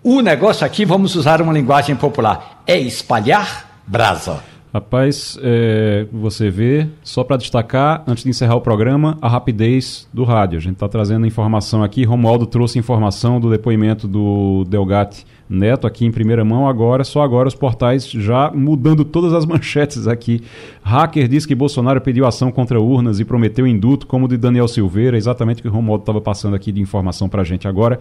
o 0.03 0.21
negócio 0.21 0.65
aqui, 0.65 0.85
vamos 0.85 1.17
usar 1.17 1.43
uma 1.43 1.53
linguagem 1.53 1.97
popular, 1.97 2.63
é 2.67 2.79
espalhar 2.79 3.81
brasa. 3.87 4.41
Rapaz, 4.77 5.39
é, 5.43 6.07
você 6.13 6.51
vê, 6.51 6.87
só 7.03 7.25
para 7.25 7.39
destacar, 7.39 8.05
antes 8.07 8.25
de 8.25 8.29
encerrar 8.29 8.57
o 8.57 8.61
programa, 8.61 9.17
a 9.23 9.29
rapidez 9.29 10.07
do 10.13 10.23
rádio. 10.23 10.59
A 10.59 10.61
gente 10.61 10.75
está 10.75 10.87
trazendo 10.87 11.27
informação 11.27 11.83
aqui. 11.83 12.05
Romualdo 12.05 12.45
trouxe 12.45 12.79
informação 12.79 13.41
do 13.41 13.49
depoimento 13.49 14.07
do 14.07 14.67
Delgatti 14.69 15.25
Neto 15.49 15.87
aqui 15.87 16.05
em 16.05 16.13
primeira 16.13 16.45
mão. 16.45 16.69
Agora, 16.69 17.05
só 17.05 17.23
agora, 17.23 17.49
os 17.49 17.55
portais 17.55 18.07
já 18.07 18.51
mudando 18.55 19.03
todas 19.03 19.33
as 19.33 19.47
manchetes 19.49 20.07
aqui. 20.07 20.43
Hacker 20.83 21.27
diz 21.27 21.47
que 21.47 21.55
Bolsonaro 21.55 22.03
pediu 22.03 22.27
ação 22.27 22.53
contra 22.53 22.79
urnas 22.79 23.19
e 23.19 23.25
prometeu 23.25 23.67
induto, 23.67 24.07
como 24.07 24.27
o 24.27 24.29
de 24.29 24.37
Daniel 24.37 24.69
Silveira. 24.69 25.17
Exatamente 25.17 25.61
o 25.61 25.63
que 25.63 25.69
o 25.69 25.73
Romualdo 25.73 26.03
estava 26.03 26.21
passando 26.21 26.55
aqui 26.55 26.71
de 26.71 26.83
informação 26.83 27.31
para 27.31 27.41
a 27.41 27.45
gente 27.47 27.67
agora. 27.67 27.99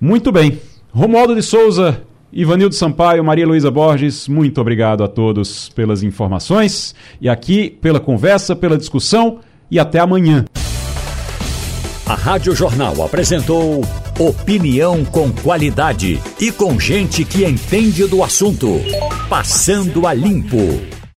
Muito 0.00 0.32
bem. 0.32 0.58
Romualdo 0.92 1.36
de 1.36 1.42
Souza, 1.42 2.02
Ivanildo 2.32 2.74
Sampaio, 2.74 3.24
Maria 3.24 3.46
Luísa 3.46 3.70
Borges, 3.70 4.28
muito 4.28 4.60
obrigado 4.60 5.02
a 5.02 5.08
todos 5.08 5.68
pelas 5.70 6.02
informações 6.04 6.94
e 7.20 7.28
aqui 7.28 7.70
pela 7.70 7.98
conversa, 7.98 8.54
pela 8.54 8.78
discussão 8.78 9.40
e 9.68 9.80
até 9.80 9.98
amanhã. 9.98 10.44
A 12.06 12.14
Rádio 12.14 12.54
Jornal 12.54 13.02
apresentou 13.02 13.82
opinião 14.18 15.04
com 15.04 15.32
qualidade 15.32 16.20
e 16.40 16.52
com 16.52 16.78
gente 16.78 17.24
que 17.24 17.44
entende 17.44 18.06
do 18.06 18.22
assunto. 18.22 18.80
Passando 19.28 20.06
a 20.06 20.14
limpo. 20.14 20.99